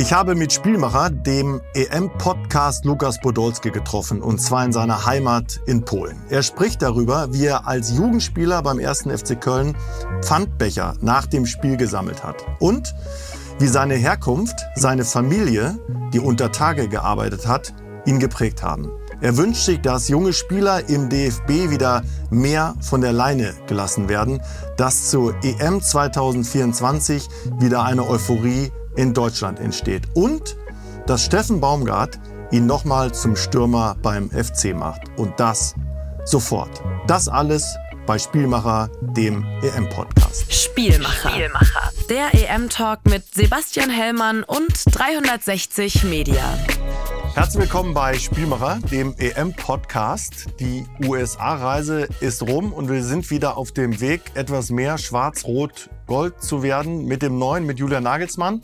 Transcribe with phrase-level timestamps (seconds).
[0.00, 5.84] Ich habe mit Spielmacher, dem EM-Podcast Lukas Podolski getroffen, und zwar in seiner Heimat in
[5.84, 6.16] Polen.
[6.30, 9.02] Er spricht darüber, wie er als Jugendspieler beim 1.
[9.02, 9.76] FC Köln
[10.22, 12.46] Pfandbecher nach dem Spiel gesammelt hat.
[12.60, 12.94] Und
[13.58, 15.78] wie seine Herkunft, seine Familie,
[16.14, 17.74] die unter Tage gearbeitet hat,
[18.06, 18.90] ihn geprägt haben.
[19.20, 24.40] Er wünscht sich, dass junge Spieler im DFB wieder mehr von der Leine gelassen werden,
[24.78, 27.28] dass zur EM 2024
[27.58, 30.56] wieder eine Euphorie in Deutschland entsteht und
[31.06, 32.18] dass Steffen Baumgart
[32.50, 35.02] ihn nochmal zum Stürmer beim FC macht.
[35.16, 35.74] Und das
[36.24, 36.82] sofort.
[37.06, 37.76] Das alles
[38.06, 40.52] bei Spielmacher, dem EM-Podcast.
[40.52, 41.30] Spielmacher.
[41.30, 41.90] Spielmacher.
[42.08, 46.42] Der EM-Talk mit Sebastian Hellmann und 360 Media.
[47.34, 50.48] Herzlich willkommen bei Spielmacher, dem EM-Podcast.
[50.58, 54.98] Die USA-Reise ist rum und wir sind wieder auf dem Weg, etwas mehr
[56.10, 58.62] Schwarz-Rot-Gold zu werden mit dem neuen, mit Julian Nagelsmann.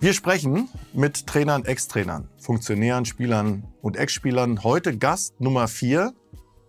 [0.00, 4.64] Wir sprechen mit Trainern, Ex-Trainern, Funktionären, Spielern und Ex-Spielern.
[4.64, 6.14] Heute Gast Nummer 4,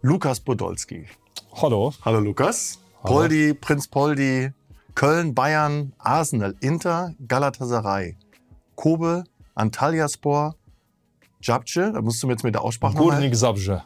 [0.02, 1.08] Lukas Podolski.
[1.54, 1.94] Hallo.
[2.04, 2.80] Hallo Lukas.
[3.04, 3.16] Hallo.
[3.16, 4.52] Poldi, Prinz Poldi,
[4.96, 8.18] Köln, Bayern, Arsenal, Inter, Galatasaray,
[8.76, 9.24] Kobe,
[9.56, 10.56] Antalyaspor,
[11.42, 13.84] Jabce, da musst du mir jetzt mit der Aussprache noch Górnik Zabrze.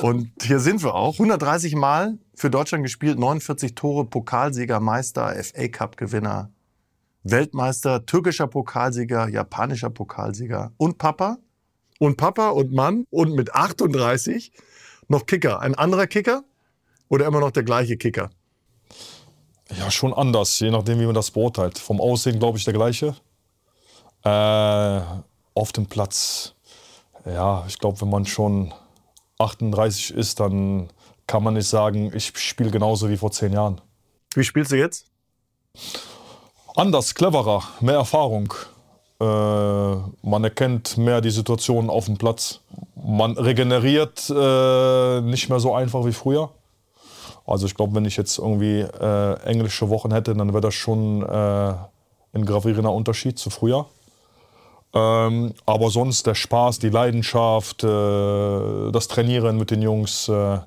[0.00, 1.14] Und hier sind wir auch.
[1.14, 6.50] 130 Mal für Deutschland gespielt, 49 Tore, Pokalsieger, Meister, FA Cup Gewinner,
[7.24, 11.38] Weltmeister, türkischer Pokalsieger, japanischer Pokalsieger und Papa
[11.98, 14.52] und Papa und Mann und mit 38
[15.08, 15.60] noch Kicker.
[15.60, 16.44] Ein anderer Kicker
[17.08, 18.30] oder immer noch der gleiche Kicker?
[19.78, 21.78] Ja, schon anders, je nachdem, wie man das beurteilt.
[21.78, 23.16] Vom Aussehen, glaube ich, der gleiche.
[24.22, 25.00] Äh,
[25.54, 26.54] auf dem Platz,
[27.24, 28.72] ja, ich glaube, wenn man schon
[29.38, 30.88] 38 ist, dann
[31.26, 33.80] kann man nicht sagen, ich spiele genauso wie vor zehn Jahren.
[34.34, 35.06] Wie spielst du jetzt?
[36.76, 38.52] Anders, cleverer, mehr Erfahrung.
[39.18, 42.60] Äh, man erkennt mehr die Situation auf dem Platz.
[42.94, 46.50] Man regeneriert äh, nicht mehr so einfach wie früher.
[47.46, 51.22] Also ich glaube, wenn ich jetzt irgendwie äh, englische Wochen hätte, dann wäre das schon
[51.22, 51.74] äh,
[52.34, 53.86] ein gravierender Unterschied zu früher.
[54.96, 60.58] Ähm, aber sonst der Spaß, die Leidenschaft, äh, das Trainieren mit den Jungs, äh,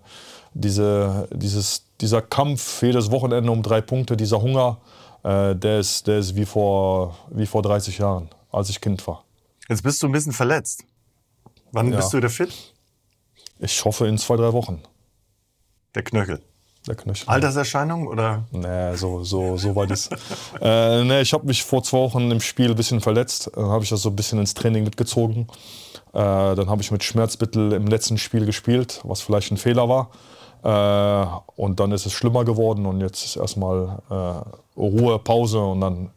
[0.53, 4.77] diese, dieses, dieser Kampf jedes Wochenende um drei Punkte, dieser Hunger,
[5.23, 9.23] äh, der, ist, der ist wie vor, wie vor 30 Jahren, als ich Kind war.
[9.67, 10.83] Jetzt bist du ein bisschen verletzt.
[11.71, 11.97] Wann Ja.
[11.97, 12.51] bist du wieder fit?
[13.59, 14.81] Ich hoffe in zwei, drei Wochen.
[15.95, 16.41] Der Knöchel.
[16.87, 17.27] Der Knöchel.
[17.27, 18.45] Alterserscheinung oder?
[18.51, 20.11] Nee, so, so, so weit ist.
[20.61, 23.51] äh, nee, ich habe mich vor zwei Wochen im Spiel ein bisschen verletzt.
[23.53, 25.47] Dann habe ich das so ein bisschen ins Training mitgezogen.
[26.13, 30.09] Äh, dann habe ich mit Schmerzmittel im letzten Spiel gespielt, was vielleicht ein Fehler war.
[30.63, 35.81] Äh, und dann ist es schlimmer geworden und jetzt ist erstmal äh, Ruhe, Pause und
[35.81, 36.11] dann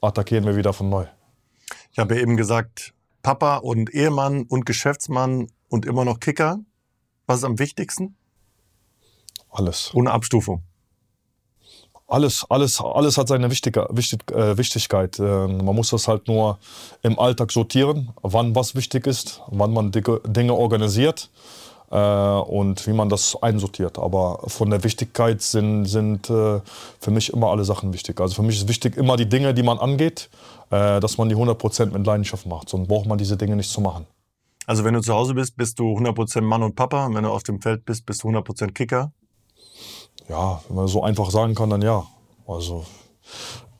[0.00, 1.06] attackieren wir wieder von neu.
[1.92, 6.58] Ich habe ja eben gesagt, Papa und Ehemann und Geschäftsmann und immer noch Kicker.
[7.26, 8.16] Was ist am wichtigsten?
[9.54, 9.92] Alles.
[9.94, 10.62] Ohne Abstufung.
[12.06, 15.18] Alles, alles, alles hat seine Wichtiger, Wichtig, äh, Wichtigkeit.
[15.18, 16.58] Äh, man muss das halt nur
[17.02, 21.30] im Alltag sortieren, wann was wichtig ist, wann man Dinge, Dinge organisiert
[21.90, 23.98] äh, und wie man das einsortiert.
[23.98, 26.60] Aber von der Wichtigkeit sind, sind äh,
[27.00, 28.20] für mich immer alle Sachen wichtig.
[28.20, 30.30] Also für mich ist wichtig immer die Dinge, die man angeht,
[30.70, 32.68] äh, dass man die 100% mit Leidenschaft macht.
[32.68, 34.04] Sonst braucht man diese Dinge nicht zu machen.
[34.66, 37.06] Also wenn du zu Hause bist, bist du 100% Mann und Papa.
[37.06, 39.12] Und wenn du auf dem Feld bist, bist du 100% Kicker.
[40.28, 42.04] Ja, wenn man so einfach sagen kann, dann ja.
[42.46, 42.84] Also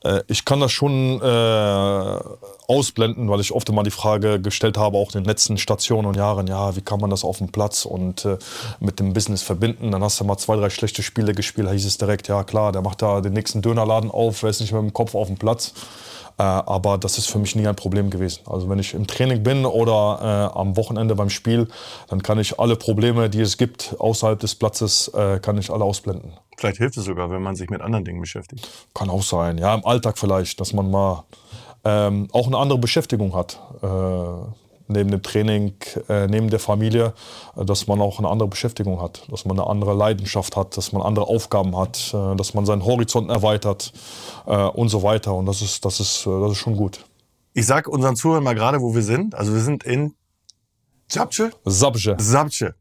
[0.05, 2.19] äh, ich kann das schon äh,
[2.67, 6.15] ausblenden, weil ich oft immer die Frage gestellt habe, auch in den letzten Stationen und
[6.15, 8.37] Jahren, ja, wie kann man das auf dem Platz und äh,
[8.79, 9.91] mit dem Business verbinden?
[9.91, 12.71] Dann hast du mal zwei, drei schlechte Spiele gespielt, da hieß es direkt, ja klar,
[12.71, 15.27] der macht da den nächsten Dönerladen auf, er ist nicht mehr mit dem Kopf auf
[15.27, 15.73] dem Platz.
[16.37, 18.41] Äh, aber das ist für mich nie ein Problem gewesen.
[18.45, 21.67] Also wenn ich im Training bin oder äh, am Wochenende beim Spiel,
[22.09, 25.83] dann kann ich alle Probleme, die es gibt außerhalb des Platzes, äh, kann ich alle
[25.83, 26.33] ausblenden.
[26.57, 28.67] Vielleicht hilft es sogar, wenn man sich mit anderen Dingen beschäftigt.
[28.93, 31.23] Kann auch sein, ja, im Alltag vielleicht, dass man mal
[31.83, 33.59] ähm, auch eine andere Beschäftigung hat.
[33.81, 33.87] Äh,
[34.87, 35.73] neben dem Training,
[36.09, 37.13] äh, neben der Familie,
[37.55, 40.91] äh, dass man auch eine andere Beschäftigung hat, dass man eine andere Leidenschaft hat, dass
[40.91, 43.93] man andere Aufgaben hat, äh, dass man seinen Horizont erweitert
[44.45, 45.33] äh, und so weiter.
[45.33, 47.05] Und das ist, das ist, äh, das ist schon gut.
[47.53, 49.33] Ich sag unseren Zuhörern mal gerade, wo wir sind.
[49.35, 50.13] Also wir sind in
[51.07, 51.51] Zabce?
[51.65, 52.17] Sabje.
[52.17, 52.75] Zabce.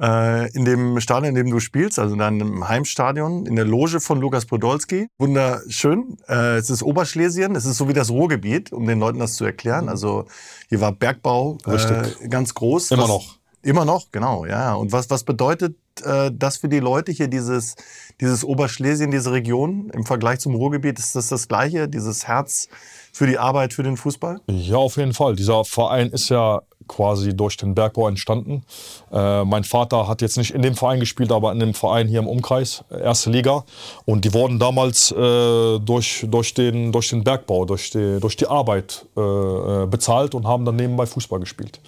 [0.00, 4.00] Äh, in dem Stadion, in dem du spielst, also in deinem Heimstadion, in der Loge
[4.00, 5.08] von Lukas Podolski.
[5.18, 6.18] Wunderschön.
[6.28, 9.44] Äh, es ist Oberschlesien, es ist so wie das Ruhrgebiet, um den Leuten das zu
[9.44, 9.88] erklären.
[9.88, 10.26] Also
[10.68, 12.90] hier war Bergbau äh, ganz groß.
[12.90, 13.35] Immer noch.
[13.66, 14.74] Immer noch, genau, ja.
[14.74, 17.74] Und was, was bedeutet äh, das für die Leute hier, dieses,
[18.20, 21.00] dieses Oberschlesien, diese Region im Vergleich zum Ruhrgebiet?
[21.00, 22.68] Ist das das Gleiche, dieses Herz
[23.12, 24.40] für die Arbeit, für den Fußball?
[24.46, 25.34] Ja, auf jeden Fall.
[25.34, 28.62] Dieser Verein ist ja quasi durch den Bergbau entstanden.
[29.10, 32.20] Äh, mein Vater hat jetzt nicht in dem Verein gespielt, aber in dem Verein hier
[32.20, 33.64] im Umkreis, erste Liga.
[34.04, 38.46] Und die wurden damals äh, durch, durch, den, durch den Bergbau, durch die, durch die
[38.46, 41.80] Arbeit äh, äh bezahlt und haben dann nebenbei Fußball gespielt.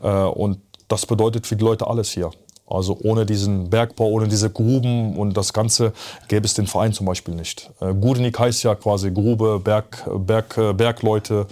[0.00, 2.30] Äh, und das bedeutet für die Leute alles hier.
[2.70, 5.92] Also ohne diesen Bergbau, ohne diese Gruben und das Ganze
[6.28, 7.70] gäbe es den Verein zum Beispiel nicht.
[7.80, 11.46] Äh, Gudenik heißt ja quasi Grube, Berg, Berg, äh, Bergleute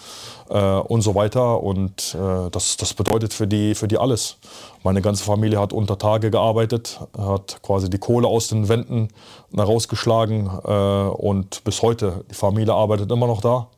[0.51, 1.63] äh, und so weiter.
[1.63, 4.37] Und äh, das, das bedeutet für die, für die alles.
[4.83, 9.09] Meine ganze Familie hat unter Tage gearbeitet, hat quasi die Kohle aus den Wänden
[9.57, 13.69] rausgeschlagen äh, und bis heute, die Familie arbeitet immer noch da.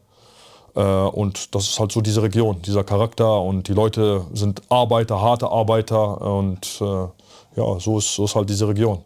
[0.79, 5.21] Äh, und das ist halt so diese Region, dieser Charakter und die Leute sind Arbeiter,
[5.21, 6.85] harte Arbeiter und äh,
[7.57, 9.03] ja, so ist, so ist halt diese Region.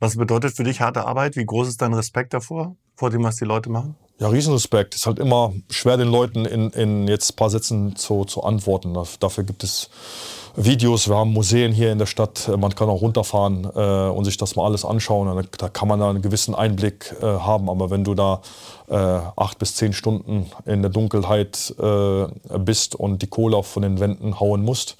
[0.00, 1.34] Was bedeutet für dich harte Arbeit?
[1.36, 3.96] Wie groß ist dein Respekt davor, vor dem, was die Leute machen?
[4.20, 4.94] Ja, Riesenrespekt.
[4.94, 8.42] Es ist halt immer schwer, den Leuten in, in jetzt ein paar Sätzen zu, zu
[8.42, 8.96] antworten.
[9.18, 9.88] Dafür gibt es
[10.60, 14.36] Videos, wir haben Museen hier in der Stadt, man kann auch runterfahren äh, und sich
[14.38, 15.46] das mal alles anschauen.
[15.56, 17.70] Da kann man da einen gewissen Einblick äh, haben.
[17.70, 18.40] Aber wenn du da
[18.88, 18.96] äh,
[19.36, 22.26] acht bis zehn Stunden in der Dunkelheit äh,
[22.58, 24.96] bist und die Kohle von den Wänden hauen musst,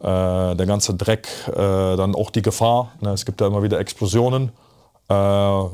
[0.00, 2.92] äh, der ganze Dreck, äh, dann auch die Gefahr.
[3.00, 3.12] Ne?
[3.12, 4.52] Es gibt ja immer wieder Explosionen.
[5.10, 5.12] Äh,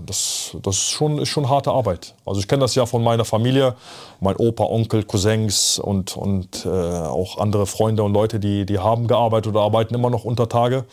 [0.06, 2.14] das, das ist, schon, ist schon harte Arbeit.
[2.24, 3.74] Also ich kenne das ja von meiner Familie,
[4.20, 9.06] mein Opa, Onkel, Cousins und, und äh, auch andere Freunde und Leute, die, die haben
[9.06, 10.86] gearbeitet oder arbeiten immer noch unter Tage.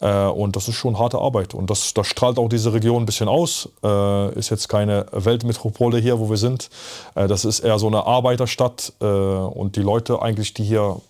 [0.00, 1.54] Äh, und das ist schon harte Arbeit.
[1.54, 3.68] Und das, das strahlt auch diese Region ein bisschen aus.
[3.82, 6.68] Äh, ist jetzt keine Weltmetropole hier, wo wir sind.
[7.14, 8.92] Äh, das ist eher so eine Arbeiterstadt.
[9.00, 11.00] Äh, und die Leute eigentlich, die hier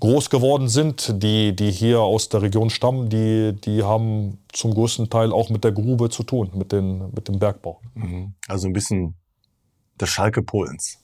[0.00, 5.10] groß geworden sind, die, die hier aus der Region stammen, die, die haben zum größten
[5.10, 7.80] Teil auch mit der Grube zu tun, mit, den, mit dem Bergbau.
[7.94, 8.34] Mhm.
[8.46, 9.14] Also ein bisschen
[9.98, 10.98] das Schalke Polens.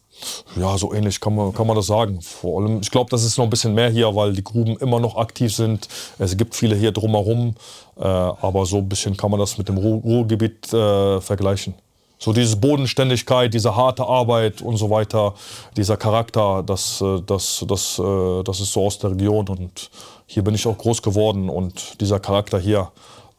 [0.56, 2.20] Ja, so ähnlich kann man, kann man das sagen.
[2.20, 5.00] Vor allem, ich glaube, das ist noch ein bisschen mehr hier, weil die Gruben immer
[5.00, 5.88] noch aktiv sind.
[6.18, 7.54] Es gibt viele hier drumherum,
[7.96, 11.74] äh, aber so ein bisschen kann man das mit dem Ruhrgebiet äh, vergleichen.
[12.18, 15.34] So diese Bodenständigkeit, diese harte Arbeit und so weiter,
[15.76, 19.90] dieser Charakter, das, äh, das, das, äh, das ist so aus der Region und
[20.26, 22.92] hier bin ich auch groß geworden und dieser Charakter hier,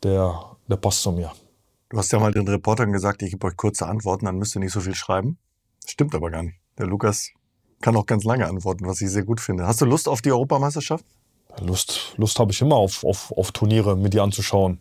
[0.04, 0.38] der,
[0.68, 1.32] der passt zu mir.
[1.90, 4.60] Du hast ja mal den Reportern gesagt, ich gebe euch kurze Antworten, dann müsst ihr
[4.60, 5.38] nicht so viel schreiben.
[5.86, 6.63] Stimmt aber gar nicht.
[6.78, 7.30] Der Lukas
[7.82, 9.68] kann auch ganz lange antworten, was ich sehr gut finde.
[9.68, 11.06] Hast du Lust auf die Europameisterschaft?
[11.62, 14.80] Lust, Lust habe ich immer auf, auf, auf Turniere, mir die anzuschauen.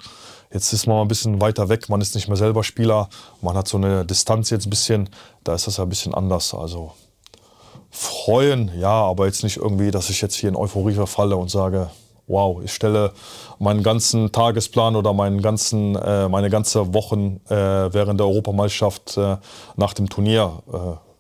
[0.53, 3.09] Jetzt ist man ein bisschen weiter weg, man ist nicht mehr selber Spieler,
[3.41, 5.11] man hat so eine Distanz jetzt ein bisschen,
[5.45, 6.55] da ist das ja ein bisschen anders.
[6.55, 6.93] Also
[7.91, 11.91] freuen, ja, aber jetzt nicht irgendwie, dass ich jetzt hier in Euphorie verfalle und sage,
[12.27, 13.13] wow, ich stelle
[13.59, 19.37] meinen ganzen Tagesplan oder meinen ganzen, äh, meine ganze Wochen äh, während der Europameisterschaft äh,
[19.77, 20.63] nach dem Turnier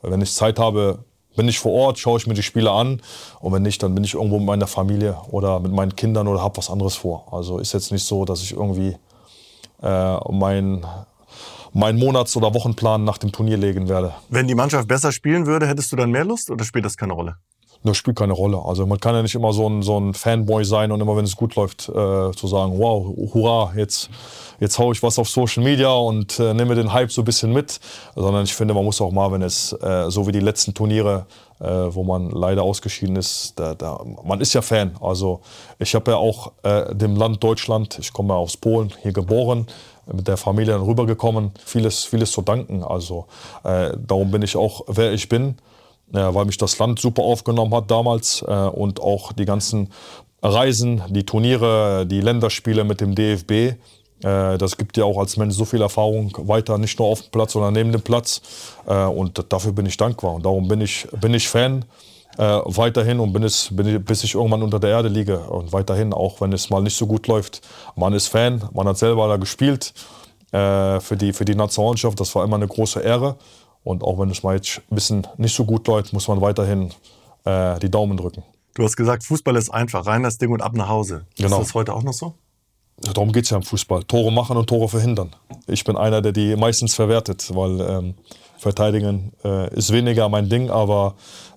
[0.03, 1.05] äh, wenn ich Zeit habe,
[1.37, 3.01] bin ich vor Ort, schaue ich mir die Spiele an
[3.41, 6.43] und wenn nicht, dann bin ich irgendwo mit meiner Familie oder mit meinen Kindern oder
[6.43, 7.33] habe was anderes vor.
[7.33, 8.97] Also ist jetzt nicht so, dass ich irgendwie
[9.83, 10.85] äh, mein,
[11.73, 14.15] meinen Monats- oder Wochenplan nach dem Turnier legen werde.
[14.29, 17.15] Wenn die Mannschaft besser spielen würde, hättest du dann mehr Lust oder spielt das keine
[17.15, 17.37] Rolle?
[17.85, 18.63] Das spielt keine Rolle.
[18.65, 21.25] Also man kann ja nicht immer so ein, so ein Fanboy sein und immer, wenn
[21.25, 24.09] es gut läuft, äh, zu sagen, wow, hurra, jetzt,
[24.61, 27.53] jetzt haue ich was auf Social Media und äh, nehme den Hype so ein bisschen
[27.53, 27.81] mit.
[28.15, 31.27] Sondern ich finde, man muss auch mal, wenn es äh, so wie die letzten Turniere,
[31.59, 34.97] äh, wo man leider ausgeschieden ist, da, da, man ist ja Fan.
[35.01, 35.41] Also
[35.81, 39.67] ich habe ja auch äh, dem Land Deutschland, ich komme ja aus Polen, hier geboren,
[40.13, 42.85] mit der Familie rübergekommen, vieles, vieles zu danken.
[42.85, 43.27] Also
[43.65, 45.57] äh, darum bin ich auch, wer ich bin
[46.13, 49.89] weil mich das Land super aufgenommen hat damals äh, und auch die ganzen
[50.43, 53.51] Reisen, die Turniere, die Länderspiele mit dem DFB.
[53.51, 53.77] Äh,
[54.59, 57.53] das gibt dir auch als Mensch so viel Erfahrung weiter, nicht nur auf dem Platz,
[57.53, 58.43] sondern neben dem Platz.
[58.87, 60.35] Äh, und dafür bin ich dankbar.
[60.35, 61.85] Und darum bin ich, bin ich Fan
[62.35, 65.39] weiterhin und bin es, bin ich, bis ich irgendwann unter der Erde liege.
[65.39, 67.61] Und weiterhin, auch wenn es mal nicht so gut läuft.
[67.95, 69.93] Man ist Fan, man hat selber da gespielt
[70.51, 72.19] für, die, für die Nationalmannschaft.
[72.19, 73.37] Das war immer eine große Ehre.
[73.85, 76.93] Und auch wenn es mal jetzt ein bisschen nicht so gut läuft, muss man weiterhin
[77.45, 78.45] äh, die Daumen drücken.
[78.75, 80.07] Du hast gesagt, Fußball ist einfach.
[80.07, 81.27] Rein das Ding und ab nach Hause.
[81.37, 81.61] Genau.
[81.61, 82.35] Ist das heute auch noch so?
[83.05, 84.05] Ja, darum geht es ja im Fußball.
[84.05, 85.35] Tore machen und Tore verhindern.
[85.67, 88.15] Ich bin einer, der die meistens verwertet, weil ähm,
[88.59, 90.71] Verteidigen äh, ist weniger mein Ding.
[90.71, 91.17] Aber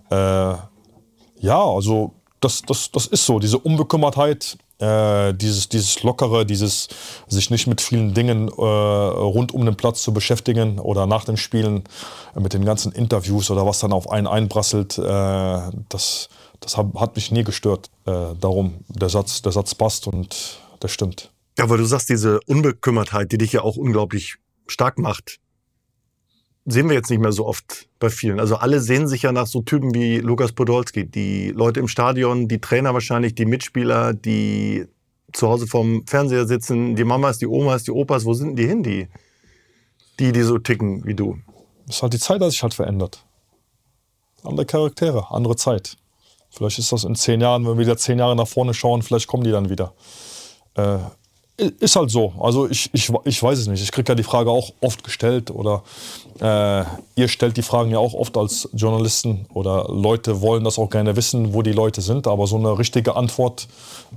[0.10, 3.40] äh, ja, also das, das, das ist so.
[3.40, 6.90] Diese Unbekümmertheit Äh, dieses, dieses Lockere, dieses
[7.28, 11.38] sich nicht mit vielen Dingen äh, rund um den Platz zu beschäftigen oder nach dem
[11.38, 11.84] Spielen
[12.36, 15.02] äh, mit den ganzen Interviews oder was dann auf einen einbrasselt, äh,
[15.88, 16.28] das,
[16.60, 17.90] das hat, mich nie gestört.
[18.06, 21.32] Darum, der Satz, der Satz passt und der stimmt.
[21.58, 24.36] Ja, weil du sagst, diese Unbekümmertheit, die dich ja auch unglaublich
[24.68, 25.40] stark macht,
[26.66, 28.40] sehen wir jetzt nicht mehr so oft bei vielen.
[28.40, 31.06] Also alle sehen sich ja nach so Typen wie Lukas Podolski.
[31.06, 34.86] Die Leute im Stadion, die Trainer wahrscheinlich, die Mitspieler, die
[35.34, 38.84] zu Hause vorm Fernseher sitzen, die Mamas, die Omas, die Opas, wo sind die hin,
[38.84, 39.08] die,
[40.20, 41.38] die, die so ticken wie du?
[41.88, 43.26] Das ist halt die Zeit, hat sich halt verändert.
[44.44, 45.98] Andere Charaktere, andere Zeit.
[46.52, 49.28] Vielleicht ist das in zehn Jahren, wenn wir wieder zehn Jahre nach vorne schauen, vielleicht
[49.28, 49.94] kommen die dann wieder.
[50.76, 51.00] Äh,
[51.58, 52.34] ist halt so.
[52.40, 53.82] Also ich, ich, ich weiß es nicht.
[53.82, 55.84] Ich kriege ja die Frage auch oft gestellt oder
[56.42, 56.84] äh,
[57.16, 61.16] ihr stellt die Fragen ja auch oft als Journalisten oder Leute wollen das auch gerne
[61.16, 62.28] wissen, wo die Leute sind.
[62.28, 63.70] Aber so eine richtige Antwort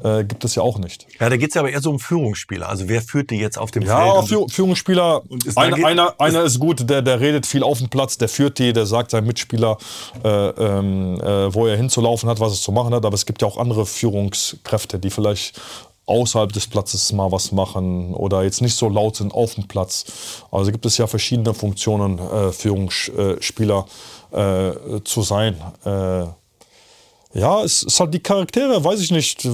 [0.02, 1.06] äh, gibt es ja auch nicht.
[1.20, 2.68] Ja, da geht es ja aber eher so um Führungsspieler.
[2.68, 4.30] Also wer führt die jetzt auf dem ja, Feld?
[4.30, 5.22] Ja, Führungsspieler.
[5.54, 8.72] Einer, einer, einer ist gut, der, der redet viel auf dem Platz, der führt die,
[8.72, 9.78] der sagt seinem Mitspieler,
[10.24, 13.04] äh, ähm, äh, wo er hinzulaufen hat, was es zu machen hat.
[13.04, 15.60] Aber es gibt ja auch andere Führungskräfte, die vielleicht
[16.08, 20.06] außerhalb des Platzes mal was machen oder jetzt nicht so laut sind auf dem Platz.
[20.50, 23.86] Also gibt es ja verschiedene Funktionen, äh, Führungsspieler
[24.32, 24.72] äh,
[25.04, 25.56] zu sein.
[25.84, 26.26] Äh,
[27.34, 29.46] ja, es ist halt die Charaktere, weiß ich nicht.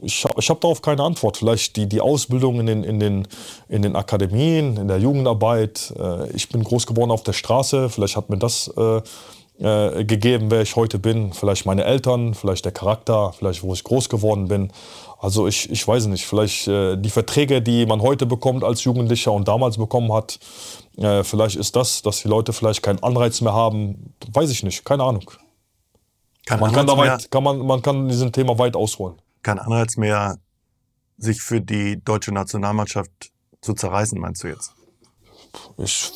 [0.00, 1.36] Ich, ich habe darauf keine Antwort.
[1.36, 3.28] Vielleicht die, die Ausbildung in den, in, den,
[3.68, 5.92] in den Akademien, in der Jugendarbeit.
[5.98, 7.90] Äh, ich bin groß geworden auf der Straße.
[7.90, 8.68] Vielleicht hat mir das
[9.58, 11.32] äh, gegeben, wer ich heute bin.
[11.32, 14.72] Vielleicht meine Eltern, vielleicht der Charakter, vielleicht wo ich groß geworden bin.
[15.18, 19.32] Also ich, ich weiß nicht, vielleicht äh, die Verträge, die man heute bekommt als Jugendlicher
[19.32, 20.38] und damals bekommen hat,
[20.96, 24.84] äh, vielleicht ist das, dass die Leute vielleicht keinen Anreiz mehr haben, weiß ich nicht,
[24.84, 25.30] keine Ahnung.
[26.46, 29.16] Kein man, kann da weit, kann man, man kann diesem Thema weit ausholen.
[29.42, 30.36] Kein Anreiz mehr,
[31.16, 33.10] sich für die deutsche Nationalmannschaft
[33.62, 34.74] zu zerreißen, meinst du jetzt?
[35.78, 36.10] Ich,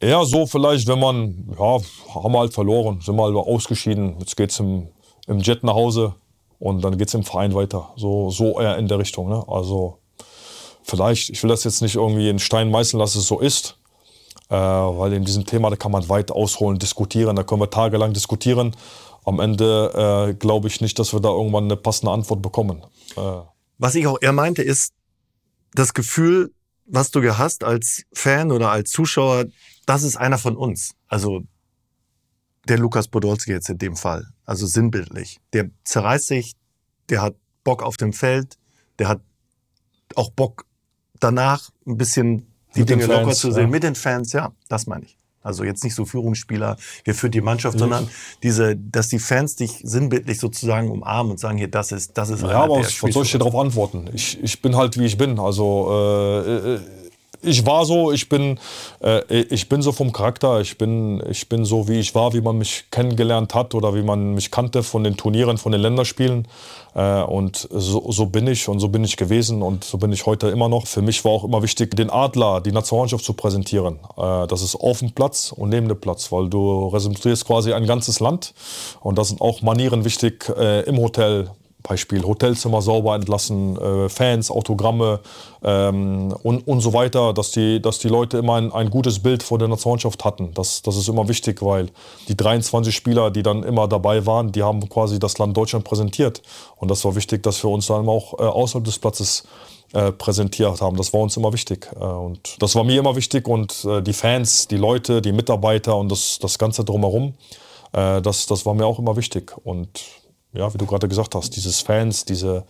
[0.00, 1.78] eher so vielleicht, wenn man, ja,
[2.14, 4.88] haben wir halt verloren, sind mal ausgeschieden, jetzt geht es im,
[5.26, 6.14] im Jet nach Hause,
[6.60, 7.90] und dann geht es im Verein weiter.
[7.96, 9.28] So, so eher in der Richtung.
[9.30, 9.42] Ne?
[9.48, 9.98] Also
[10.82, 13.78] vielleicht, ich will das jetzt nicht irgendwie in Stein meißeln, dass es so ist.
[14.50, 17.34] Äh, weil in diesem Thema, da kann man weit ausholen, diskutieren.
[17.34, 18.76] Da können wir tagelang diskutieren.
[19.24, 22.84] Am Ende äh, glaube ich nicht, dass wir da irgendwann eine passende Antwort bekommen.
[23.16, 23.40] Äh.
[23.78, 24.92] Was ich auch eher meinte, ist
[25.72, 26.52] das Gefühl,
[26.84, 29.46] was du hast als Fan oder als Zuschauer,
[29.86, 30.94] das ist einer von uns.
[31.08, 31.42] Also
[32.68, 35.40] der Lukas Podolski jetzt in dem Fall, also sinnbildlich.
[35.52, 36.54] Der zerreißt sich,
[37.08, 37.34] der hat
[37.64, 38.58] Bock auf dem Feld,
[38.98, 39.20] der hat
[40.14, 40.66] auch Bock
[41.18, 43.64] danach ein bisschen die mit Dinge Fans, locker zu sehen.
[43.64, 43.68] Ja.
[43.68, 45.16] Mit den Fans, ja, das meine ich.
[45.42, 47.80] Also jetzt nicht so Führungsspieler, wer führt die Mannschaft, mhm.
[47.80, 48.08] sondern
[48.42, 52.42] diese, dass die Fans dich sinnbildlich sozusagen umarmen und sagen, hier, das ist, das ist.
[52.42, 54.10] Ja, aber was soll ich dir darauf antworten?
[54.12, 55.38] Ich, ich bin halt wie ich bin.
[55.38, 56.80] Also äh, äh
[57.42, 58.58] ich war so, ich bin,
[59.02, 62.40] äh, ich bin so vom Charakter, ich bin, ich bin so, wie ich war, wie
[62.40, 66.46] man mich kennengelernt hat oder wie man mich kannte von den Turnieren, von den Länderspielen.
[66.94, 70.26] Äh, und so, so bin ich und so bin ich gewesen und so bin ich
[70.26, 70.86] heute immer noch.
[70.86, 73.98] Für mich war auch immer wichtig, den Adler, die Nationalmannschaft zu präsentieren.
[74.16, 77.86] Äh, das ist auf dem Platz und neben dem Platz, weil du repräsentierst quasi ein
[77.86, 78.54] ganzes Land.
[79.00, 81.50] Und da sind auch Manieren wichtig äh, im Hotel,
[81.82, 85.20] Beispiel Hotelzimmer sauber entlassen, äh, Fans, Autogramme
[85.62, 89.42] ähm, und, und so weiter, dass die, dass die Leute immer ein, ein gutes Bild
[89.42, 90.52] vor der Nationalmannschaft hatten.
[90.54, 91.88] Das, das ist immer wichtig, weil
[92.28, 96.42] die 23 Spieler, die dann immer dabei waren, die haben quasi das Land Deutschland präsentiert.
[96.76, 99.44] Und das war wichtig, dass wir uns dann auch äh, außerhalb des Platzes
[99.92, 100.96] äh, präsentiert haben.
[100.96, 101.88] Das war uns immer wichtig.
[101.94, 105.96] Äh, und das war mir immer wichtig und äh, die Fans, die Leute, die Mitarbeiter
[105.96, 107.34] und das, das Ganze drumherum,
[107.92, 109.52] äh, das, das war mir auch immer wichtig.
[109.64, 109.88] Und
[110.52, 112.64] ja, wie du gerade gesagt hast, dieses Fans, diese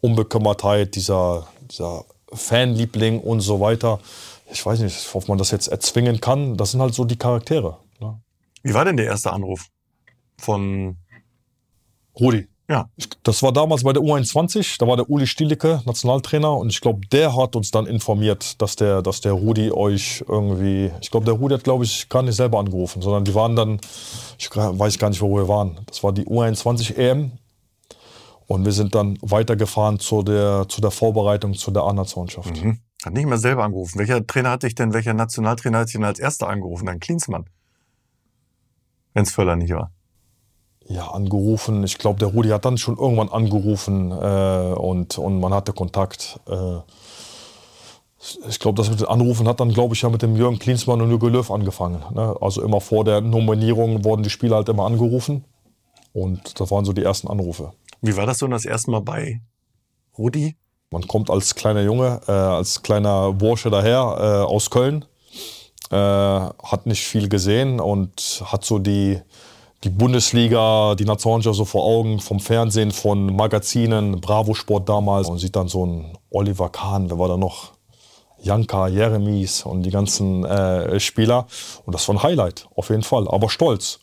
[0.00, 4.00] Unbekümmertheit, dieser, dieser Fanliebling und so weiter.
[4.50, 6.56] Ich weiß nicht, ob man das jetzt erzwingen kann.
[6.56, 7.78] Das sind halt so die Charaktere.
[8.00, 8.20] Ne?
[8.62, 9.68] Wie war denn der erste Anruf
[10.38, 10.96] von
[12.18, 12.48] Rudi?
[12.68, 12.88] Ja.
[13.22, 17.06] Das war damals bei der U21, da war der Uli Stielicke Nationaltrainer und ich glaube,
[17.08, 21.34] der hat uns dann informiert, dass der, dass der Rudi euch irgendwie, ich glaube, der
[21.34, 23.80] Rudi hat, glaube ich, gar nicht selber angerufen, sondern die waren dann,
[24.38, 25.80] ich weiß gar nicht, wo wir waren.
[25.86, 27.32] Das war die U21 EM
[28.46, 32.62] und wir sind dann weitergefahren zu der, zu der Vorbereitung zu der A-Nationenschaft.
[32.62, 32.78] Mhm.
[33.04, 33.98] Hat nicht mal selber angerufen.
[33.98, 36.86] Welcher Trainer hat dich denn, welcher Nationaltrainer hat dich denn als erster angerufen?
[36.86, 37.46] Dann Klinsmann.
[39.14, 39.90] Wenn es Völler nicht war
[40.88, 41.84] ja, angerufen.
[41.84, 46.40] Ich glaube, der Rudi hat dann schon irgendwann angerufen äh, und, und man hatte Kontakt.
[46.48, 46.78] Äh,
[48.48, 51.00] ich glaube, das mit den Anrufen hat dann, glaube ich, ja mit dem Jürgen Klinsmann
[51.00, 52.02] und Jürgen Löw angefangen.
[52.14, 52.36] Ne?
[52.40, 55.44] Also immer vor der Nominierung wurden die Spieler halt immer angerufen.
[56.12, 57.72] Und das waren so die ersten Anrufe.
[58.00, 59.40] Wie war das so das erste Mal bei
[60.16, 60.56] Rudi?
[60.90, 65.06] Man kommt als kleiner Junge, äh, als kleiner Bursche daher äh, aus Köln,
[65.90, 69.20] äh, hat nicht viel gesehen und hat so die,
[69.84, 75.38] die Bundesliga, die Nationalmannschaft so vor Augen vom Fernsehen, von Magazinen, Bravo Sport damals und
[75.38, 77.72] sieht dann so einen Oliver Kahn, wer war da noch?
[78.42, 81.46] Janka, Jeremies und die ganzen äh, Spieler.
[81.86, 83.26] Und das war ein Highlight, auf jeden Fall.
[83.28, 84.00] Aber stolz.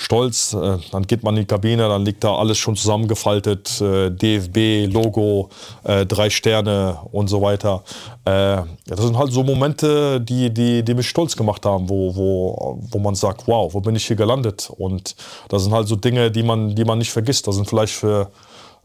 [0.00, 3.80] Stolz, äh, dann geht man in die Kabine, dann liegt da alles schon zusammengefaltet.
[3.80, 5.48] Äh, DFB, Logo,
[5.82, 7.82] äh, drei Sterne und so weiter.
[8.24, 12.78] Äh, das sind halt so Momente, die, die, die mich stolz gemacht haben, wo, wo,
[12.92, 14.70] wo man sagt, wow, wo bin ich hier gelandet?
[14.78, 15.16] Und
[15.48, 17.48] das sind halt so Dinge, die man, die man nicht vergisst.
[17.48, 18.30] Das sind vielleicht für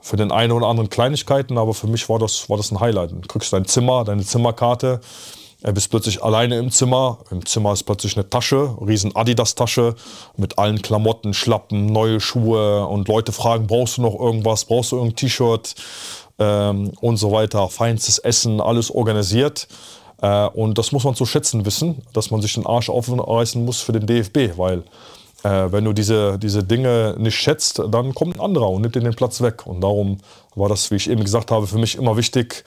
[0.03, 3.11] für den einen oder anderen Kleinigkeiten, aber für mich war das, war das ein Highlight.
[3.11, 4.99] Du kriegst dein Zimmer, deine Zimmerkarte,
[5.61, 7.19] er bist plötzlich alleine im Zimmer.
[7.31, 9.95] Im Zimmer ist plötzlich eine Tasche, riesen Adidas-Tasche
[10.35, 14.97] mit allen Klamotten, Schlappen, neue Schuhe und Leute fragen, brauchst du noch irgendwas, brauchst du
[14.97, 15.73] irgendein T-Shirt
[16.37, 17.69] ähm, und so weiter.
[17.69, 19.69] Feinstes Essen, alles organisiert.
[20.21, 23.79] Äh, und das muss man zu schätzen wissen, dass man sich den Arsch aufreißen muss
[23.79, 24.83] für den DFB, weil
[25.43, 29.01] äh, wenn du diese, diese Dinge nicht schätzt, dann kommt ein anderer und nimmt dir
[29.01, 29.67] den Platz weg.
[29.67, 30.19] Und darum
[30.55, 32.63] war das, wie ich eben gesagt habe, für mich immer wichtig,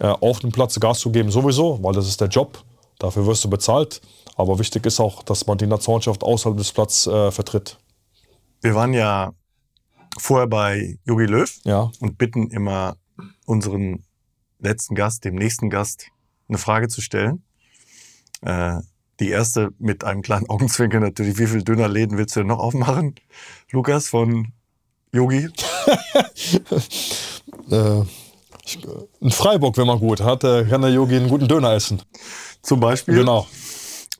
[0.00, 2.64] äh, auf dem Platz Gas zu geben, sowieso, weil das ist der Job.
[2.98, 4.00] Dafür wirst du bezahlt.
[4.36, 7.78] Aber wichtig ist auch, dass man die Nationalmannschaft außerhalb des Platzes äh, vertritt.
[8.62, 9.32] Wir waren ja
[10.18, 11.90] vorher bei Jogi Löw ja.
[12.00, 12.96] und bitten immer
[13.46, 14.04] unseren
[14.58, 16.06] letzten Gast, dem nächsten Gast,
[16.48, 17.44] eine Frage zu stellen.
[18.40, 18.80] Äh,
[19.20, 21.38] die erste mit einem kleinen Augenzwinker natürlich.
[21.38, 23.14] Wie viele Dönerläden willst du denn noch aufmachen,
[23.70, 24.52] Lukas, von
[25.12, 25.46] Yogi?
[27.70, 28.02] äh,
[29.20, 32.02] in Freiburg, wenn man gut hat, kann der Yogi einen guten Döner essen.
[32.62, 33.14] Zum Beispiel.
[33.14, 33.46] Genau.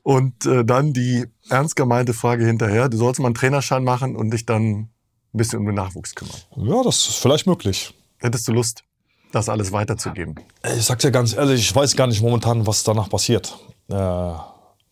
[0.03, 2.89] Und äh, dann die ernst gemeinte Frage hinterher.
[2.89, 4.89] Du sollst mal einen Trainerschein machen und dich dann ein
[5.33, 6.37] bisschen um den Nachwuchs kümmern.
[6.57, 7.93] Ja, das ist vielleicht möglich.
[8.19, 8.83] Hättest du Lust,
[9.31, 10.35] das alles weiterzugeben?
[10.77, 13.57] Ich sag's dir ganz ehrlich, ich weiß gar nicht momentan, was danach passiert.
[13.89, 14.33] Äh,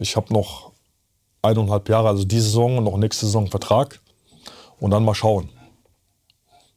[0.03, 0.71] ich habe noch
[1.41, 3.99] eineinhalb Jahre, also diese Saison und noch nächste Saison Vertrag.
[4.79, 5.49] Und dann mal schauen.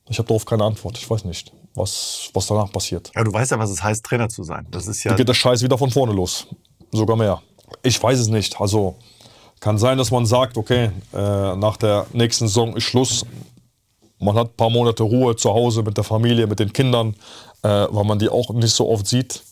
[0.08, 0.96] Ich habe darauf keine Antwort.
[0.96, 3.10] Ich weiß nicht, was, was danach passiert.
[3.16, 4.66] Ja, du weißt ja, was es heißt, Trainer zu sein.
[4.70, 5.10] Das ist ja.
[5.10, 6.46] Dann geht der Scheiß wieder von vorne los.
[6.92, 7.42] Sogar mehr.
[7.82, 8.60] Ich weiß es nicht.
[8.60, 8.94] Also
[9.58, 13.26] kann sein, dass man sagt, okay, äh, nach der nächsten Saison ist Schluss.
[14.20, 17.16] Man hat ein paar Monate Ruhe zu Hause mit der Familie, mit den Kindern,
[17.62, 19.42] äh, weil man die auch nicht so oft sieht.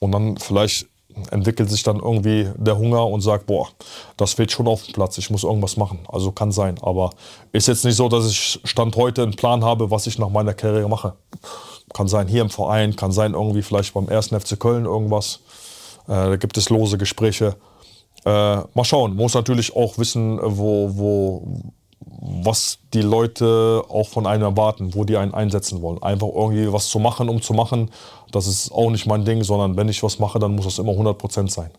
[0.00, 0.86] Und dann vielleicht
[1.30, 3.68] entwickelt sich dann irgendwie der Hunger und sagt, boah,
[4.16, 6.00] das fehlt schon auf dem Platz, ich muss irgendwas machen.
[6.08, 6.76] Also kann sein.
[6.82, 7.10] Aber
[7.52, 10.54] ist jetzt nicht so, dass ich Stand heute einen Plan habe, was ich nach meiner
[10.54, 11.14] Karriere mache.
[11.92, 14.28] Kann sein hier im Verein, kann sein irgendwie vielleicht beim 1.
[14.28, 15.40] FC Köln irgendwas.
[16.06, 17.56] Äh, da gibt es lose Gespräche.
[18.24, 18.30] Äh,
[18.74, 19.14] mal schauen.
[19.14, 21.42] Muss natürlich auch wissen, wo, wo,
[22.00, 26.02] was die Leute auch von einem erwarten, wo die einen einsetzen wollen.
[26.02, 27.90] Einfach irgendwie was zu machen, um zu machen,
[28.32, 30.92] das ist auch nicht mein Ding, sondern wenn ich was mache, dann muss das immer
[30.92, 31.70] 100% sein.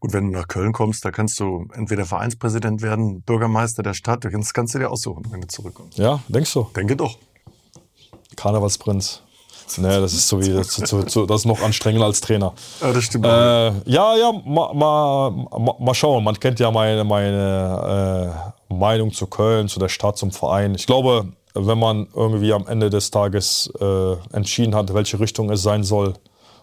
[0.00, 4.24] Gut, wenn du nach Köln kommst, da kannst du entweder Vereinspräsident werden, Bürgermeister der Stadt,
[4.24, 5.98] das kannst du dir aussuchen, wenn du zurückkommst.
[5.98, 6.68] Ja, denkst du?
[6.76, 7.18] Denke doch.
[8.36, 9.22] Karnevalsprinz.
[9.76, 12.54] Nee, das ist so wie, das, ist noch anstrengender als Trainer.
[12.80, 13.26] Ja, das stimmt.
[13.26, 16.24] Äh, ja, ja, mal ma, ma, ma, schauen.
[16.24, 20.74] Man kennt ja meine, meine äh, Meinung zu Köln, zu der Stadt, zum Verein.
[20.74, 25.62] Ich glaube, wenn man irgendwie am Ende des Tages äh, entschieden hat, welche Richtung es
[25.62, 26.14] sein soll,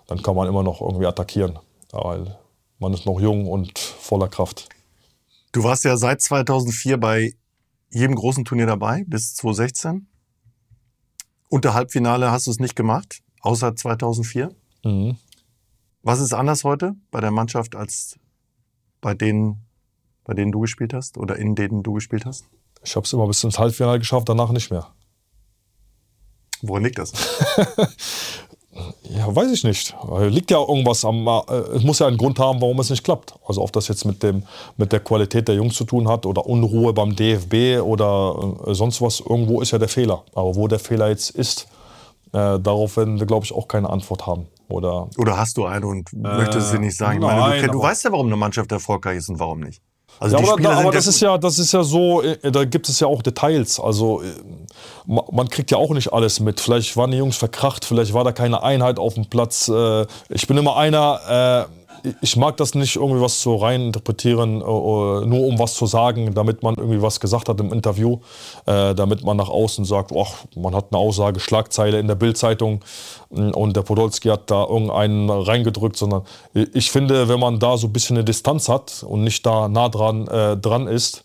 [0.07, 1.59] dann kann man immer noch irgendwie attackieren.
[1.91, 2.37] Weil
[2.79, 4.69] man ist noch jung und voller Kraft.
[5.51, 7.33] Du warst ja seit 2004 bei
[7.89, 10.07] jedem großen Turnier dabei, bis 2016.
[11.49, 14.53] Unter Halbfinale hast du es nicht gemacht, außer 2004.
[14.83, 15.17] Mhm.
[16.03, 18.19] Was ist anders heute bei der Mannschaft als
[19.01, 19.64] bei denen,
[20.25, 22.45] bei denen du gespielt hast oder in denen du gespielt hast?
[22.83, 24.88] Ich habe es immer bis ins Halbfinale geschafft, danach nicht mehr.
[26.61, 27.13] Woran liegt das?
[29.09, 29.95] ja, weiß ich nicht.
[30.19, 31.27] Liegt ja irgendwas am.
[31.27, 33.35] Äh, es muss ja einen Grund haben, warum es nicht klappt.
[33.45, 34.43] Also, ob das jetzt mit, dem,
[34.77, 39.01] mit der Qualität der Jungs zu tun hat oder Unruhe beim DFB oder äh, sonst
[39.01, 39.19] was.
[39.19, 40.23] Irgendwo ist ja der Fehler.
[40.33, 41.67] Aber wo der Fehler jetzt ist,
[42.33, 44.47] äh, darauf werden wir, glaube ich, auch keine Antwort haben.
[44.67, 47.19] Oder, oder hast du eine und möchtest sie nicht sagen?
[47.19, 49.81] Nein, meine, du, du weißt ja, warum eine Mannschaft erfolgreich ist und warum nicht.
[50.19, 52.88] Also ja, aber, da, aber das ist ja, das ist ja so, äh, da gibt
[52.89, 53.80] es ja auch Details.
[53.80, 54.25] Also äh,
[55.06, 56.60] man kriegt ja auch nicht alles mit.
[56.60, 59.67] Vielleicht waren die Jungs verkracht, vielleicht war da keine Einheit auf dem Platz.
[59.67, 61.67] Äh, ich bin immer einer,
[62.21, 66.75] ich mag das nicht, irgendwie was zu reininterpretieren, nur um was zu sagen, damit man
[66.75, 68.19] irgendwie was gesagt hat im Interview,
[68.65, 72.83] damit man nach außen sagt, ach, man hat eine Aussage, Schlagzeile in der Bildzeitung
[73.29, 77.93] und der Podolski hat da irgendeinen reingedrückt, sondern ich finde, wenn man da so ein
[77.93, 81.23] bisschen eine Distanz hat und nicht da nah dran, äh, dran ist,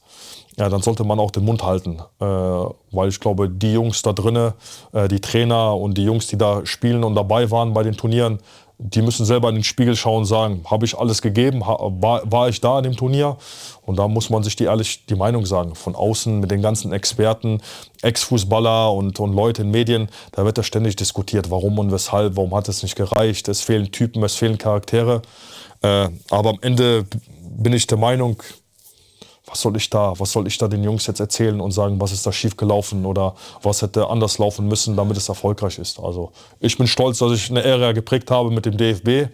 [0.56, 2.00] ja, dann sollte man auch den Mund halten.
[2.20, 4.52] Äh, weil ich glaube, die Jungs da drinnen,
[4.92, 8.38] äh, die Trainer und die Jungs, die da spielen und dabei waren bei den Turnieren,
[8.82, 12.48] die müssen selber in den Spiegel schauen und sagen, habe ich alles gegeben, war, war
[12.48, 13.36] ich da in dem Turnier?
[13.84, 15.74] Und da muss man sich die ehrlich die Meinung sagen.
[15.74, 17.60] Von außen mit den ganzen Experten,
[18.00, 22.54] Ex-Fußballer und, und Leute in Medien, da wird da ständig diskutiert, warum und weshalb, warum
[22.54, 25.20] hat es nicht gereicht, es fehlen Typen, es fehlen Charaktere.
[25.82, 27.04] Äh, aber am Ende
[27.42, 28.42] bin ich der Meinung,
[29.50, 32.12] was soll ich da, was soll ich da den Jungs jetzt erzählen und sagen, was
[32.12, 35.98] ist da schief gelaufen oder was hätte anders laufen müssen, damit es erfolgreich ist.
[35.98, 39.30] Also ich bin stolz, dass ich eine Ära geprägt habe mit dem DFB.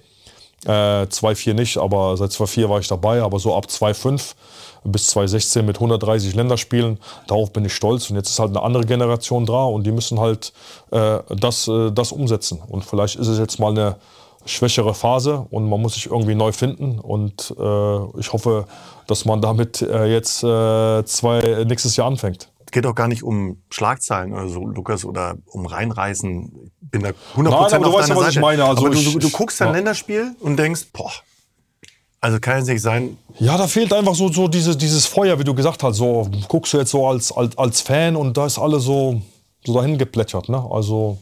[0.65, 4.35] Äh, 2-4 nicht, aber seit 2-4 war ich dabei, aber so ab 2-5
[4.85, 8.09] bis 2016 mit 130 Länderspielen, darauf bin ich stolz.
[8.11, 10.53] Und jetzt ist halt eine andere Generation da und die müssen halt
[10.91, 12.63] äh, das, äh, das umsetzen.
[12.69, 13.97] Und vielleicht ist es jetzt mal eine
[14.47, 16.99] schwächere Phase und man muss sich irgendwie neu finden.
[16.99, 18.67] Und äh, ich hoffe,
[19.07, 22.51] dass man damit äh, jetzt äh, zwei, nächstes Jahr anfängt.
[22.65, 26.71] Es geht auch gar nicht um Schlagzeilen oder so, Lukas, oder um Reinreißen.
[26.83, 28.31] Ich bin da 100% Nein, aber auf du weißt ja, was Seite.
[28.31, 28.65] ich meine.
[28.65, 29.75] Also aber du, ich, du, du guckst ein ja.
[29.75, 31.13] Länderspiel und denkst, boah,
[32.21, 33.17] also kann es nicht sein.
[33.39, 35.97] Ja, da fehlt einfach so, so dieses, dieses Feuer, wie du gesagt hast.
[35.97, 39.21] So guckst du jetzt so als, als, als Fan und da ist alles so,
[39.65, 40.49] so dahin geplätschert.
[40.49, 40.65] Ne?
[40.69, 41.19] Also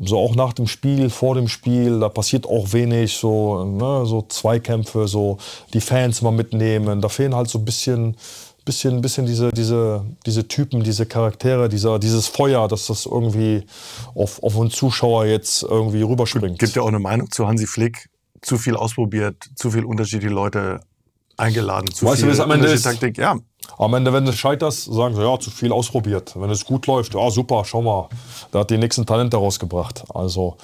[0.00, 4.22] so auch nach dem Spiel, vor dem Spiel, da passiert auch wenig, so, ne, so
[4.28, 5.38] Zweikämpfe, so
[5.72, 7.00] die Fans mal mitnehmen.
[7.00, 8.16] Da fehlen halt so ein bisschen,
[8.64, 13.64] bisschen, bisschen diese, diese, diese Typen, diese Charaktere, dieser, dieses Feuer, dass das irgendwie
[14.14, 16.58] auf, auf einen Zuschauer jetzt irgendwie rüberspringt.
[16.58, 18.08] Gibt ja auch eine Meinung zu Hansi Flick.
[18.42, 20.80] Zu viel ausprobiert, zu viel unterschiedliche Leute
[21.36, 22.82] eingeladen, zu Weißt du, viel wie es am Ende ist?
[22.82, 23.18] Taktik.
[23.18, 23.36] Ja,
[23.78, 26.32] Am Ende, wenn du scheiterst, sagen sie, ja, zu viel ausprobiert.
[26.36, 28.08] Wenn es gut läuft, ja, super, schau mal,
[28.50, 30.04] da hat die nächsten Talente rausgebracht.
[30.14, 30.56] Also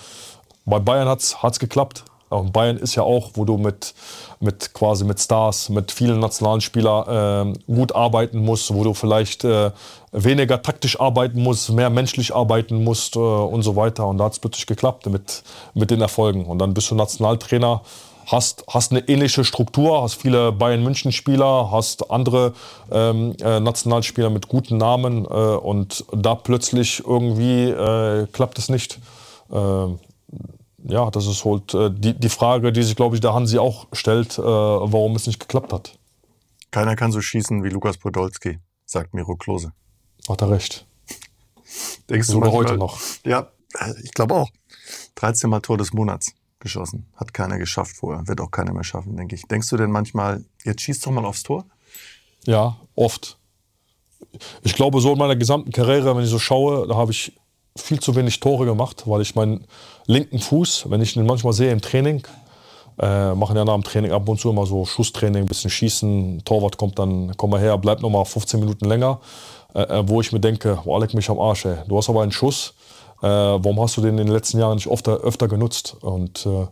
[0.65, 2.05] bei Bayern hat es geklappt.
[2.33, 3.95] Und Bayern ist ja auch, wo du mit,
[4.41, 9.45] mit quasi mit Stars, mit vielen nationalen Spielern äh, gut arbeiten musst, wo du vielleicht
[9.45, 9.71] äh,
[10.13, 14.07] weniger taktisch arbeiten musst, mehr menschlich arbeiten musst äh, und so weiter.
[14.07, 15.43] Und da hat es plötzlich geklappt mit,
[15.75, 16.47] mit den Erfolgen.
[16.47, 17.83] Und dann bist du Nationaltrainer,
[18.27, 22.55] hast, hast eine ähnliche Struktur, hast viele Bayern-München-Spieler, hast andere
[22.91, 28.99] ähm, äh, Nationalspieler mit guten Namen äh, und da plötzlich irgendwie äh, klappt es nicht.
[29.51, 29.87] Äh,
[30.85, 33.87] ja, das ist halt äh, die, die Frage, die sich, glaube ich, der Hansi auch
[33.93, 35.99] stellt, äh, warum es nicht geklappt hat.
[36.71, 39.73] keiner kann so schießen wie Lukas Podolski, sagt Miro Klose.
[40.29, 40.87] Hat er recht.
[42.11, 42.99] Denkst du Sogar manchmal- heute noch.
[43.25, 43.49] Ja,
[44.03, 44.49] ich glaube auch.
[45.15, 47.07] 13 Mal Tor des Monats geschossen.
[47.17, 48.27] Hat keiner geschafft vorher.
[48.27, 49.43] Wird auch keiner mehr schaffen, denke ich.
[49.43, 51.67] Denkst du denn manchmal, jetzt schießt doch mal aufs Tor?
[52.47, 53.39] Ja, oft.
[54.63, 57.33] Ich glaube, so in meiner gesamten Karriere, wenn ich so schaue, da habe ich
[57.77, 59.67] viel zu wenig Tore gemacht, weil ich meinen
[60.07, 62.27] linken Fuß, wenn ich ihn manchmal sehe im Training,
[62.99, 66.43] äh, machen ja nach dem Training ab und zu immer so Schusstraining, ein bisschen schießen,
[66.45, 69.21] Torwart kommt dann, komm mal her, bleibt noch mal 15 Minuten länger,
[69.75, 71.77] äh, äh, wo ich mir denke, boah, leck mich am Arsch, ey.
[71.89, 72.75] du hast aber einen Schuss,
[73.23, 75.97] äh, warum hast du den in den letzten Jahren nicht öfter, öfter genutzt?
[76.01, 76.67] Und äh,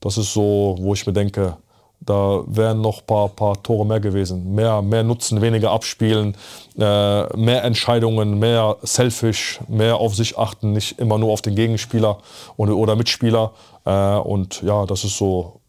[0.00, 1.56] das ist so, wo ich mir denke,
[2.00, 4.54] da wären noch ein paar, paar Tore mehr gewesen.
[4.54, 6.36] Mehr, mehr Nutzen, weniger abspielen,
[6.76, 12.18] äh, mehr Entscheidungen, mehr selfish, mehr auf sich achten, nicht immer nur auf den Gegenspieler
[12.56, 13.54] oder, oder Mitspieler.
[13.84, 15.60] Äh, und ja, das ist so,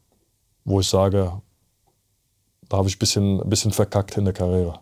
[0.66, 1.42] wo ich sage,
[2.68, 4.80] da habe ich ein bisschen, bisschen verkackt in der Karriere.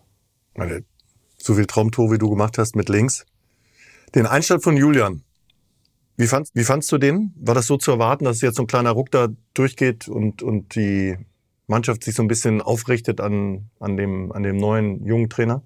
[1.38, 3.24] So viel Traumtor, wie du gemacht hast mit links.
[4.14, 5.22] Den Einstand von Julian.
[6.16, 7.34] Wie, fandst, wie fandst du den?
[7.36, 10.74] War das so zu erwarten, dass jetzt so ein kleiner Ruck da durchgeht und, und
[10.74, 11.16] die
[11.66, 15.62] Mannschaft sich so ein bisschen aufrichtet an, an, dem, an dem neuen jungen Trainer?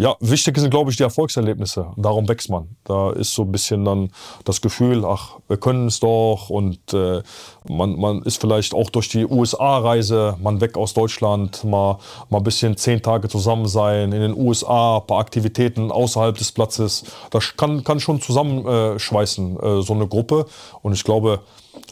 [0.00, 1.90] Ja, wichtig sind, glaube ich, die Erfolgserlebnisse.
[1.96, 2.76] Darum wächst man.
[2.84, 4.12] Da ist so ein bisschen dann
[4.44, 6.50] das Gefühl, ach, wir können es doch.
[6.50, 7.20] Und äh,
[7.68, 11.98] man, man ist vielleicht auch durch die USA-Reise, man weg aus Deutschland, mal,
[12.30, 16.52] mal ein bisschen zehn Tage zusammen sein, in den USA, ein paar Aktivitäten außerhalb des
[16.52, 17.02] Platzes.
[17.30, 20.46] Das kann, kann schon zusammenschweißen, äh, so eine Gruppe.
[20.80, 21.40] Und ich glaube,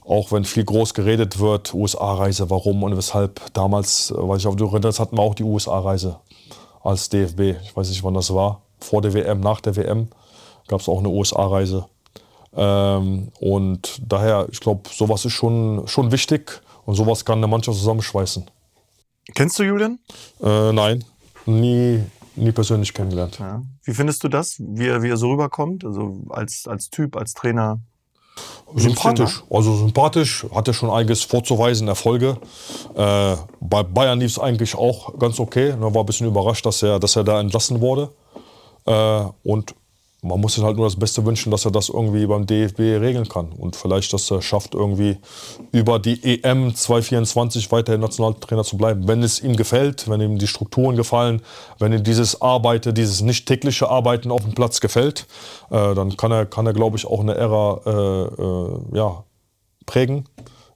[0.07, 3.40] auch wenn viel groß geredet wird, USA-Reise, warum und weshalb.
[3.53, 6.21] Damals, äh, weiß ich, auf du erinnerst, hatten wir auch die USA-Reise
[6.87, 7.57] als DFB.
[7.62, 8.62] Ich weiß nicht, wann das war.
[8.81, 10.09] Vor der WM, nach der WM
[10.68, 11.87] gab es auch eine USA-Reise.
[12.55, 17.79] Ähm, und daher, ich glaube, sowas ist schon, schon wichtig und sowas kann eine Mannschaft
[17.79, 18.44] zusammenschweißen.
[19.35, 19.99] Kennst du Julian?
[20.42, 21.05] Äh, nein,
[21.44, 22.03] nie,
[22.37, 23.38] nie persönlich kennengelernt.
[23.38, 23.62] Ja.
[23.85, 25.85] Wie findest du das, wie er, wie er so rüberkommt?
[25.85, 27.81] Also als, als Typ, als Trainer?
[28.74, 29.44] Sympathisch.
[29.48, 32.38] Also sympathisch, hat er schon einiges vorzuweisen, Erfolge.
[32.94, 35.70] Äh, bei Bayern lief es eigentlich auch ganz okay.
[35.70, 38.11] Er war ein bisschen überrascht, dass er, dass er da entlassen wurde.
[38.85, 39.74] Äh, und
[40.22, 43.29] man muss sich halt nur das Beste wünschen, dass er das irgendwie beim DFB regeln
[43.29, 45.18] kann und vielleicht, dass er schafft, irgendwie
[45.72, 49.07] über die EM 2024 weiterhin Nationaltrainer zu bleiben.
[49.07, 51.42] Wenn es ihm gefällt, wenn ihm die Strukturen gefallen,
[51.79, 55.26] wenn ihm dieses Arbeiten, dieses nicht tägliche Arbeiten auf dem Platz gefällt,
[55.70, 59.24] äh, dann kann er, kann er glaube ich, auch eine Ära äh, äh, ja,
[59.85, 60.24] prägen.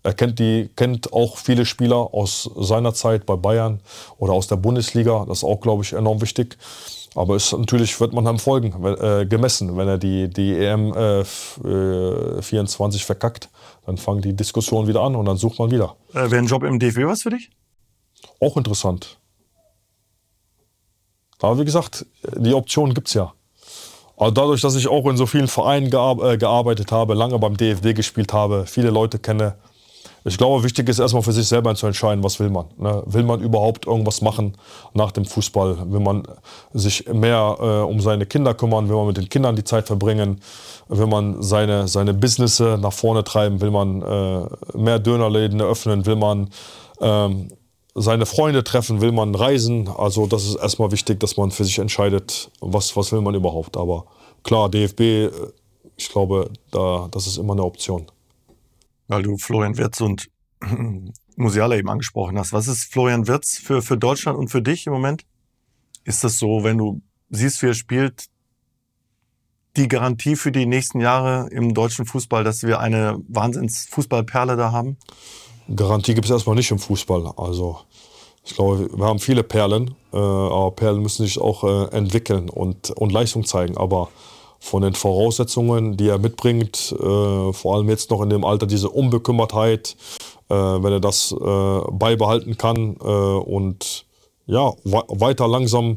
[0.03, 3.81] Er kennt, die, kennt auch viele Spieler aus seiner Zeit bei Bayern
[4.17, 5.27] oder aus der Bundesliga.
[5.29, 6.57] Das ist auch, glaube ich, enorm wichtig.
[7.15, 9.77] Aber ist, natürlich wird man am Folgen äh, gemessen.
[9.77, 13.49] Wenn er die, die EM äh, 24 äh, verkackt,
[13.85, 15.97] dann fangen die Diskussionen wieder an und dann sucht man wieder.
[16.13, 17.51] Äh, Wäre ein Job im DFB was für dich?
[18.41, 19.19] Auch interessant.
[21.41, 23.33] Aber wie gesagt, die Option gibt es ja.
[24.17, 27.57] Aber dadurch, dass ich auch in so vielen Vereinen gear äh, gearbeitet habe, lange beim
[27.57, 29.57] DFB gespielt habe, viele Leute kenne,
[30.25, 32.67] ich glaube, wichtig ist erstmal für sich selber zu entscheiden, was will man.
[32.77, 33.03] Ne?
[33.07, 34.57] Will man überhaupt irgendwas machen
[34.93, 35.91] nach dem Fußball?
[35.91, 36.25] Will man
[36.75, 38.89] sich mehr äh, um seine Kinder kümmern?
[38.89, 40.41] Will man mit den Kindern die Zeit verbringen?
[40.89, 43.61] Will man seine, seine Businesse nach vorne treiben?
[43.63, 46.05] Will man äh, mehr Dönerläden eröffnen?
[46.05, 46.51] Will man
[47.01, 47.49] ähm,
[47.95, 49.01] seine Freunde treffen?
[49.01, 49.89] Will man reisen?
[49.89, 53.79] Also das ist erstmal wichtig, dass man für sich entscheidet, was, was will man überhaupt.
[53.79, 54.05] Aber
[54.43, 55.31] klar, DFB, äh,
[55.97, 58.07] ich glaube, da, das ist immer eine Option
[59.11, 60.31] weil du Florian Wirtz und
[61.37, 62.53] Musiala eben angesprochen hast.
[62.53, 65.25] Was ist Florian Wirtz für, für Deutschland und für dich im Moment?
[66.05, 68.27] Ist das so, wenn du siehst, wie er spielt,
[69.77, 74.97] die Garantie für die nächsten Jahre im deutschen Fußball, dass wir eine Wahnsinns-Fußballperle da haben?
[75.75, 77.33] Garantie gibt es erstmal nicht im Fußball.
[77.37, 77.81] Also
[78.45, 82.91] ich glaube, wir haben viele Perlen, äh, aber Perlen müssen sich auch äh, entwickeln und,
[82.91, 83.77] und Leistung zeigen.
[83.77, 84.09] Aber
[84.61, 88.91] von den Voraussetzungen, die er mitbringt, äh, vor allem jetzt noch in dem Alter, diese
[88.91, 89.97] Unbekümmertheit,
[90.49, 94.05] äh, wenn er das äh, beibehalten kann äh, und
[94.47, 95.97] ja, weiter langsam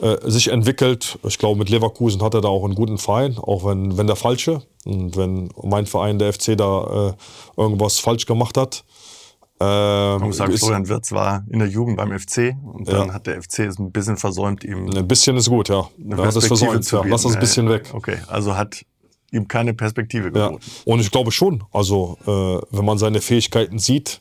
[0.00, 1.18] äh, sich entwickelt.
[1.22, 4.16] Ich glaube, mit Leverkusen hat er da auch einen guten Verein, auch wenn, wenn der
[4.16, 4.62] falsche.
[4.84, 7.14] Und wenn mein Verein, der FC, da
[7.56, 8.84] irgendwas falsch gemacht hat,
[9.60, 13.14] ähm, Man muss sagen, Florian Wirtz war in der Jugend beim FC und dann ja.
[13.14, 14.90] hat der FC es ein bisschen versäumt, ihm.
[14.90, 15.88] Ein bisschen ist gut, ja.
[15.98, 17.02] Eine ja, das versäumt, ja.
[17.06, 17.90] Lass das ein bisschen weg.
[17.92, 18.84] Okay, also hat
[19.30, 20.60] ihm keine Perspektive geboten.
[20.60, 20.92] Ja.
[20.92, 24.20] Und ich glaube schon, also äh, wenn man seine Fähigkeiten sieht,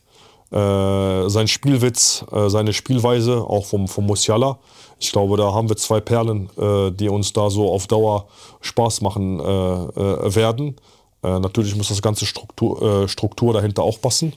[0.52, 4.60] äh, sein Spielwitz, äh, seine Spielweise, auch vom, vom Musiala,
[5.00, 8.28] ich glaube, da haben wir zwei Perlen, äh, die uns da so auf Dauer
[8.62, 10.76] Spaß machen äh, äh, werden.
[11.24, 14.34] natürlich muss das ganze Struktur, Struktur dahinter auch passen.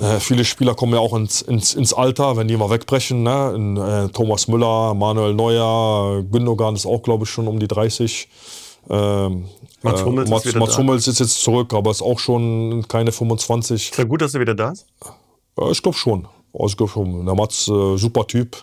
[0.00, 3.22] Äh, viele Spieler kommen ja auch ins, ins, ins Alter, wenn die mal wegbrechen.
[3.22, 3.52] Ne?
[3.54, 8.28] In, äh, Thomas Müller, Manuel Neuer, Gündogan ist auch, glaube ich, schon um die 30.
[8.90, 9.44] Ähm,
[9.82, 13.12] Mats Hummels, äh, Mats, ist, Mats Hummels ist, jetzt zurück, aber ist auch schon keine
[13.12, 13.90] 25.
[13.90, 14.86] Ist ja gut, dass er wieder da ist?
[15.58, 16.26] Ja, ich glaube schon.
[16.52, 17.24] Also, ich glaub schon.
[17.24, 18.56] Der Mats, äh, super Typ,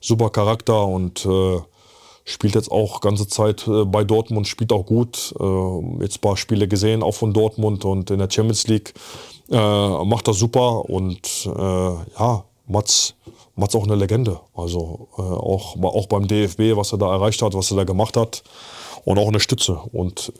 [0.00, 1.60] super Charakter und äh,
[2.24, 5.34] spielt jetzt auch ganze Zeit äh, bei Dortmund, spielt auch gut.
[5.38, 8.94] Äh, jetzt ein paar Spiele gesehen, auch von Dortmund und in der Champions League
[9.50, 13.14] äh, macht das super und äh, ja, Mats,
[13.56, 14.40] Mats auch eine Legende.
[14.54, 18.16] Also äh, auch, auch beim DFB, was er da erreicht hat, was er da gemacht
[18.16, 18.42] hat
[19.04, 19.74] und auch eine Stütze.
[19.92, 20.32] Und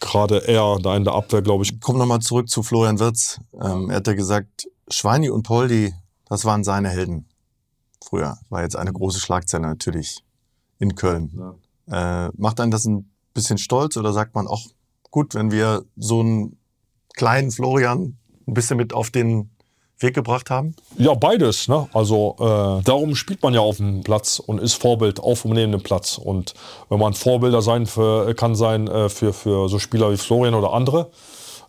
[0.00, 1.80] gerade er da in der Abwehr, glaube ich.
[1.80, 3.40] Komm nochmal zurück zu Florian Wirtz.
[3.60, 5.94] Ähm, er hat ja gesagt, Schweini und Poldi,
[6.28, 7.26] das waren seine Helden.
[8.02, 10.22] Früher war jetzt eine große Schlagzeile natürlich
[10.78, 11.56] in Köln.
[11.88, 12.26] Ja.
[12.26, 14.62] Äh, macht einen das ein bisschen stolz oder sagt man auch,
[15.10, 16.58] gut, wenn wir so einen
[17.14, 19.50] kleinen Florian ein bisschen mit auf den
[19.98, 20.74] Weg gebracht haben?
[20.98, 21.68] Ja, beides.
[21.68, 21.88] Ne?
[21.92, 26.18] Also äh, darum spielt man ja auf dem Platz und ist Vorbild auf dem Platz.
[26.18, 26.54] Und
[26.88, 30.72] wenn man Vorbilder sein für, kann sein äh, für, für so Spieler wie Florian oder
[30.72, 31.10] andere,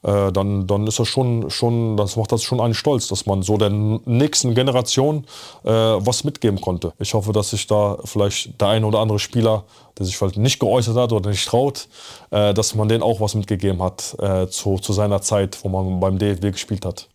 [0.05, 3.41] äh, dann, dann ist das schon, schon, das macht das schon einen stolz, dass man
[3.41, 5.25] so der nächsten Generation
[5.63, 6.93] äh, was mitgeben konnte.
[6.99, 9.63] Ich hoffe, dass sich da vielleicht der eine oder andere Spieler,
[9.97, 11.87] der sich vielleicht nicht geäußert hat oder nicht traut,
[12.29, 15.99] äh, dass man denen auch was mitgegeben hat äh, zu, zu seiner Zeit, wo man
[15.99, 17.09] beim DFB gespielt hat.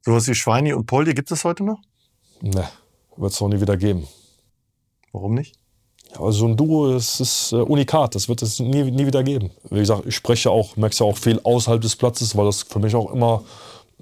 [0.00, 1.78] Sowas wie Schweini und Poldi gibt es heute noch?
[2.40, 2.66] Ne,
[3.16, 4.08] wird es noch nie wieder geben.
[5.12, 5.61] Warum nicht?
[6.18, 9.50] Ja, so ein Duo, das ist äh, unikat, das wird es nie, nie wieder geben.
[9.70, 12.78] Wie gesagt, ich spreche auch, merkst ja auch viel außerhalb des Platzes, weil das für
[12.78, 13.42] mich auch immer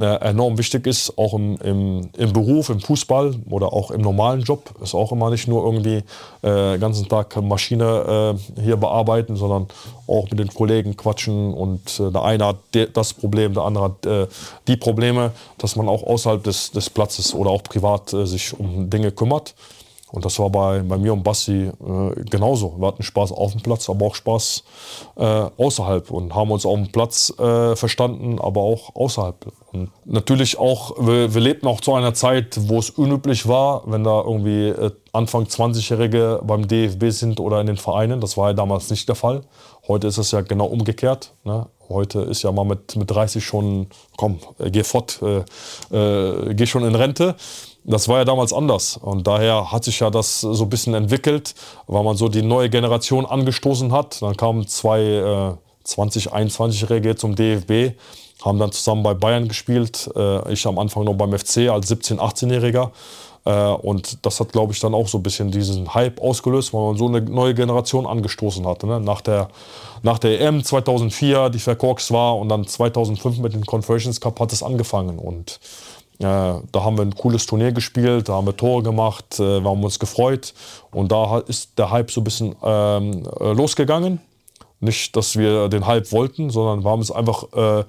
[0.01, 4.41] äh, enorm wichtig ist, auch im, im, im, Beruf, im Fußball oder auch im normalen
[4.41, 4.71] Job.
[4.83, 6.03] Ist auch immer nicht nur irgendwie
[6.43, 9.69] äh, den ganzen Tag Maschine äh, hier bearbeiten, sondern
[10.07, 12.57] auch mit den Kollegen quatschen und äh, der eine hat
[12.95, 14.27] das Problem, der andere hat äh,
[14.67, 18.91] die Probleme, dass man auch außerhalb des, des Platzes oder auch privat äh, sich um
[18.91, 19.55] Dinge kümmert.
[20.13, 22.75] Und das war bei, bei mir und Basti äh, genauso.
[22.79, 24.65] Wir hatten Spaß auf dem Platz, aber auch Spaß
[25.17, 29.53] äh, außerhalb und haben uns auf dem Platz äh, verstanden, aber auch außerhalb.
[29.73, 34.03] Und natürlich auch, wir, wir lebten auch zu einer Zeit, wo es unüblich war, wenn
[34.03, 38.21] da irgendwie äh, Anfang 20-Jährige beim DFB sind oder in den Vereinen.
[38.21, 39.43] Das war ja damals nicht der Fall.
[39.87, 41.33] Heute ist es ja genau umgekehrt.
[41.45, 41.67] Ne?
[41.89, 46.85] Heute ist ja mal mit, mit 30 schon, komm, äh, geh fort, äh, geh schon
[46.85, 47.37] in Rente.
[47.85, 48.99] Das war ja damals anders.
[48.99, 51.55] Und daher hat sich ja das so ein bisschen entwickelt,
[51.87, 54.21] weil man so die neue Generation angestoßen hat.
[54.21, 55.53] Dann kamen zwei äh,
[55.85, 57.97] 20, 21-Jährige zum DFB,
[58.45, 60.11] haben dann zusammen bei Bayern gespielt.
[60.15, 62.91] Äh, ich am Anfang noch beim FC als 17-, 18-Jähriger.
[63.45, 66.83] Äh, und das hat, glaube ich, dann auch so ein bisschen diesen Hype ausgelöst, weil
[66.83, 68.87] man so eine neue Generation angestoßen hatte.
[68.87, 69.01] Ne?
[69.01, 69.49] Nach, der,
[70.03, 74.53] nach der EM 2004, die verkorkst war, und dann 2005 mit dem Conversions Cup hat
[74.53, 75.19] es angefangen.
[75.19, 75.59] Und
[76.21, 79.83] da haben wir ein cooles Turnier gespielt, da haben wir Tore gemacht, äh, wir haben
[79.83, 80.53] uns gefreut.
[80.91, 84.21] Und da ist der Hype so ein bisschen ähm, äh, losgegangen.
[84.81, 87.85] Nicht, dass wir den Hype wollten, sondern wir haben es einfach äh,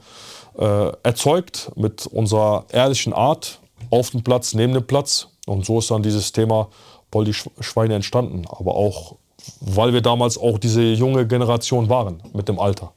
[0.57, 5.27] äh, erzeugt mit unserer ehrlichen Art auf dem Platz, neben dem Platz.
[5.45, 6.69] Und so ist dann dieses Thema
[7.09, 8.45] Poldi Schweine entstanden.
[8.47, 9.17] Aber auch,
[9.59, 12.93] weil wir damals auch diese junge Generation waren mit dem Alter.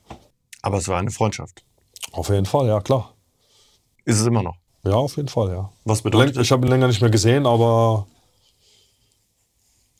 [0.62, 1.64] Aber es war eine Freundschaft.
[2.12, 3.14] Auf jeden Fall, ja klar.
[4.04, 4.56] Ist es immer noch?
[4.84, 5.70] Ja, auf jeden Fall, ja.
[5.84, 8.06] Was bedeutet Ich habe ihn länger nicht mehr gesehen, aber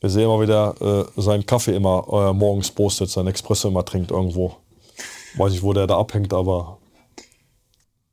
[0.01, 0.75] wir sehen immer wieder
[1.17, 4.57] äh, seinen Kaffee immer äh, morgens postet, seinen Espresso immer trinkt irgendwo.
[5.37, 6.77] Weiß nicht, wo der da abhängt, aber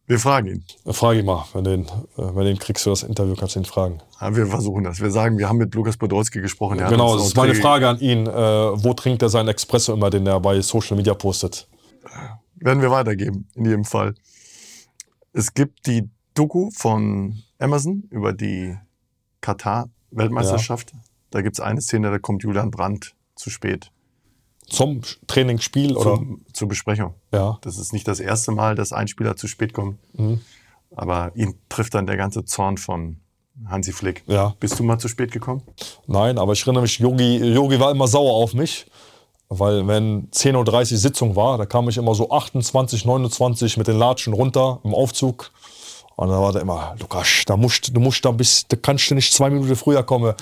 [0.07, 0.65] Wir fragen ihn.
[0.87, 3.61] äh, frage ihn mal, wenn den, äh, wenn den kriegst du das Interview, kannst du
[3.61, 4.01] ihn fragen.
[4.21, 5.01] Ja, wir versuchen das.
[5.01, 6.79] Wir sagen, wir haben mit Lukas Podolski gesprochen.
[6.79, 8.27] Er hat genau, das ist meine Frage an ihn.
[8.27, 11.69] Äh, wo trinkt er seinen Espresso immer, den er bei Social Media postet?
[12.57, 14.15] Werden wir weitergeben, in jedem Fall.
[15.35, 18.77] Es gibt die Doku von Amazon über die
[19.41, 20.93] Katar-Weltmeisterschaft.
[21.31, 23.91] Da gibt es eine Szene, da kommt Julian Brandt zu spät
[24.69, 26.17] Zum Trainingsspiel oder?
[26.17, 27.15] zum, zur Besprechung.
[27.33, 27.59] Ja.
[27.63, 29.99] Das ist nicht das erste Mal, dass ein Spieler zu spät kommt.
[30.19, 30.41] Mhm.
[30.95, 33.17] Aber ihn trifft dann der ganze Zorn von
[33.67, 34.23] Hansi Flick.
[34.27, 34.55] Ja.
[34.61, 35.63] Bist du mal zu spät gekommen?
[36.07, 38.87] Nein, aber ich erinnere mich, Yogi, Yogi war immer sauer auf mich,
[39.49, 43.99] weil wenn 10.30 Uhr Sitzung war, da kam ich immer so 28, 29 mit den
[43.99, 45.51] Latschen runter im Aufzug.
[46.23, 49.17] Und da war der immer, Lukas, da musst, du musst da bis, da kannst du
[49.17, 50.35] nicht zwei Minuten früher kommen.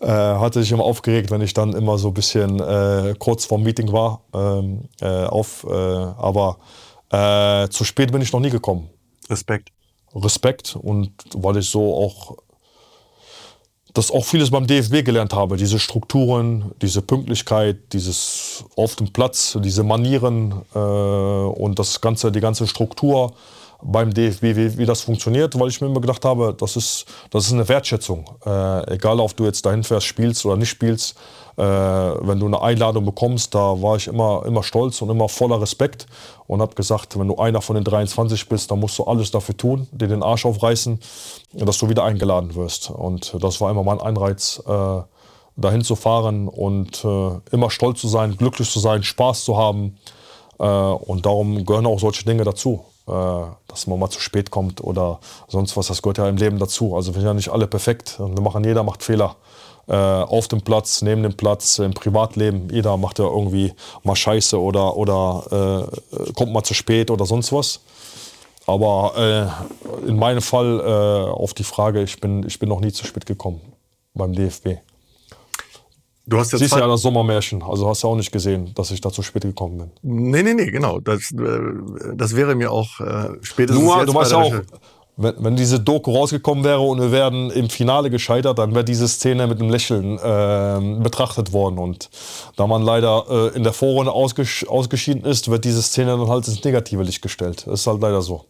[0.00, 3.64] Äh, hatte sich immer aufgeregt, wenn ich dann immer so ein bisschen äh, kurz vorm
[3.64, 4.20] Meeting war.
[4.32, 6.58] Ähm, äh, auf, äh, aber
[7.10, 8.88] äh, zu spät bin ich noch nie gekommen.
[9.28, 9.70] Respekt.
[10.14, 12.36] Respekt und weil ich so auch
[13.92, 19.56] das auch vieles beim DFB gelernt habe, diese Strukturen, diese Pünktlichkeit, dieses auf dem Platz,
[19.60, 23.34] diese Manieren äh, und das ganze, die ganze Struktur
[23.84, 27.46] beim DFB, wie, wie das funktioniert, weil ich mir immer gedacht habe, das ist, das
[27.46, 28.24] ist eine Wertschätzung.
[28.44, 31.16] Äh, egal, ob du jetzt dahin fährst, spielst oder nicht spielst,
[31.56, 35.60] äh, wenn du eine Einladung bekommst, da war ich immer, immer stolz und immer voller
[35.60, 36.06] Respekt
[36.46, 39.56] und habe gesagt, wenn du einer von den 23 bist, dann musst du alles dafür
[39.56, 40.98] tun, dir den Arsch aufreißen,
[41.52, 42.90] dass du wieder eingeladen wirst.
[42.90, 45.02] Und das war immer mein Anreiz, äh,
[45.56, 49.98] dahin zu fahren und äh, immer stolz zu sein, glücklich zu sein, Spaß zu haben.
[50.58, 52.84] Äh, und darum gehören auch solche Dinge dazu.
[53.06, 53.12] Äh,
[53.68, 56.96] dass man mal zu spät kommt oder sonst was, das gehört ja im Leben dazu.
[56.96, 58.18] Also wir sind ja nicht alle perfekt.
[58.18, 59.36] Wir machen, jeder macht Fehler.
[59.86, 62.70] Äh, auf dem Platz, neben dem Platz, im Privatleben.
[62.70, 67.52] Jeder macht ja irgendwie mal Scheiße oder, oder äh, kommt mal zu spät oder sonst
[67.52, 67.80] was.
[68.66, 72.92] Aber äh, in meinem Fall äh, auf die Frage, ich bin, ich bin noch nie
[72.92, 73.60] zu spät gekommen
[74.14, 74.78] beim DFB.
[76.26, 79.00] Du hast ja Siehst ja das Sommermärchen, also hast du auch nicht gesehen, dass ich
[79.00, 79.90] da zu spät gekommen bin.
[80.02, 81.00] Nee, nee, nee, genau.
[81.00, 81.60] Das, äh,
[82.14, 84.54] das wäre mir auch äh, spätestens Nur, jetzt du weißt ja auch,
[85.16, 89.06] wenn, wenn diese Doku rausgekommen wäre und wir wären im Finale gescheitert, dann wäre diese
[89.06, 91.78] Szene mit einem Lächeln äh, betrachtet worden.
[91.78, 92.08] Und
[92.56, 96.48] da man leider äh, in der Vorrunde ausgesch ausgeschieden ist, wird diese Szene dann halt
[96.48, 97.66] ins negative Licht gestellt.
[97.66, 98.46] Das ist halt leider so.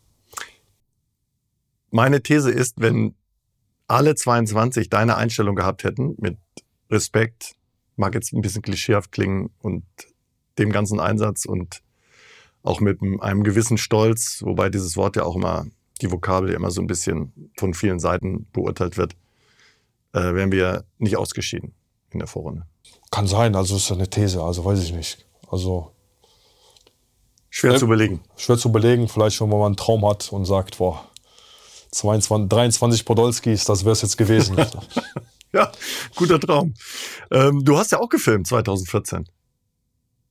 [1.91, 3.15] Meine These ist, wenn
[3.87, 6.39] alle 22 deine Einstellung gehabt hätten, mit
[6.91, 7.55] Respekt,
[7.97, 9.85] mag jetzt ein bisschen klischeehaft klingen und
[10.59, 11.83] dem ganzen Einsatz und
[12.63, 15.67] auch mit einem gewissen Stolz, wobei dieses Wort ja auch immer,
[16.01, 19.15] die Vokabel ja immer so ein bisschen von vielen Seiten beurteilt wird,
[20.13, 21.75] äh, wären wir nicht ausgeschieden
[22.11, 22.67] in der Vorrunde.
[23.11, 25.27] Kann sein, also ist ja eine These, also weiß ich nicht.
[25.51, 25.91] Also
[27.51, 27.79] Schwer Ja.
[27.79, 28.21] zu belegen.
[28.37, 31.05] schwer zu belegen, vielleicht wenn man mal einen Traum hat und sagt, boah,
[31.93, 34.57] 22, 23 Podolskis, das wäre es jetzt gewesen.
[35.55, 35.71] Ja,
[36.17, 36.75] guter Traum.
[37.31, 39.25] Ähm, du hast ja auch gefilmt 2014.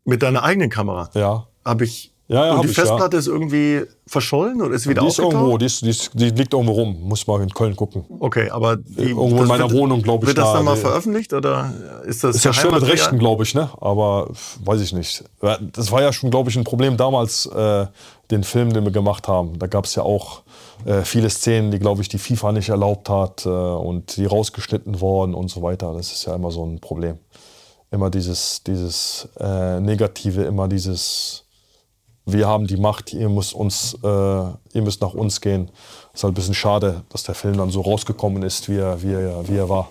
[0.05, 1.09] Mit deiner eigenen Kamera.
[1.13, 2.83] ja, Habe ich Ja, ja, Und die ich, ja.
[2.83, 6.29] Festplatte ist irgendwie verschollen oder ist wieder Die ist irgendwo, die, ist, die, ist, die
[6.29, 6.97] liegt irgendwo rum.
[7.03, 8.03] Muss mal in Köln gucken.
[8.19, 10.27] Okay, aber die, Irgendwo in meiner wird, Wohnung, glaube ich.
[10.27, 10.53] Wird das da.
[10.55, 11.73] dann mal veröffentlicht oder
[12.05, 12.83] ist das Ist ja schön mit?
[12.83, 13.69] Rechten, glaube ich, ne?
[13.79, 14.29] Aber
[14.63, 15.23] weiß ich nicht.
[15.41, 17.85] Ja, Das war ja schon, glaube ich, ein Problem damals, äh,
[18.31, 19.59] den Film, den wir gemacht haben.
[19.59, 20.41] Da gab es ja auch
[20.85, 25.01] äh, viele Szenen, die, glaube ich, die FIFA nicht erlaubt hat äh, und die rausgeschnitten
[25.01, 25.93] worden und so weiter.
[25.93, 27.19] Das ist ja immer so ein Problem.
[27.91, 31.45] Immer dieses, dieses äh, Negative, immer dieses,
[32.25, 35.69] wir haben die Macht, ihr müsst, uns, äh, ihr müsst nach uns gehen.
[36.13, 39.13] Ist halt ein bisschen schade, dass der Film dann so rausgekommen ist, wie er, wie
[39.13, 39.89] er, wie er war.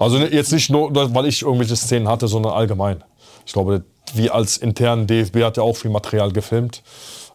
[0.00, 3.04] Also ne- jetzt nicht nur, weil ich irgendwelche Szenen hatte, sondern allgemein.
[3.46, 3.84] Ich glaube,
[4.16, 6.82] wir als internen DFB hat ja auch viel Material gefilmt.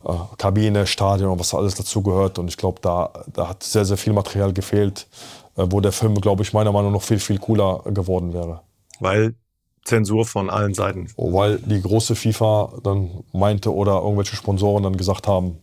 [0.05, 2.39] Äh, Kabine, Stadion und was alles dazu gehört.
[2.39, 5.07] Und ich glaube, da, da hat sehr, sehr viel Material gefehlt,
[5.55, 8.61] äh, wo der Film, glaube ich, meiner Meinung nach noch viel, viel cooler geworden wäre.
[8.99, 9.35] Weil
[9.83, 11.07] Zensur von allen Seiten.
[11.17, 15.59] Weil die große FIFA dann meinte oder irgendwelche Sponsoren dann gesagt haben,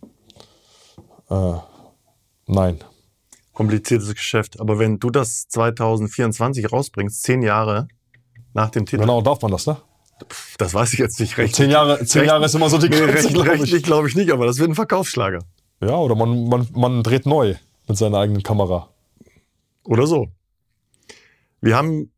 [1.31, 1.55] äh,
[2.47, 2.79] nein.
[3.53, 4.61] Kompliziertes Geschäft.
[4.61, 7.89] Aber wenn du das 2024 rausbringst, zehn Jahre
[8.53, 9.77] nach dem Titel, Genau, darf man das, ne?
[10.59, 11.55] Das weiß ich jetzt nicht recht.
[11.55, 13.83] Zehn Jahre, zehn Jahre ist immer so die Nee, Grenze, recht, glaube ich.
[13.83, 15.41] glaube ich nicht, aber das wird ein Verkaufsschlager.
[15.83, 17.55] Ja, oder man, man, man dreht neu
[17.89, 18.91] mit seiner eigenen Kamera.
[19.85, 20.29] Oder so.
[21.61, 22.11] Wir haben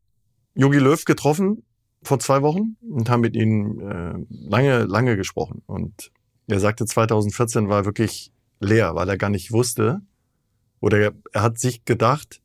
[0.54, 1.62] Jogi Löw getroffen
[2.02, 4.14] vor zwei Wochen und haben mit ihm äh,
[4.48, 5.62] lange, lange gesprochen.
[5.66, 6.10] Und
[6.48, 10.00] er sagte, 2014 war wirklich leer, weil er gar nicht wusste,
[10.80, 12.41] oder er, er hat sich gedacht,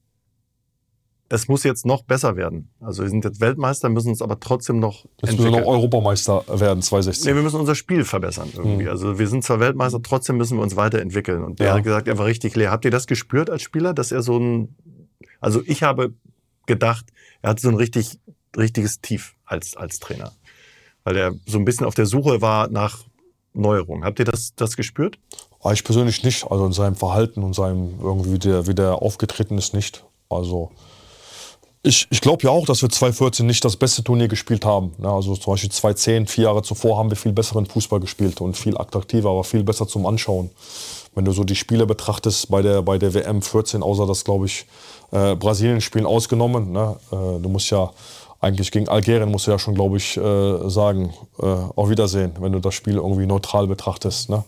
[1.30, 2.70] es muss jetzt noch besser werden.
[2.80, 5.64] Also wir sind jetzt Weltmeister, müssen uns aber trotzdem noch Jetzt müssen wir entwickeln.
[5.66, 7.36] noch Europameister werden, Nee, 2016.
[7.36, 8.84] wir müssen unser Spiel verbessern irgendwie.
[8.84, 8.90] Mhm.
[8.90, 11.44] Also wir sind zwar Weltmeister, trotzdem müssen wir uns weiterentwickeln.
[11.44, 11.74] Und er Ja.
[11.76, 12.72] hat gesagt, er war richtig leer.
[12.72, 14.76] Habt ihr das gespürt als Spieler, dass er so ein,
[15.42, 16.14] also ich habe
[16.66, 17.06] gedacht,
[17.42, 18.20] er hat so ein richtig,
[18.56, 20.32] richtiges Tief als, als Trainer.
[21.04, 23.04] Weil er so ein bisschen auf der Suche war nach
[23.54, 24.04] Neuerungen.
[24.04, 25.18] Habt ihr das, das gespürt?
[25.62, 26.50] Aber ich persönlich nicht.
[26.50, 30.06] Also in seinem Verhalten und seinem irgendwie, wie der, wie der aufgetreten ist, nicht.
[30.30, 30.72] Also
[31.84, 34.94] ich, ich glaube ja auch, dass wir 2014 nicht das beste Turnier gespielt haben.
[35.02, 38.58] Ja, also zum Beispiel 2010, vier Jahre zuvor, haben wir viel besseren Fußball gespielt und
[38.58, 40.50] viel attraktiver, aber viel besser zum Anschauen.
[41.16, 44.46] Wenn du so die Spiele betrachtest bei der, bei der WM 14, außer das, glaube
[44.48, 44.66] ich,
[45.12, 46.72] äh, Brasilien-Spielen ausgenommen.
[46.72, 46.96] Ne?
[47.12, 47.92] Äh, du musst ja
[48.40, 52.52] eigentlich gegen Algerien, musst du ja schon, glaube ich, äh, sagen, äh, auf Wiedersehen, wenn
[52.52, 54.30] du das Spiel irgendwie neutral betrachtest.
[54.30, 54.44] Ne?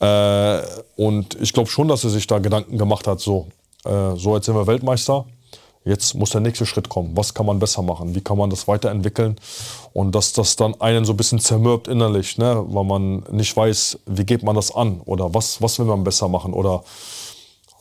[0.00, 0.62] Äh,
[0.96, 3.46] und ich glaube schon, dass er sich da Gedanken gemacht hat, so,
[3.84, 5.26] äh, so jetzt sind wir Weltmeister,
[5.86, 7.16] jetzt muss der nächste Schritt kommen.
[7.16, 8.14] Was kann man besser machen?
[8.14, 9.36] Wie kann man das weiterentwickeln?
[9.92, 12.62] Und dass das dann einen so ein bisschen zermürbt innerlich, ne?
[12.68, 16.28] weil man nicht weiß, wie geht man das an oder was, was will man besser
[16.28, 16.82] machen oder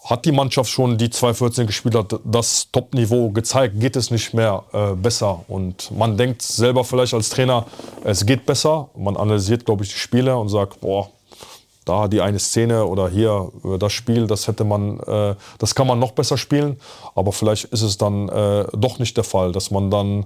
[0.06, 3.80] hat die Mannschaft schon, die 2014 gespielt hat, das Top-Niveau gezeigt?
[3.80, 5.43] Geht es nicht mehr äh, besser?
[5.47, 7.66] Und man denkt selber vielleicht als Trainer,
[8.03, 8.89] es geht besser.
[8.95, 11.10] Man analysiert, glaube ich, die Spiele und sagt, boah,
[11.86, 15.88] da die eine Szene oder hier äh, das Spiel, das hätte man, äh, das kann
[15.88, 16.77] man noch besser spielen.
[17.13, 20.25] Aber vielleicht ist es dann äh, doch nicht der Fall, dass man dann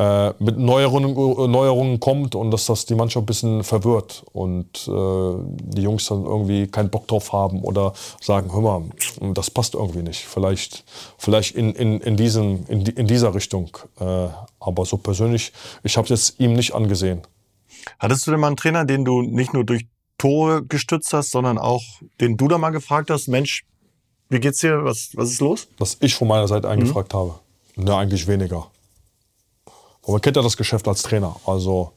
[0.00, 1.12] äh, mit Neuerungen,
[1.50, 5.34] Neuerungen kommt und dass das die Mannschaft ein bisschen verwirrt und äh,
[5.74, 10.02] die Jungs dann irgendwie keinen Bock drauf haben oder sagen, hör mal, das passt irgendwie
[10.02, 10.24] nicht.
[10.24, 10.84] Vielleicht,
[11.18, 13.76] vielleicht in, in, in, diesem, in, in dieser Richtung.
[14.00, 15.52] Äh, aber so persönlich,
[15.82, 17.20] ich habe es jetzt ihm nicht angesehen.
[17.98, 19.86] Hattest du denn mal einen Trainer, den du nicht nur durch
[20.20, 21.82] Tore gestützt hast, sondern auch,
[22.20, 23.64] den du da mal gefragt hast, Mensch,
[24.28, 24.84] wie geht's dir?
[24.84, 25.66] Was, was ist los?
[25.78, 27.34] dass ich von meiner Seite eingefragt habe.
[27.76, 28.70] Ne, eigentlich weniger.
[30.02, 31.36] Aber man kennt ja das Geschäft als Trainer.
[31.46, 31.92] Also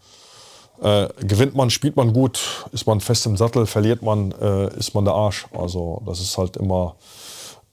[0.82, 4.96] äh, gewinnt man, spielt man gut, ist man fest im Sattel, verliert man, äh, ist
[4.96, 5.46] man der Arsch.
[5.52, 6.96] Also das ist halt immer,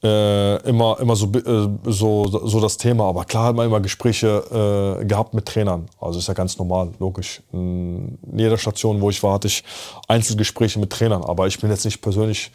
[0.03, 3.09] äh, immer, immer so, äh, so, so das Thema.
[3.09, 5.88] Aber klar hat man immer Gespräche äh, gehabt mit Trainern.
[6.01, 7.42] Also ist ja ganz normal, logisch.
[7.53, 9.62] In jeder Station, wo ich war, hatte ich
[10.09, 11.22] Einzelgespräche mit Trainern.
[11.22, 12.51] Aber ich bin jetzt nicht persönlich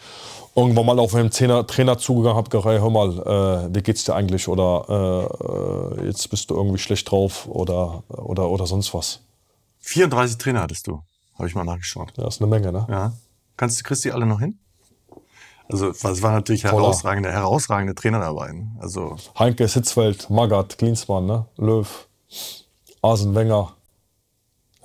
[0.55, 4.05] irgendwann mal auf einen Trainer, Trainer zugegangen, habe gesagt, hey, hör mal, äh, wie geht's
[4.05, 4.47] dir eigentlich?
[4.47, 9.19] Oder äh, jetzt bist du irgendwie schlecht drauf oder, oder, oder sonst was.
[9.81, 11.01] 34 Trainer hattest du,
[11.35, 12.13] habe ich mal nachgeschaut.
[12.17, 12.87] Ja, ist eine Menge, ne?
[12.89, 13.13] Ja.
[13.57, 14.57] Kannst du Christi alle noch hin?
[15.69, 18.51] Also es waren natürlich herausragende, herausragende Trainer dabei.
[18.51, 18.67] ne?
[18.79, 21.45] Also Heinke, Sitzfeld, Magath, Klinsmann, ne?
[21.57, 21.87] Löw,
[23.01, 23.73] Asen, Wenger.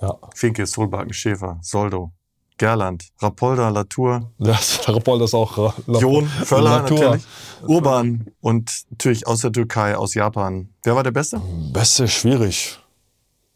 [0.01, 2.11] Ja, Finke, Solbakken, Schäfer, Soldo,
[2.57, 6.99] Gerland, Rapolda, Latour, das, der Rappold ist auch äh, La- Jon, Völler Latour.
[6.99, 7.23] natürlich,
[7.67, 10.69] Urban und natürlich aus der Türkei, aus Japan.
[10.83, 11.39] Wer war der Beste?
[11.71, 12.79] Beste, schwierig.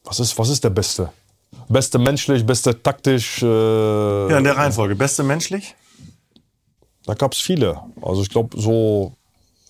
[0.04, 1.12] Was ist, was ist der Beste?
[1.68, 3.42] Beste menschlich, beste taktisch.
[3.42, 4.96] Äh, Ja, in der Reihenfolge.
[4.96, 5.76] Beste menschlich?
[7.06, 7.80] Da gab es viele.
[8.02, 9.14] Also ich glaube, so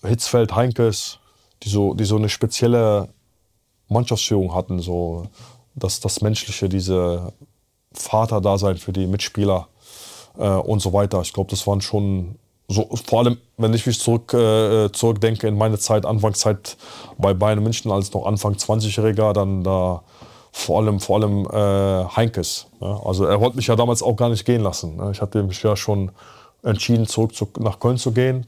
[0.02, 1.18] Hitzfeld, Heinkes,
[1.62, 3.08] die so, die so eine spezielle
[3.88, 5.26] Mannschaftsführung hatten, so
[5.74, 7.32] das, das Menschliche, diese
[7.92, 9.68] Vater da sein für die Mitspieler
[10.38, 11.20] äh, und so weiter.
[11.20, 12.36] Ich glaube, das waren schon
[12.68, 16.76] so, vor allem, wenn ich mich zurück, äh, zurückdenke in meine Zeit, Anfangszeit
[17.16, 20.02] bei Bayern München als noch Anfang 20-Jähriger, dann da
[20.50, 22.66] vor allem, vor allem äh, Heinkes.
[22.80, 23.00] Ne?
[23.04, 24.96] Also er wollte mich ja damals auch gar nicht gehen lassen.
[24.96, 25.10] Ne?
[25.12, 26.10] Ich hatte mich ja schon
[26.66, 28.46] entschieden, zurück zu, nach Köln zu gehen.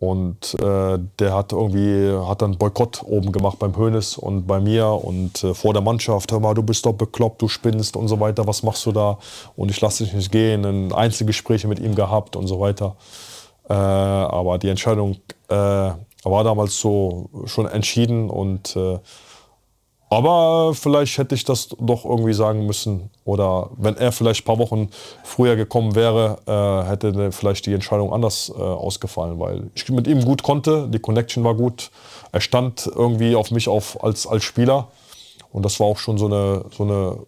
[0.00, 4.86] Und äh, der hat irgendwie hat dann Boykott oben gemacht beim Hönes und bei mir
[4.88, 6.30] und äh, vor der Mannschaft.
[6.30, 8.46] Hör mal, du bist doch bekloppt, du spinnst und so weiter.
[8.46, 9.18] Was machst du da?
[9.56, 10.64] Und ich lasse dich nicht gehen.
[10.64, 12.96] Ein Einzelgespräche mit ihm gehabt und so weiter.
[13.68, 15.16] Äh, aber die Entscheidung
[15.48, 18.98] äh, war damals so schon entschieden und äh,
[20.14, 23.10] aber vielleicht hätte ich das doch irgendwie sagen müssen.
[23.24, 24.90] Oder wenn er vielleicht ein paar Wochen
[25.24, 30.24] früher gekommen wäre, äh, hätte vielleicht die Entscheidung anders äh, ausgefallen, weil ich mit ihm
[30.24, 31.90] gut konnte, die Connection war gut.
[32.30, 34.88] Er stand irgendwie auf mich auf als, als Spieler.
[35.50, 37.18] Und das war auch schon so eine, so eine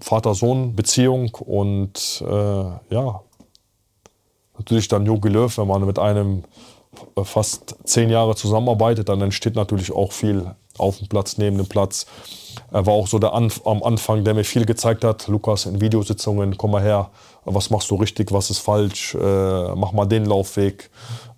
[0.00, 1.36] Vater-Sohn-Beziehung.
[1.36, 3.20] Und äh, ja,
[4.58, 6.42] natürlich dann Jogi Löw, wenn man mit einem
[7.22, 12.06] fast zehn Jahre zusammenarbeitet, dann entsteht natürlich auch viel auf dem Platz, neben dem Platz.
[12.70, 15.28] Er war auch so der Anf am Anfang, der mir viel gezeigt hat.
[15.28, 17.10] Lukas, in Videositzungen, komm mal her,
[17.44, 20.90] was machst du richtig, was ist falsch, äh, mach mal den Laufweg,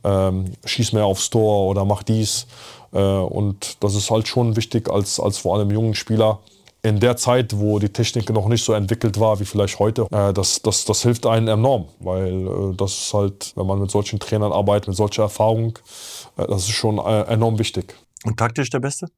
[0.05, 2.47] ähm, schieß mehr aufs Tor oder mach dies.
[2.93, 6.41] Äh, und das ist halt schon wichtig als, als vor allem jungen Spieler.
[6.82, 10.35] In der Zeit, wo die Technik noch nicht so entwickelt war wie vielleicht heute, äh,
[10.35, 14.20] das, das, das hilft einem enorm, weil äh, das ist halt, wenn man mit solchen
[14.20, 15.78] Trainern arbeitet, mit solcher Erfahrung,
[16.37, 17.95] äh, das ist schon äh, enorm wichtig.
[18.24, 19.09] Und taktisch der Beste?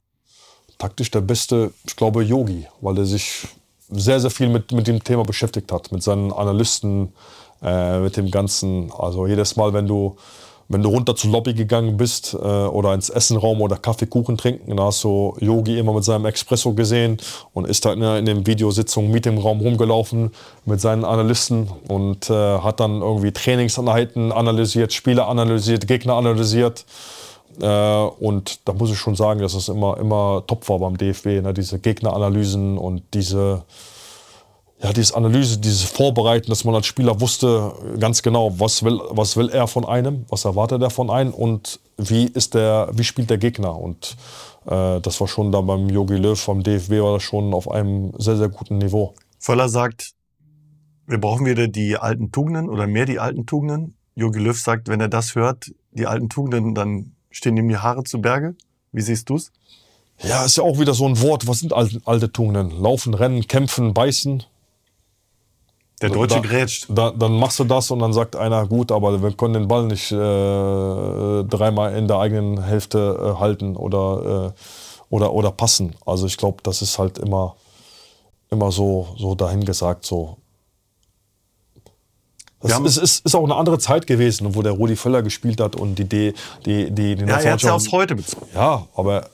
[0.79, 3.49] Taktisch der beste, ich glaube, Yogi, weil er sich
[3.91, 7.13] sehr, sehr viel mit, mit dem Thema beschäftigt hat, mit seinen Analysten,
[7.63, 8.91] äh, mit dem Ganzen.
[8.97, 10.17] Also jedes Mal, wenn du,
[10.69, 14.77] wenn du runter zur Lobby gegangen bist äh, oder ins Essenraum oder Kaffee, Kuchen trinken,
[14.77, 17.19] da hast du Yogi immer mit seinem Expresso gesehen
[17.55, 20.33] und ist halt in den Videositzungen, Meetingraum rumgelaufen
[20.65, 26.85] mit seinen Analysten und äh, hat dann irgendwie Trainingseinheiten analysiert, Spieler analysiert, Gegner analysiert.
[27.61, 31.43] Äh, und da muss ich schon sagen, dass es immer, immer top war beim DFB.
[31.43, 31.55] Ne?
[31.55, 33.65] Diese Gegneranalysen und diese,
[34.83, 39.37] ja, diese Analyse, dieses Vorbereiten, dass man als Spieler wusste ganz genau, was will, was
[39.37, 43.31] will er von einem, was erwartet er von einem und wie, ist der, wie spielt
[43.31, 43.79] der Gegner.
[43.79, 44.17] Und
[44.67, 48.13] äh, das war schon da beim Jogi Löw, beim DFB war das schon auf einem
[48.19, 49.15] sehr, sehr guten Niveau.
[49.39, 50.13] Völler sagt,
[51.07, 53.97] wir brauchen wieder die alten Tugenden oder mehr die alten Tugenden.
[54.15, 58.03] Jogi Löw sagt, wenn er das hört, die alten Tugenden, dann Stehen ihm die Haare
[58.03, 58.55] zu Berge?
[58.93, 59.53] Wie siehst du es?
[60.23, 61.47] Ja, ist ja auch wieder so ein Wort.
[61.47, 62.71] Was sind alte, alte Tugenden?
[62.81, 64.43] Laufen, rennen, kämpfen, beißen.
[66.01, 66.87] Der Deutsche da, grätscht.
[66.89, 69.85] Da, dann machst du das und dann sagt einer, gut, aber wir können den Ball
[69.85, 75.95] nicht äh, dreimal in der eigenen Hälfte äh, halten oder, äh, oder, oder passen.
[76.07, 77.57] Also ich glaube, das ist halt immer,
[78.51, 80.07] immer so, so dahingesagt.
[80.07, 80.39] So.
[82.69, 85.77] Das ist, ist, ist, auch eine andere Zeit gewesen, wo der Rudi Völler gespielt hat
[85.77, 88.47] und die, die, die, die, die Ja, er hat ja aufs Heute bezogen.
[88.55, 89.29] Ja, aber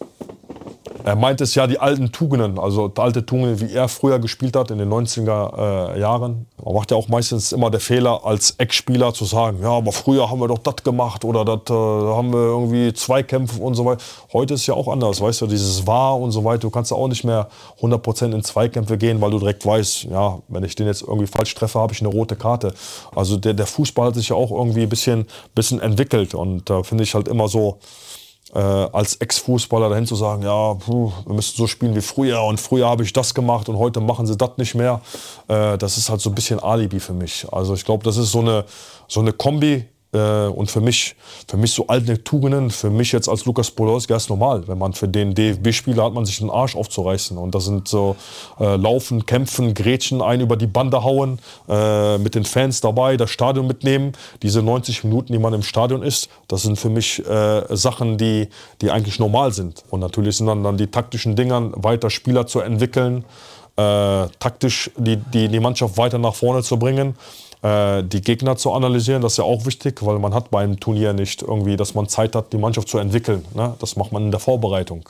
[1.05, 4.57] er meint es ja die alten Tugenden, also die alte Tugenden, wie er früher gespielt
[4.57, 6.47] hat in den 90er äh, Jahren.
[6.65, 10.31] Man macht ja auch meistens immer der Fehler als Ex-Spieler zu sagen, ja, aber früher
[10.31, 14.03] haben wir doch das gemacht oder das äh, haben wir irgendwie Zweikämpfe und so weiter.
[14.33, 16.61] Heute ist ja auch anders, weißt du, dieses War und so weiter.
[16.61, 17.49] Du kannst ja auch nicht mehr
[17.81, 21.55] 100% in Zweikämpfe gehen, weil du direkt weißt, ja, wenn ich den jetzt irgendwie falsch
[21.55, 22.75] treffe, habe ich eine rote Karte.
[23.15, 26.83] Also der, der Fußball hat sich ja auch irgendwie ein bisschen, bisschen entwickelt und da
[26.83, 27.79] finde ich halt immer so,
[28.55, 32.61] äh, als Ex-Fußballer dahin zu sagen, ja, puh, wir müssen so spielen wie früher und
[32.61, 35.01] früher habe ich das gemacht und heute machen sie das nicht mehr.
[35.49, 37.47] Äh, das ist halt so ein bisschen Alibi für mich.
[37.51, 38.65] Also ich glaube, das ist so eine,
[39.09, 39.87] so eine Kombi
[40.19, 41.17] und für mich,
[41.49, 44.69] für mich so alte Tugenden, für mich jetzt als Lukas Podolski ist normal.
[44.69, 47.39] Wenn man für den DFB-Spieler hat man sich den Arsch aufzureißen.
[47.39, 48.17] Und das sind so
[48.61, 53.31] äh, Laufen, Kämpfen, Grätschen, ein über die Bande hauen, äh, mit den Fans dabei, das
[53.31, 54.13] Stadion mitnehmen.
[54.43, 58.49] Diese 90 Minuten, die man im Stadion ist, das sind für mich äh, Sachen, die,
[58.83, 59.83] die eigentlich normal sind.
[59.89, 63.25] Und natürlich sind dann, dann die taktischen Dingern, weiter Spieler zu entwickeln,
[63.77, 67.15] äh, taktisch die, die, die Mannschaft weiter nach vorne zu bringen.
[67.63, 71.13] Äh, die Gegner zu analysieren, das ist ja auch wichtig, weil man hat beim Turnier
[71.13, 73.45] nicht irgendwie, dass man Zeit hat, die Mannschaft zu entwickeln.
[73.55, 73.75] Ne?
[73.79, 75.09] Das macht man in der Vorbereitung.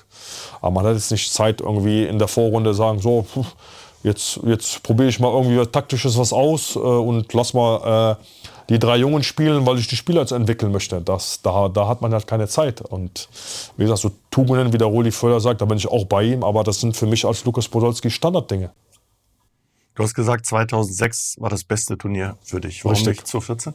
[0.61, 3.25] Aber man hat jetzt nicht Zeit, irgendwie in der Vorrunde sagen, so,
[4.03, 8.25] jetzt, jetzt probiere ich mal irgendwie taktisches was aus äh, und lass mal äh,
[8.69, 11.01] die drei Jungen spielen, weil ich die Spieler jetzt entwickeln möchte.
[11.01, 12.83] Das, da, da hat man halt keine Zeit.
[12.83, 13.29] Und
[13.79, 16.45] wie gesagt, so Tugenden, wie der Roli Völler sagt, da bin ich auch bei ihm,
[16.45, 18.71] aber das sind für mich als Lukas Podolski Standarddinge.
[19.95, 22.85] Du hast gesagt, 2006 war das beste Turnier für dich.
[22.85, 23.19] Warum Richtig.
[23.19, 23.75] nicht 2014?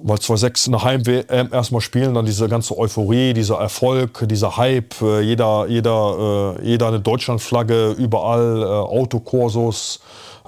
[0.00, 5.20] Weil 2-6 eine Heim-WM erstmal spielen, dann diese ganze Euphorie, dieser Erfolg, dieser Hype, äh,
[5.22, 10.00] jeder, jeder, äh, jeder eine Deutschlandflagge, überall äh, Autokursus.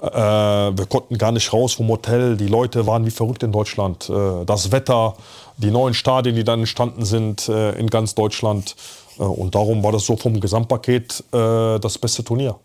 [0.02, 2.38] Wir konnten gar nicht raus vom Hotel.
[2.38, 4.10] Die Leute waren wie verrückt in Deutschland.
[4.46, 5.14] Das Wetter,
[5.58, 8.76] die neuen Stadien, die dann entstanden sind in ganz Deutschland.
[9.18, 12.58] Und darum war das so vom Gesamtpaket das beste Turnier.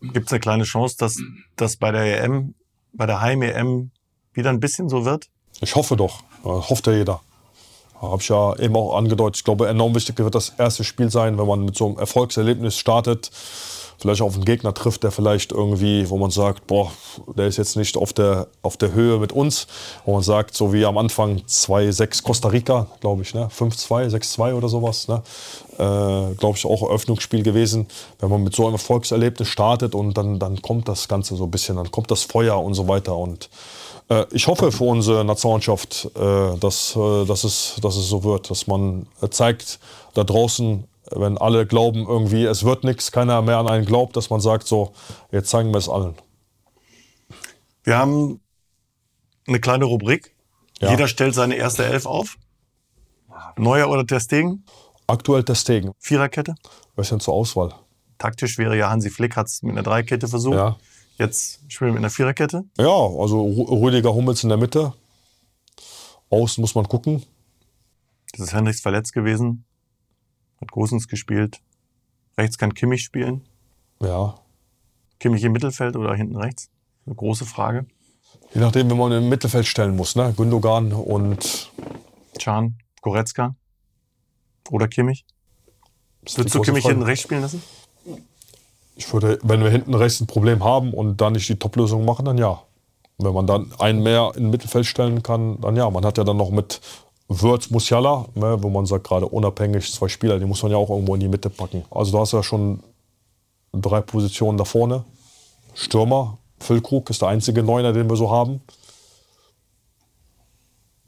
[0.00, 1.18] Gibt es eine kleine Chance, dass
[1.56, 2.54] das bei der EM,
[2.92, 3.90] bei der Heim-EM
[4.32, 5.28] wieder ein bisschen so wird?
[5.60, 6.22] Ich hoffe doch.
[6.44, 7.20] Das hofft ja jeder.
[8.00, 9.38] Habe ich ja eben auch angedeutet.
[9.38, 12.76] Ich glaube, enorm wichtig wird das erste Spiel sein, wenn man mit so einem Erfolgserlebnis
[12.76, 13.30] startet.
[13.98, 16.92] Vielleicht auf einen Gegner trifft, der vielleicht irgendwie, wo man sagt, boah,
[17.36, 19.66] der ist jetzt nicht auf der, auf der Höhe mit uns.
[20.04, 23.48] Wo man sagt, so wie am Anfang 2-6 Costa Rica, glaube ich, ne?
[23.48, 25.08] 5-2, 6-2 oder sowas.
[25.08, 25.22] Ne?
[25.78, 27.88] Äh, glaube ich, auch Eröffnungsspiel gewesen.
[28.20, 31.50] Wenn man mit so einem Erfolgserlebnis startet und dann, dann kommt das Ganze so ein
[31.50, 33.16] bisschen, dann kommt das Feuer und so weiter.
[33.16, 33.50] Und
[34.08, 38.48] äh, ich hoffe für unsere Nationalmannschaft, äh, dass, äh, dass, es, dass es so wird,
[38.48, 39.80] dass man zeigt
[40.14, 40.84] da draußen,
[41.14, 44.66] wenn alle glauben irgendwie, es wird nichts, keiner mehr an einen glaubt, dass man sagt,
[44.66, 44.92] so,
[45.30, 46.14] jetzt zeigen wir es allen.
[47.84, 48.40] Wir haben
[49.46, 50.34] eine kleine Rubrik.
[50.80, 50.90] Ja.
[50.90, 52.36] Jeder stellt seine erste Elf auf.
[53.56, 54.64] Neuer oder Testegen?
[55.06, 55.92] Aktuell Testegen.
[55.98, 56.54] Viererkette?
[56.96, 57.74] Was ist denn zur Auswahl?
[58.18, 60.56] Taktisch wäre ja Hansi Flick, hat es mit einer Dreierkette versucht.
[60.56, 60.76] Ja.
[61.18, 62.64] Jetzt spielen wir mit einer Viererkette.
[62.78, 64.92] Ja, also Rüdiger Hummels in der Mitte.
[66.30, 67.24] Außen muss man gucken.
[68.32, 69.64] Das ist Henrichs verletzt gewesen.
[70.60, 71.60] Hat Gosens gespielt.
[72.36, 73.42] Rechts kann Kimmich spielen.
[74.02, 74.34] Ja.
[75.18, 76.70] Kimmich im Mittelfeld oder hinten rechts?
[77.06, 77.86] Eine große Frage.
[78.54, 80.32] Je nachdem, wenn man im Mittelfeld stellen muss, ne?
[80.36, 81.72] Gündogan und
[82.38, 83.54] Can, Goretzka
[84.70, 85.24] oder Kimmich.
[86.22, 86.94] Würdest du Kimmich Frage.
[86.94, 87.62] hinten rechts spielen lassen?
[88.96, 92.24] Ich würde, wenn wir hinten rechts ein Problem haben und da nicht die Top-Lösung machen,
[92.24, 92.62] dann ja.
[93.18, 95.88] Wenn man dann einen mehr in Mittelfeld stellen kann, dann ja.
[95.90, 96.80] Man hat ja dann noch mit
[97.28, 100.88] Würz, Musiala, ne, wo man sagt, gerade unabhängig, zwei Spieler, die muss man ja auch
[100.88, 101.84] irgendwo in die Mitte packen.
[101.90, 102.82] Also du hast ja schon
[103.72, 105.04] drei Positionen da vorne.
[105.74, 108.62] Stürmer, Füllkrug ist der einzige Neuner, den wir so haben.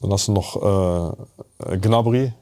[0.01, 2.33] Dann hast du noch äh, Gnabry.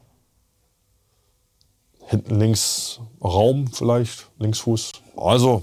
[2.07, 4.91] Hinten links Raum vielleicht, Linksfuß.
[5.15, 5.61] Also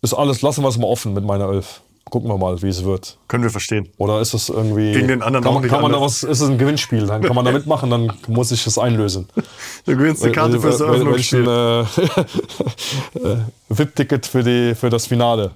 [0.00, 1.82] ist alles, lassen wir es mal offen mit meiner Elf.
[2.10, 3.18] Gucken wir mal, wie es wird.
[3.28, 3.88] Können wir verstehen.
[3.98, 4.92] Oder ist es irgendwie.
[4.92, 6.22] Gegen den anderen kann, auch nicht kann man da anders.
[6.22, 7.06] was, Ist es ein Gewinnspiel?
[7.06, 9.28] Dann kann man da mitmachen, dann muss ich das einlösen.
[9.84, 11.46] Du gewinnst eine Karte fürs Eröffnungsspiel.
[11.46, 11.80] äh,
[13.18, 13.36] äh,
[13.68, 15.52] VIP-Ticket für, die- für das Finale.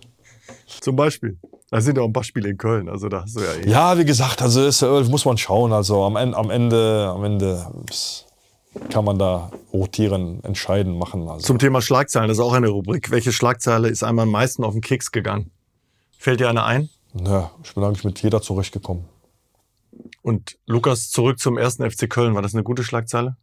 [0.80, 1.38] Zum Beispiel.
[1.70, 2.88] Da sind ja auch ein paar Spiele in Köln.
[2.88, 3.68] Also da hast du ja eh.
[3.70, 5.72] Ja, wie gesagt, also ist, muss man schauen.
[5.72, 7.66] Also am Ende, am Ende, am Ende
[8.90, 11.28] kann man da rotieren, entscheiden, machen.
[11.28, 11.46] Also.
[11.46, 13.10] Zum Thema Schlagzeilen, das ist auch eine Rubrik.
[13.10, 15.50] Welche Schlagzeile ist einmal am meisten auf den Keks gegangen?
[16.22, 16.88] Fällt dir eine ein?
[17.14, 19.06] Ja, ich bin eigentlich mit jeder zurechtgekommen.
[20.22, 22.36] Und Lukas, zurück zum ersten FC Köln.
[22.36, 23.36] War das eine gute Schlagzeile?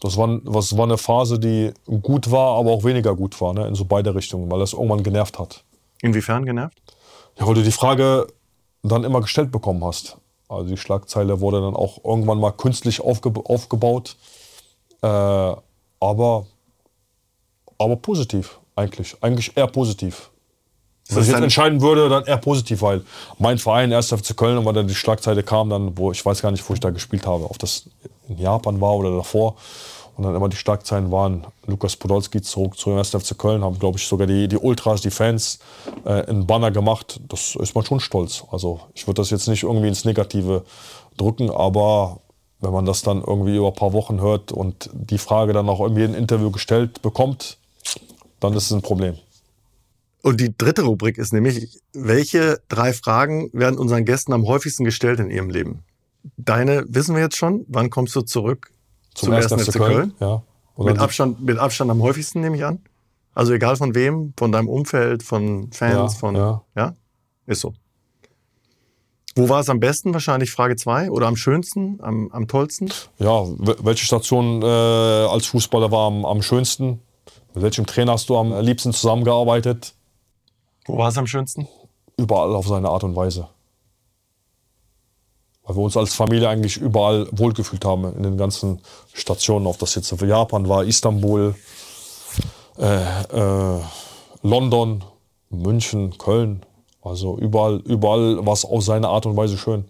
[0.00, 3.66] Das war, was war eine Phase, die gut war, aber auch weniger gut war, ne?
[3.66, 5.64] in so beide Richtungen, weil das irgendwann genervt hat.
[6.02, 6.82] Inwiefern genervt?
[7.38, 8.26] Ja, weil du die Frage
[8.82, 10.18] dann immer gestellt bekommen hast.
[10.46, 14.16] Also die Schlagzeile wurde dann auch irgendwann mal künstlich aufge aufgebaut.
[15.00, 16.46] Äh, aber,
[17.78, 19.16] aber positiv eigentlich.
[19.22, 20.30] Eigentlich eher positiv.
[21.10, 23.02] Wenn das ich jetzt entscheiden würde, dann eher positiv, weil
[23.38, 24.08] mein Verein, 1.
[24.08, 26.74] FC Köln, und weil dann die Schlagzeile kam, dann, wo ich weiß gar nicht, wo
[26.74, 27.84] ich da gespielt habe, ob das
[28.28, 29.56] in Japan war oder davor.
[30.16, 33.10] Und dann immer die Schlagzeilen waren, Lukas Podolski zurück zu 1.
[33.10, 35.60] FC Köln, haben, glaube ich, sogar die, die Ultras, die Fans,
[36.04, 37.20] äh, einen Banner gemacht.
[37.28, 38.44] Das ist man schon stolz.
[38.50, 40.64] Also ich würde das jetzt nicht irgendwie ins Negative
[41.16, 42.18] drücken, aber
[42.60, 45.80] wenn man das dann irgendwie über ein paar Wochen hört und die Frage dann auch
[45.80, 47.56] irgendwie in ein Interview gestellt bekommt,
[48.40, 49.16] dann ist es ein Problem.
[50.22, 55.18] Und die dritte Rubrik ist nämlich, welche drei Fragen werden unseren Gästen am häufigsten gestellt
[55.20, 55.82] in ihrem Leben?
[56.36, 57.64] Deine wissen wir jetzt schon.
[57.68, 58.70] Wann kommst du zurück
[59.14, 60.12] zum, ersten FC Köln?
[60.20, 60.42] Ja.
[60.74, 62.80] Und Mit Abstand, mit Abstand am häufigsten, nehme ich an.
[63.34, 66.34] Also egal von wem, von deinem Umfeld, von Fans, Ja, von.
[66.36, 66.62] ja.
[66.76, 66.94] ja?
[67.46, 67.72] Ist so.
[69.36, 70.12] Wo war es am besten?
[70.12, 72.90] Wahrscheinlich Frage zwei Oder am schönsten, am, am tollsten?
[73.18, 77.00] Ja, wel- welche Station äh, als Fußballer war am, am schönsten?
[77.54, 79.94] Mit welchem Trainer hast du am liebsten zusammengearbeitet?
[80.86, 81.68] Wo war es am schönsten?
[82.16, 83.48] Überall auf seine Art und Weise.
[85.64, 88.80] Weil wir uns als Familie eigentlich überall wohlgefühlt haben in den ganzen
[89.12, 91.54] Stationen, ob das jetzt Japan war, Istanbul,
[92.78, 93.80] äh, äh,
[94.42, 95.04] London,
[95.50, 96.64] München, Köln.
[97.02, 99.84] Also überall, überall war es auf seine Art und Weise schön.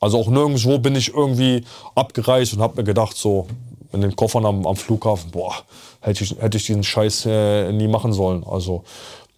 [0.00, 1.64] Also auch nirgendwo bin ich irgendwie
[1.94, 3.46] abgereist und habe mir gedacht, so
[3.92, 5.54] in den Koffern am, am Flughafen, boah,
[6.00, 8.44] hätte ich, hätte ich diesen Scheiß äh, nie machen sollen.
[8.44, 8.84] Also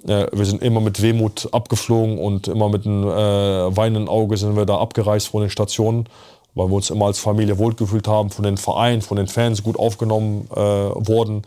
[0.07, 4.57] Äh, wir sind immer mit Wehmut abgeflogen und immer mit einem äh, weinenden Auge sind
[4.57, 6.09] wir da abgereist von den Stationen,
[6.55, 9.78] weil wir uns immer als Familie wohlgefühlt haben, von den Vereinen, von den Fans gut
[9.78, 11.42] aufgenommen äh, wurden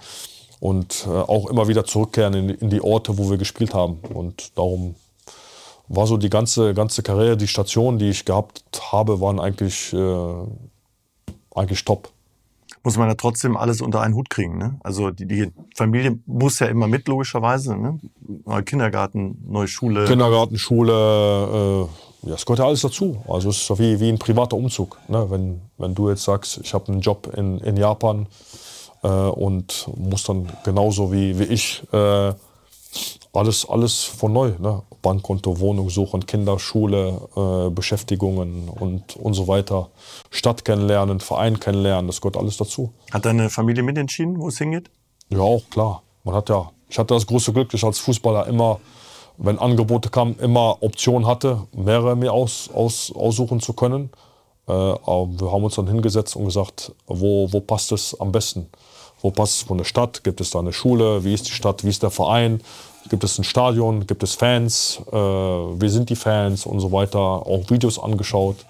[0.60, 4.00] und äh, auch immer wieder zurückkehren in, in, die Orte, wo wir gespielt haben.
[4.14, 4.96] Und darum
[5.88, 10.24] war so die ganze, ganze Karriere, die Stationen, die ich gehabt habe, waren eigentlich, äh,
[11.56, 12.10] eigentlich top
[12.88, 14.58] muss man ja trotzdem alles unter einen Hut kriegen.
[14.58, 14.80] Ne?
[14.82, 17.76] Also die, die Familie muss ja immer mit, logischerweise.
[17.76, 18.00] Ne?
[18.46, 20.06] Neuer Kindergarten, neue Schule.
[20.06, 21.90] Kindergarten, Schule,
[22.24, 23.22] äh, ja, es gehört ja alles dazu.
[23.28, 24.98] Also es ist so wie, wie ein privater Umzug.
[25.10, 25.30] Ne?
[25.30, 28.28] Wenn, wenn du jetzt sagst, ich habe einen Job in, in Japan
[29.04, 32.34] äh, und muss dann genauso wie, wie ich äh,
[33.34, 34.54] alles, alles von neu.
[34.60, 34.82] Ne?
[35.08, 39.88] Bankkonto, Wohnung suchen, Kinder, Schule, äh, Beschäftigungen und, und so weiter.
[40.32, 42.92] Stadt kennenlernen, Verein kennenlernen, das gehört alles dazu.
[43.14, 44.90] Hat deine Familie mitentschieden, wo es hingeht?
[45.30, 46.04] Ja, auch klar.
[46.26, 48.82] Man hat ja, ich hatte das große Glück, dass ich als Fußballer immer,
[49.38, 54.10] wenn Angebote kamen, immer Optionen hatte, mehrere mir aus, aus, aussuchen zu können.
[54.68, 58.68] Äh, aber wir haben uns dann hingesetzt und gesagt, wo, wo passt es am besten?
[59.22, 60.26] Wo passt es von der Stadt?
[60.26, 61.24] Gibt es da eine Schule?
[61.24, 61.86] Wie ist die Stadt?
[61.86, 62.62] Wie ist der Verein?
[63.10, 64.06] Gibt es ein Stadion?
[64.06, 65.02] Gibt es Fans?
[65.12, 67.20] Äh, wie sind die Fans und so weiter?
[67.20, 68.66] Auch Videos angeschaut.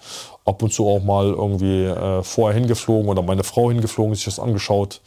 [0.46, 4.40] Ab und zu auch mal irgendwie äh, vorher hingeflogen oder meine Frau hingeflogen, sich das
[4.40, 5.02] angeschaut.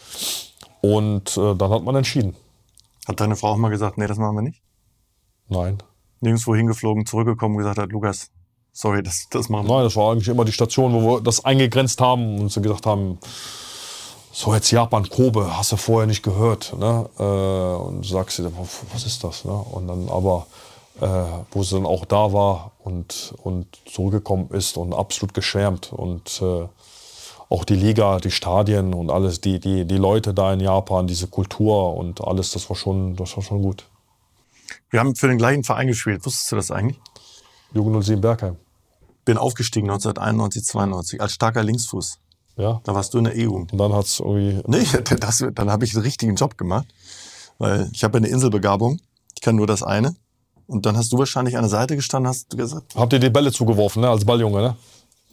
[0.81, 2.35] Und äh, dann hat man entschieden.
[3.07, 4.61] Hat deine Frau auch mal gesagt, nee, das machen wir nicht?
[5.49, 5.79] Nein.
[6.21, 8.31] Nirgendwo hingeflogen, zurückgekommen und gesagt hat, Lukas,
[8.73, 9.77] sorry, das, das machen wir.
[9.77, 12.87] Nein, das war eigentlich immer die Station, wo wir das eingegrenzt haben und so gesagt
[12.87, 13.19] haben,
[14.41, 16.75] so jetzt Japan Kobe, hast du vorher nicht gehört.
[16.79, 17.11] Ne?
[17.19, 18.51] Äh, und du sagst dir,
[18.93, 19.45] was ist das?
[19.45, 19.53] Ne?
[19.53, 20.47] Und dann aber,
[21.01, 21.07] äh,
[21.51, 25.93] wo sie dann auch da war und, und zurückgekommen ist und absolut geschwärmt.
[25.93, 26.67] Und äh,
[27.51, 31.27] auch die Liga, die Stadien und alles, die, die, die Leute da in Japan, diese
[31.27, 33.85] Kultur und alles, das war schon, das war schon gut.
[34.89, 36.25] Wir haben für den gleichen Verein gespielt.
[36.25, 36.99] Wusstest du das eigentlich?
[37.75, 38.57] Jugend 07 Bergheim.
[39.27, 42.19] Bin aufgestiegen 1991, 92 als starker Linksfuß.
[42.57, 42.81] Ja.
[42.85, 43.53] Da warst du in der EU.
[43.53, 44.61] Und dann hat's irgendwie.
[44.67, 44.85] Nee,
[45.21, 46.87] das, dann habe ich einen richtigen Job gemacht.
[47.59, 49.01] Weil ich habe eine Inselbegabung.
[49.35, 50.15] Ich kann nur das eine.
[50.67, 52.95] Und dann hast du wahrscheinlich an der Seite gestanden, hast du gesagt.
[52.95, 54.09] Habt ihr die Bälle zugeworfen, ne?
[54.09, 54.77] Als Balljunge, ne?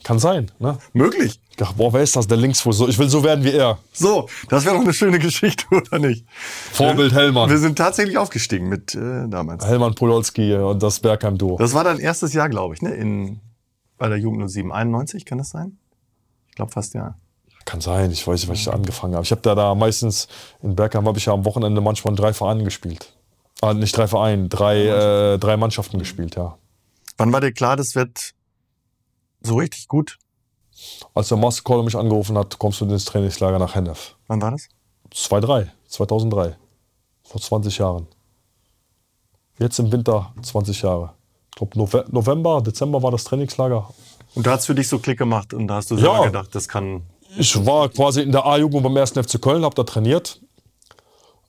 [0.04, 0.78] Kann sein, ne?
[0.94, 1.40] Möglich.
[1.50, 2.28] Ich dachte, boah, wer ist das?
[2.28, 2.82] Der Linksfuß.
[2.88, 3.78] Ich will so werden wie er.
[3.94, 6.26] So, das wäre doch eine schöne Geschichte, oder nicht?
[6.72, 7.50] Vorbild Hellmann.
[7.50, 9.66] Wir sind tatsächlich aufgestiegen mit äh, damals.
[9.66, 11.58] Hellmann Podolski und das Bergheim-Duo.
[11.58, 12.94] Das war dein erstes Jahr, glaube ich, ne?
[12.94, 13.40] In,
[13.98, 14.72] bei der Jugend 07.
[14.72, 15.78] 91, kann das sein?
[16.58, 17.14] Ich glaube fast ja.
[17.66, 19.24] Kann sein, ich weiß nicht, was ich da angefangen habe.
[19.24, 20.28] Ich habe da, da meistens,
[20.64, 23.14] in Bergheim habe ich ja am Wochenende manchmal drei Vereinen gespielt.
[23.62, 26.58] Ah, nicht drei Vereine, drei, äh, drei Mannschaften gespielt, ja.
[27.18, 28.32] Wann war dir klar, das wird
[29.42, 30.18] so richtig gut?
[31.14, 34.16] Als der Marcel Koller mich angerufen hat, kommst du ins Trainingslager nach Hennef.
[34.26, 34.68] Wann war das?
[35.12, 36.56] 2003, 2003.
[37.22, 38.08] Vor 20 Jahren.
[39.60, 41.14] Jetzt im Winter 20 Jahre.
[41.52, 43.94] Ich glaube, November, Dezember war das Trainingslager.
[44.38, 46.26] Und da hat es für dich so Klick gemacht und da hast du selber ja.
[46.26, 47.02] gedacht, das kann.
[47.40, 49.14] Ich war quasi in der A-Jugend beim 1.
[49.14, 50.40] FC Köln, habe da trainiert.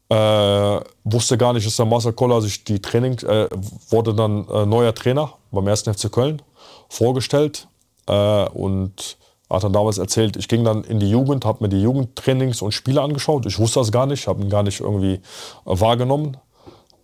[0.09, 3.47] Äh, wusste gar nicht, dass der Marcel Koller sich die Training, äh,
[3.91, 5.83] wurde dann äh, neuer Trainer beim 1.
[5.83, 6.41] FC Köln
[6.89, 7.69] vorgestellt
[8.07, 9.19] äh, und
[9.51, 12.73] hat dann damals erzählt, ich ging dann in die Jugend, habe mir die Jugendtrainings und
[12.73, 13.45] Spiele angeschaut.
[13.45, 15.21] Ich wusste das gar nicht, habe ihn gar nicht irgendwie äh,
[15.65, 16.39] wahrgenommen.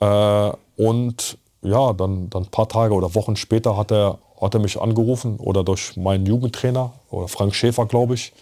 [0.01, 4.61] Äh, und ja, dann, dann ein paar Tage oder Wochen später hat er, hat er
[4.61, 8.33] mich angerufen oder durch meinen Jugendtrainer oder Frank Schäfer, glaube ich,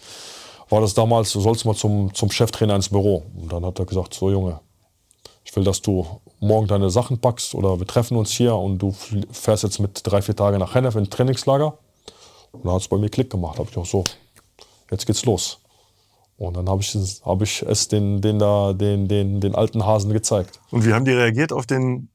[0.69, 3.23] war das damals, du sollst mal zum, zum Cheftrainer ins Büro.
[3.39, 4.59] Und dann hat er gesagt, so Junge,
[5.43, 6.05] ich will, dass du
[6.39, 8.93] morgen deine Sachen packst oder wir treffen uns hier und du
[9.31, 11.77] fährst jetzt mit drei, vier Tagen nach Hennef in Trainingslager.
[12.51, 13.59] Und dann hat es bei mir Klick gemacht.
[13.59, 14.03] habe ich auch so,
[14.91, 15.59] jetzt geht's los.
[16.37, 20.11] Und dann habe ich, hab ich es den, den, da, den, den, den alten Hasen
[20.11, 20.59] gezeigt.
[20.71, 22.09] Und wie haben die reagiert auf den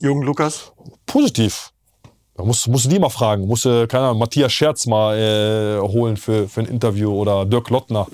[0.00, 0.72] jungen Lukas?
[1.06, 1.72] Positiv.
[2.38, 3.48] Da musst, musst du die mal fragen.
[3.48, 7.68] Musst du, keine Ahnung, Matthias Scherz mal äh, holen für, für ein Interview oder Dirk
[7.68, 8.06] Lottner.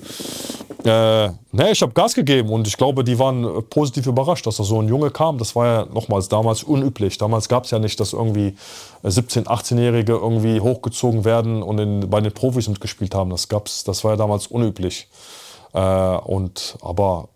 [0.83, 4.63] Äh, ne, ich habe Gas gegeben und ich glaube, die waren positiv überrascht, dass da
[4.63, 5.37] so ein Junge kam.
[5.37, 7.19] Das war ja nochmals damals unüblich.
[7.19, 8.55] Damals gab es ja nicht, dass irgendwie
[9.03, 13.29] 17-, 18-Jährige irgendwie hochgezogen werden und in, bei den Profis mitgespielt haben.
[13.29, 15.07] Das gab's, das war ja damals unüblich.
[15.73, 17.29] Äh, und aber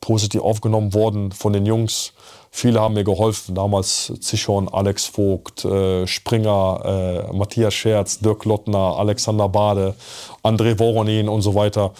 [0.00, 2.12] positiv aufgenommen worden von den Jungs.
[2.50, 8.96] Viele haben mir geholfen, damals Zichon, Alex Vogt, äh, Springer, äh, Matthias Scherz, Dirk Lottner,
[8.96, 9.94] Alexander Bade,
[10.42, 11.92] André Voronin und so weiter.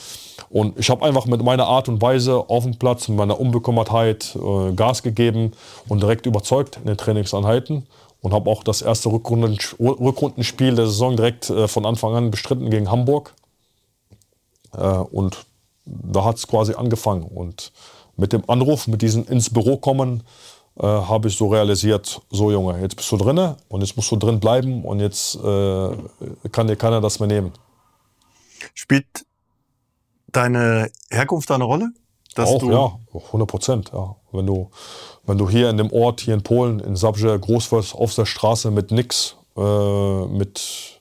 [0.50, 4.36] Und ich habe einfach mit meiner Art und Weise auf dem Platz, mit meiner Unbekümmertheit
[4.36, 5.52] äh, Gas gegeben
[5.88, 7.86] und direkt überzeugt in den Trainingseinheiten.
[8.20, 12.68] Und habe auch das erste Rückrunden, Rückrundenspiel der Saison direkt äh, von Anfang an bestritten
[12.68, 13.32] gegen Hamburg.
[14.76, 15.44] Äh, und
[15.84, 17.22] da hat es quasi angefangen.
[17.22, 17.70] Und
[18.18, 20.24] mit dem Anruf, mit diesem ins Büro kommen,
[20.78, 24.16] äh, habe ich so realisiert, so Junge, jetzt bist du drinne und jetzt musst du
[24.16, 27.52] drin bleiben und jetzt äh, kann dir keiner das mehr nehmen.
[28.74, 29.06] Spielt
[30.28, 31.90] deine Herkunft da eine Rolle?
[32.34, 33.90] Dass auch, ja, 100 Prozent.
[33.92, 34.16] Ja.
[34.30, 34.70] Wenn, du,
[35.24, 38.26] wenn du hier in dem Ort, hier in Polen, in Zabrze groß wirst, auf der
[38.26, 41.00] Straße mit nix, äh, mit,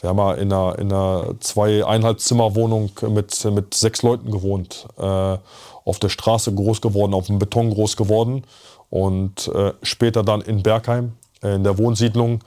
[0.00, 5.38] wir haben mal in einer, in einer zweieinhalb Zimmerwohnung mit, mit sechs Leuten gewohnt, äh,
[5.84, 8.44] auf der Straße groß geworden, auf dem Beton groß geworden
[8.90, 11.12] und äh, später dann in Bergheim,
[11.42, 12.40] äh, in der Wohnsiedlung,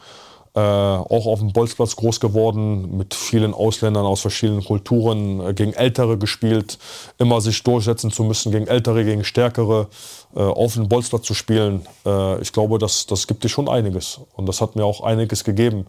[0.55, 5.73] äh, auch auf dem Bolzplatz groß geworden, mit vielen Ausländern aus verschiedenen Kulturen, äh, gegen
[5.73, 6.79] Ältere gespielt,
[7.17, 9.87] immer sich durchsetzen zu müssen, gegen Ältere, gegen Stärkere,
[10.33, 11.85] äh, auf dem Bolzplatz zu spielen.
[12.05, 14.21] Äh, ich glaube, das, das gibt dir schon einiges.
[14.35, 15.87] Und das hat mir auch einiges gegeben,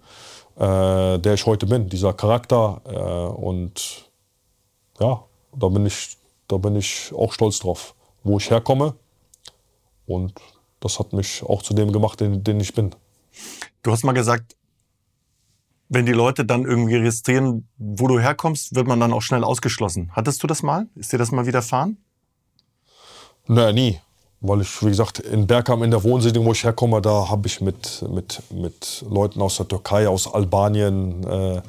[0.59, 2.81] der ich heute bin, dieser Charakter.
[3.39, 4.07] Und
[4.99, 5.23] ja,
[5.55, 6.17] da bin, ich,
[6.49, 8.95] da bin ich auch stolz drauf, wo ich herkomme.
[10.07, 10.35] Und
[10.81, 12.95] das hat mich auch zu dem gemacht, den, den ich bin.
[13.83, 14.57] Du hast mal gesagt,
[15.89, 20.11] wenn die Leute dann irgendwie registrieren, wo du herkommst, wird man dann auch schnell ausgeschlossen.
[20.13, 20.89] Hattest du das mal?
[20.97, 21.97] Ist dir das mal widerfahren?
[23.47, 24.01] Naja, nie.
[24.41, 27.61] Weil ich, wie gesagt, in Bergam, in der Wohnsiedlung, wo ich herkomme, da habe ich
[27.61, 31.63] mit, mit, mit Leuten aus der Türkei, aus Albanien, äh,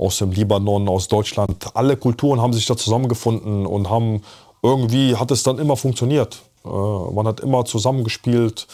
[0.00, 4.22] aus dem Libanon, aus Deutschland, alle Kulturen haben sich da zusammengefunden und haben
[4.62, 6.40] irgendwie hat es dann immer funktioniert.
[6.64, 8.66] Äh, man hat immer zusammengespielt.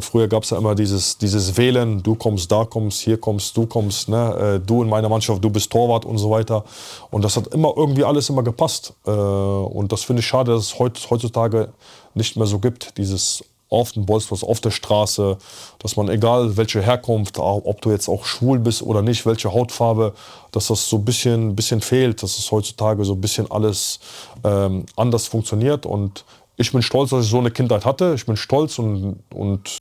[0.00, 3.64] Früher gab es ja immer dieses, dieses Wählen, du kommst, da kommst, hier kommst, du
[3.64, 4.58] kommst, ne?
[4.58, 6.62] Äh, du in meiner Mannschaft, du bist Torwart und so weiter.
[7.10, 8.92] Und das hat immer irgendwie alles immer gepasst.
[9.06, 11.72] Äh, und das finde ich schade, dass es heutzutage
[12.12, 15.36] nicht mehr so gibt, dieses auf den Bolzplatz, auf der Straße,
[15.78, 20.14] dass man egal welche Herkunft, ob du jetzt auch schwul bist oder nicht, welche Hautfarbe,
[20.52, 24.00] dass das so ein bisschen, bisschen fehlt, dass es heutzutage so ein bisschen alles
[24.44, 26.24] ähm, anders funktioniert und
[26.60, 28.14] ich bin stolz, dass ich so eine Kindheit hatte.
[28.14, 29.78] Ich bin stolz und, und,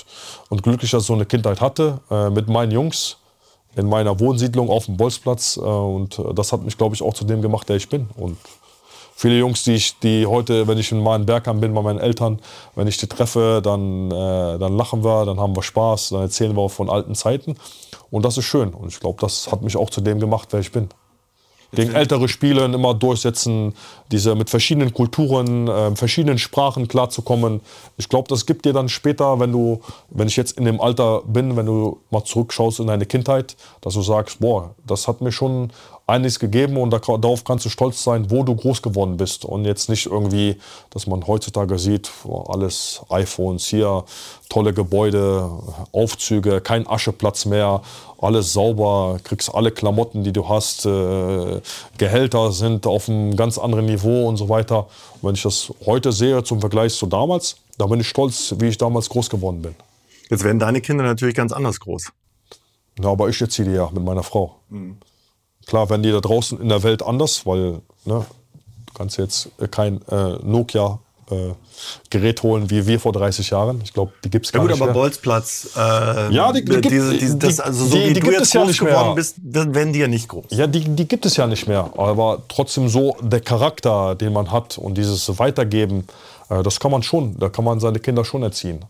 [0.50, 3.18] und glücklich, dass ich so eine Kindheit hatte äh, mit meinen Jungs
[3.76, 5.58] in meiner Wohnsiedlung auf dem Bolzplatz.
[5.58, 8.08] Äh, und das hat mich, glaube ich, auch zu dem gemacht, der ich bin.
[8.16, 8.38] Und
[9.18, 12.40] viele Jungs, die ich, die heute, wenn ich in meinen Bergheim bin bei meinen Eltern,
[12.76, 16.56] wenn ich die treffe, dann, äh, dann lachen wir, dann haben wir Spaß, dann erzählen
[16.56, 17.56] wir auch von alten Zeiten.
[18.12, 18.70] Und das ist schön.
[18.70, 20.90] Und ich glaube, das hat mich auch zu dem gemacht, wer ich bin
[21.74, 23.74] gegen ältere Spieler immer durchsetzen,
[24.12, 27.62] diese mit verschiedenen Kulturen, äh, verschiedenen Sprachen klarzukommen.
[27.98, 31.24] Ich glaube, das gibt dir dann später, wenn du, wenn ich jetzt in dem Alter
[31.26, 35.32] bin, wenn du mal zurückschaust in deine Kindheit, dass du sagst, boah, das hat mir
[35.32, 35.72] schon
[36.08, 39.90] einiges gegeben und darauf kannst du stolz sein, wo du groß geworden bist und jetzt
[39.90, 40.56] nicht irgendwie,
[40.90, 42.10] dass man heutzutage sieht,
[42.48, 44.06] alles iPhones hier,
[44.48, 45.50] tolle Gebäude,
[45.92, 47.82] Aufzüge, kein Ascheplatz mehr,
[48.20, 51.62] alles sauber, kriegst alle Klamotten, die du hast, äh,
[51.98, 54.88] Gehälter sind auf einem ganz anderen Niveau und so weiter.
[55.22, 58.68] Und wenn ich das heute sehe zum Vergleich zu damals, da bin ich stolz, wie
[58.68, 59.76] ich damals groß geworden bin.
[60.30, 62.12] Jetzt werden deine Kinder natürlich ganz anders groß.
[63.02, 64.56] Ja, aber ich erziehe die ja mit meiner Frau.
[64.70, 64.98] Mhm.
[65.68, 68.26] Klar werden die da draußen in der Welt anders, weil ne,
[68.86, 71.00] du kannst jetzt kein äh, Nokia
[71.30, 71.54] äh,
[72.10, 73.82] Gerät holen wie wir vor 30 Jahren.
[73.84, 75.02] Ich glaube, die gibt es gar ja, gut, nicht aber mehr.
[75.02, 78.64] Bolzplatz, äh, ja, die, die, diese, diese, das, also so die, wie du jetzt ja
[78.64, 80.46] groß geworden bist, werden die ja nicht groß.
[80.52, 81.92] Ja, die, die gibt es ja nicht mehr.
[81.98, 86.08] Aber trotzdem so der Charakter, den man hat und dieses Weitergeben,
[86.50, 88.86] äh, das kann man schon, da kann man seine Kinder schon erziehen.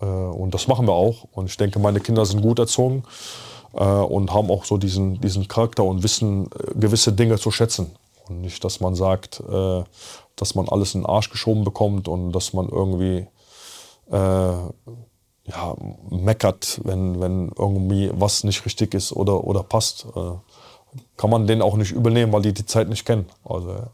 [0.00, 1.24] Äh, und das machen wir auch.
[1.32, 3.02] Und ich denke, meine Kinder sind gut erzogen
[3.74, 7.92] äh, und haben auch so diesen, diesen Charakter und wissen äh, gewisse Dinge zu schätzen.
[8.28, 9.82] Und nicht, dass man sagt, äh,
[10.36, 13.26] dass man alles in den Arsch geschoben bekommt und dass man irgendwie
[14.10, 14.52] äh,
[15.50, 15.74] ja,
[16.10, 20.06] meckert, wenn, wenn irgendwie was nicht richtig ist oder, oder passt.
[20.14, 20.32] Äh,
[21.16, 23.26] kann man den auch nicht übernehmen, weil die die Zeit nicht kennen.
[23.44, 23.84] Also,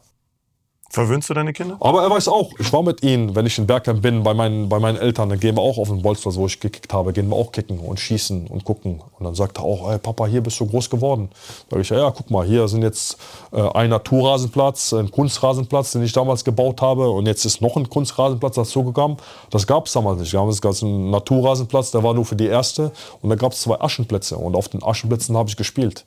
[0.97, 1.77] Verwöhnst du deine Kinder?
[1.79, 4.67] Aber er weiß auch, ich war mit ihnen, wenn ich in Bergheim bin, bei meinen,
[4.67, 7.29] bei meinen Eltern, dann gehen wir auch auf den Bolzplatz, wo ich gekickt habe, gehen
[7.29, 9.03] wir auch kicken und schießen und gucken.
[9.19, 11.29] Und dann sagt er auch, hey Papa, hier bist du groß geworden.
[11.69, 13.19] Sag ich, ja, ja, guck mal, hier sind jetzt
[13.51, 17.87] äh, ein Naturrasenplatz, ein Kunstrasenplatz, den ich damals gebaut habe und jetzt ist noch ein
[17.87, 19.17] Kunstrasenplatz dazugekommen.
[19.51, 20.33] Das gab es damals nicht.
[20.33, 22.91] Damals gab es einen Naturrasenplatz, der war nur für die erste
[23.21, 26.05] und dann gab es zwei Aschenplätze und auf den Aschenplätzen habe ich gespielt.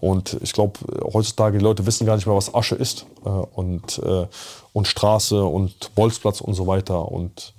[0.00, 0.80] Und ich glaube,
[1.12, 3.06] heutzutage die Leute wissen gar nicht mehr, was Asche ist.
[3.24, 4.26] Äh, und äh,
[4.72, 7.10] und Straße und Bolzplatz und so weiter.
[7.10, 7.54] Und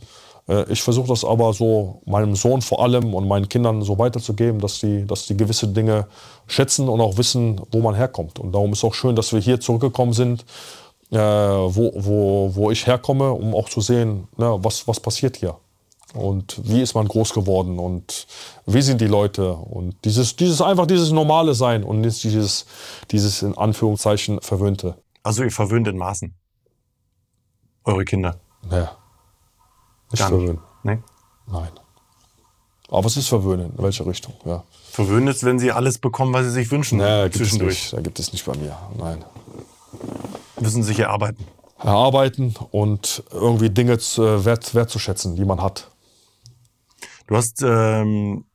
[0.47, 4.59] äh, ich versuche das aber so meinem Sohn vor allem und meinen Kindern so weiterzugeben,
[4.59, 6.07] dass die, dass die gewisse Dinge
[6.47, 8.39] schätzen und auch wissen, wo man herkommt.
[8.39, 10.45] Und darum ist auch schön, dass wir hier zurückgekommen sind,
[11.11, 15.55] äh, wo, wo, wo ich herkomme, um auch zu sehen, ne, was, was passiert hier.
[16.15, 18.27] Und wie ist man groß geworden und
[18.67, 22.67] wie sind die Leute und dieses, dieses einfach dieses normale Sein und nicht dieses,
[23.09, 24.95] dieses in Anführungszeichen verwöhnte.
[25.23, 26.33] Also ihr verwöhnt in Maßen.
[27.85, 28.39] Eure Kinder?
[28.69, 28.97] Ja.
[30.11, 30.59] Nicht Gar nicht.
[30.83, 30.99] Nee?
[31.47, 31.71] Nein.
[32.89, 34.63] Aber es ist verwöhnen, in welche Richtung, ja.
[34.91, 36.99] Verwöhnen ist, wenn sie alles bekommen, was sie sich wünschen.
[36.99, 37.73] Nee, gibt es zwischendurch.
[37.73, 37.93] nicht.
[37.93, 38.77] Da gibt es nicht bei mir.
[38.97, 39.25] Nein.
[40.59, 41.43] Müssen sich erarbeiten.
[41.79, 45.89] Erarbeiten und irgendwie Dinge zu, äh, wert, wertzuschätzen, die man hat.
[47.27, 48.45] Du hast ähm,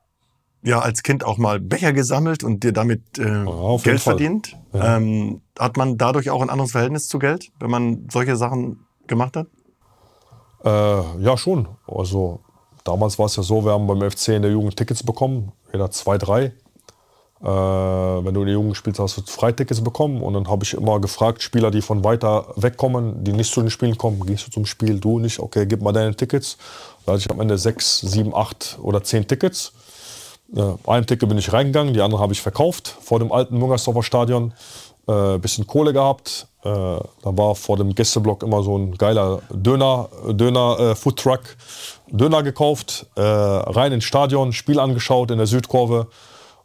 [0.62, 4.12] ja als Kind auch mal Becher gesammelt und dir damit äh, jeden Geld Fall.
[4.14, 4.56] verdient.
[4.72, 4.96] Ja.
[4.96, 9.36] Ähm, hat man dadurch auch ein anderes Verhältnis zu Geld, wenn man solche Sachen gemacht
[9.36, 9.46] hat?
[10.64, 11.68] Äh, ja, schon.
[11.86, 12.40] Also
[12.84, 15.90] damals war es ja so, wir haben beim FC in der Jugend Tickets bekommen, jeder
[15.90, 16.52] zwei, drei.
[17.40, 20.22] Äh, wenn du in der Jugend gespielt hast, hast du Freitickets bekommen.
[20.22, 23.60] Und dann habe ich immer gefragt, Spieler, die von weiter weg kommen, die nicht zu
[23.60, 26.58] den Spielen kommen, gehst du zum Spiel, du nicht, okay, gib mal deine Tickets.
[27.06, 29.72] Da hatte ich am Ende sechs, sieben, acht oder zehn Tickets.
[30.54, 34.02] Äh, ein Ticket bin ich reingegangen, die andere habe ich verkauft vor dem alten Müngersdorfer
[34.02, 34.54] Stadion.
[35.08, 36.48] Äh, bisschen Kohle gehabt.
[36.62, 41.56] Äh, da war vor dem Gästeblock immer so ein geiler Döner, Döner äh, Foodtruck.
[42.08, 46.08] Döner gekauft, äh, rein ins Stadion, Spiel angeschaut in der Südkurve.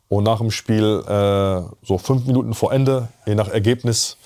[0.09, 4.17] Und nach dem Spiel, äh, so fünf Minuten vor Ende, je nach Ergebnis,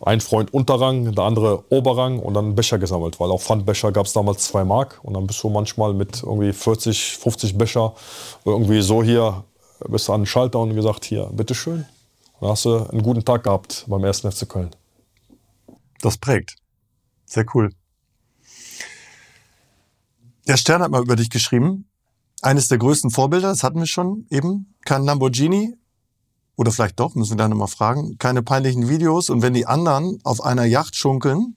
[0.00, 3.18] ein Freund Unterrang, der andere Oberrang und dann Becher gesammelt.
[3.18, 5.00] Weil auf Pfandbecher gab es damals zwei Mark.
[5.02, 7.94] Und dann bist du manchmal mit irgendwie 40, 50 Becher
[8.44, 9.44] irgendwie so hier,
[9.88, 11.86] bist du an den Schalter und gesagt, hier, bitteschön.
[12.40, 14.20] Dann hast du einen guten Tag gehabt beim 1.
[14.20, 14.70] FC Köln.
[16.02, 16.56] Das prägt.
[17.24, 17.72] Sehr cool.
[20.46, 21.88] Der Stern hat mal über dich geschrieben.
[22.42, 25.74] Eines der größten Vorbilder, das hatten wir schon eben, kein Lamborghini.
[26.56, 28.16] Oder vielleicht doch, müssen wir da nochmal fragen.
[28.18, 29.28] Keine peinlichen Videos.
[29.30, 31.56] Und wenn die anderen auf einer Yacht schunkeln,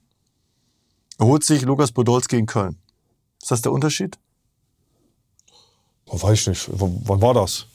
[1.18, 2.78] erholt sich Lukas Podolski in Köln.
[3.40, 4.18] Ist das der Unterschied?
[6.06, 6.80] Oh, weiß ich nicht.
[6.80, 7.66] W wann war das?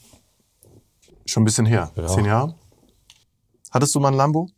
[1.24, 1.90] Schon ein bisschen her.
[1.96, 2.06] Ja.
[2.06, 2.54] Zehn Jahre?
[3.72, 4.48] Hattest du mal ein Lambo?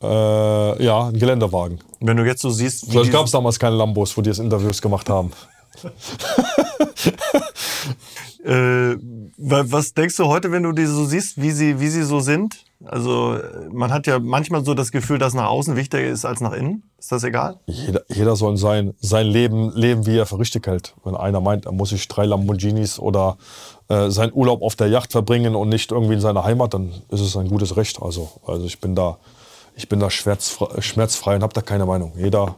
[0.00, 1.80] Äh, ja, ein Geländewagen.
[2.00, 4.30] Und wenn du jetzt so siehst, wie Vielleicht gab es damals keine Lambos, wo die
[4.30, 5.32] das Interviews gemacht haben.
[8.44, 8.96] Äh,
[9.38, 12.20] wa- was denkst du heute, wenn du die so siehst, wie sie, wie sie so
[12.20, 12.64] sind?
[12.84, 13.38] Also
[13.70, 16.82] man hat ja manchmal so das Gefühl, dass nach außen wichtiger ist als nach innen.
[16.98, 17.60] Ist das egal?
[17.66, 20.94] Jeder, jeder soll sein, sein Leben leben, wie er für richtig hält.
[21.04, 23.36] Wenn einer meint, er muss sich drei Lamborghinis oder
[23.88, 27.20] äh, seinen Urlaub auf der Yacht verbringen und nicht irgendwie in seiner Heimat, dann ist
[27.20, 28.02] es ein gutes Recht.
[28.02, 29.18] Also, also ich bin da,
[29.76, 32.12] ich bin da schmerzfrei, schmerzfrei und habe da keine Meinung.
[32.16, 32.56] Jeder,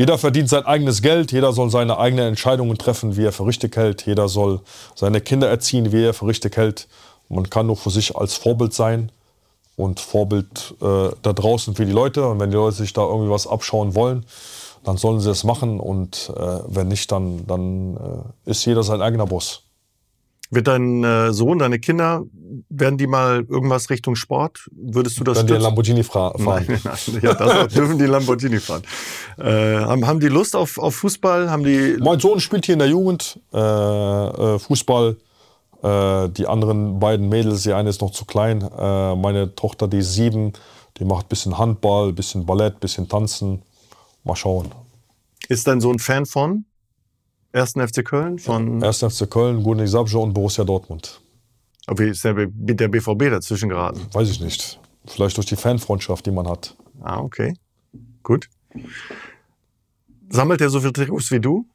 [0.00, 3.76] jeder verdient sein eigenes Geld, jeder soll seine eigenen Entscheidungen treffen, wie er für richtig
[3.76, 4.06] hält.
[4.06, 4.60] Jeder soll
[4.94, 6.88] seine Kinder erziehen, wie er für richtig hält.
[7.28, 9.12] Man kann nur für sich als Vorbild sein
[9.76, 12.26] und Vorbild äh, da draußen für die Leute.
[12.26, 14.24] Und wenn die Leute sich da irgendwie was abschauen wollen,
[14.84, 15.78] dann sollen sie das machen.
[15.78, 17.96] Und äh, wenn nicht, dann, dann
[18.46, 19.64] äh, ist jeder sein eigener Boss.
[20.52, 22.24] Wird dein äh, Sohn, deine Kinder,
[22.68, 24.68] werden die mal irgendwas Richtung Sport?
[24.72, 25.52] Würdest du das Wenn die?
[25.54, 26.42] Lamborghini fahren.
[26.44, 28.82] Nein, nein, ja, das dürfen die Lamborghini fahren.
[29.38, 31.48] Äh, haben, haben die Lust auf, auf Fußball?
[31.48, 35.16] Haben die Mein Sohn spielt hier in der Jugend äh, äh, Fußball.
[35.82, 38.60] Äh, die anderen beiden Mädels, die eine ist noch zu klein.
[38.60, 40.52] Äh, meine Tochter, die ist sieben,
[40.98, 43.62] die macht ein bisschen Handball, ein bisschen Ballett, ein bisschen Tanzen.
[44.24, 44.70] Mal schauen.
[45.48, 46.64] ist dein Sohn Fan von
[47.52, 47.72] 1.
[47.72, 48.38] FC Köln?
[48.38, 48.98] Von 1.
[48.98, 51.20] FC Köln, Gurnik Zabrze und Borussia Dortmund.
[51.86, 54.00] Aber wie ist der, B- der BVB dazwischen geraten?
[54.12, 54.78] Weiß ich nicht.
[55.06, 56.76] Vielleicht durch die Fanfreundschaft, die man hat.
[57.00, 57.54] Ah, okay.
[58.22, 58.48] Gut.
[60.28, 61.66] Sammelt er so viele Trikots wie du?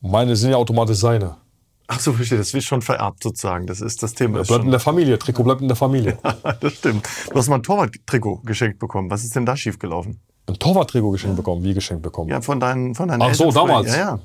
[0.00, 1.36] Meine sind ja automatisch seine.
[1.88, 2.38] Ach so, verstehe.
[2.38, 3.66] Das wird schon vererbt sozusagen.
[3.66, 4.40] Das ist das Thema.
[4.40, 5.18] Ist bleibt in der Familie.
[5.18, 6.18] Trikot bleibt in der Familie.
[6.60, 7.06] das stimmt.
[7.30, 9.10] Du hast mal ein Torwart-Trikot geschenkt bekommen.
[9.10, 10.20] Was ist denn da schiefgelaufen?
[10.46, 11.62] Ein Torwarttrikot geschenkt bekommen.
[11.64, 12.30] Wie geschenkt bekommen?
[12.30, 13.88] Ja, von deinen, von deinen Ach so, Eltern damals.
[13.90, 14.20] Ja, ja.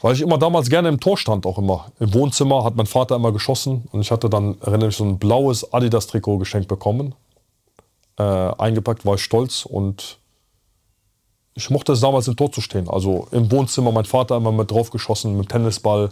[0.00, 1.86] Weil ich immer damals gerne im Tor stand, auch immer.
[2.00, 3.88] Im Wohnzimmer hat mein Vater immer geschossen.
[3.92, 7.14] Und ich hatte dann, erinnere mich, so ein blaues Adidas-Trikot geschenkt bekommen.
[8.18, 10.18] Äh, eingepackt war ich stolz und
[11.54, 12.88] ich mochte es damals im Tor zu stehen.
[12.88, 16.10] Also im Wohnzimmer, mein Vater immer mit drauf geschossen, mit Tennisball,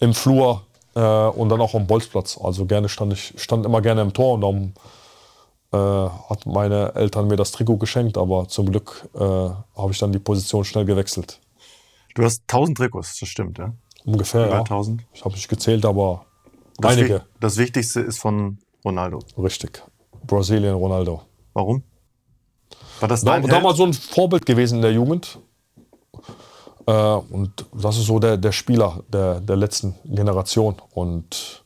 [0.00, 0.62] im Flur
[0.94, 2.38] äh, und dann auch am Bolzplatz.
[2.42, 4.72] Also gerne stand ich stand immer gerne im Tor und darum
[5.72, 10.12] äh, hat meine Eltern mir das Trikot geschenkt, aber zum Glück äh, habe ich dann
[10.12, 11.40] die Position schnell gewechselt.
[12.14, 13.72] Du hast 1000 Trikots, das stimmt, ja?
[14.04, 14.60] Ungefähr, Über ja.
[14.60, 15.02] 1000.
[15.14, 16.26] Ich habe nicht gezählt, aber
[16.78, 17.24] Das, einige.
[17.40, 19.20] Das Wichtigste ist von Ronaldo.
[19.38, 19.82] Richtig.
[20.26, 21.22] Brasilien, Ronaldo.
[21.52, 21.82] Warum?
[23.00, 25.38] War das Da, damals so ein Vorbild gewesen in der Jugend.
[26.86, 30.76] Äh, und das ist so der, der Spieler der, der letzten Generation.
[30.94, 31.64] Und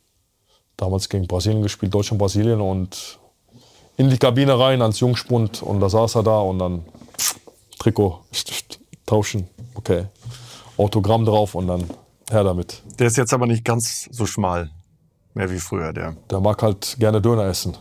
[0.76, 2.60] damals gegen Brasilien gespielt, Deutschland, Brasilien.
[2.60, 3.18] Und
[3.96, 5.62] in die Kabine rein ans Jungspund.
[5.62, 6.84] Und da saß er da und dann
[7.78, 8.20] Trikot
[9.06, 9.48] tauschen.
[9.74, 10.06] Okay.
[10.76, 11.84] Autogramm drauf und dann
[12.30, 12.82] her damit.
[12.98, 14.70] Der ist jetzt aber nicht ganz so schmal
[15.36, 16.16] mehr wie früher, der.
[16.30, 17.76] Der mag halt gerne Döner essen.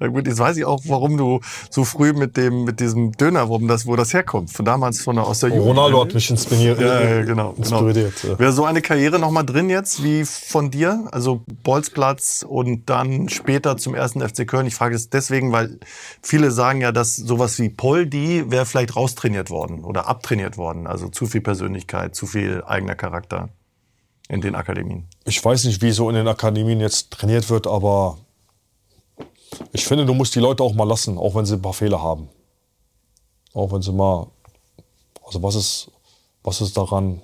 [0.00, 1.40] Na gut, jetzt weiß ich auch, warum du
[1.70, 4.50] so früh mit dem, mit diesem Döner, warum das, wo das herkommt.
[4.50, 5.66] Von damals von der, aus der Jugend.
[5.66, 6.80] Ronaldo hat mich inspiriert.
[6.80, 7.54] Ja, ja, genau.
[7.56, 8.38] inspiriert genau.
[8.38, 11.06] Wäre so eine Karriere nochmal drin jetzt, wie von dir?
[11.12, 14.66] Also Bolzplatz und dann später zum ersten FC Köln.
[14.66, 15.78] Ich frage es deswegen, weil
[16.22, 20.86] viele sagen ja, dass sowas wie Poldi wäre vielleicht raustrainiert worden oder abtrainiert worden.
[20.86, 23.50] Also zu viel Persönlichkeit, zu viel eigener Charakter
[24.28, 25.06] in den Akademien.
[25.24, 28.18] Ich weiß nicht, wie so in den Akademien jetzt trainiert wird, aber
[29.72, 32.02] ich finde, du musst die Leute auch mal lassen, auch wenn sie ein paar Fehler
[32.02, 32.28] haben.
[33.54, 34.26] Auch wenn sie mal.
[35.24, 35.90] Also, was ist,
[36.42, 37.20] was ist daran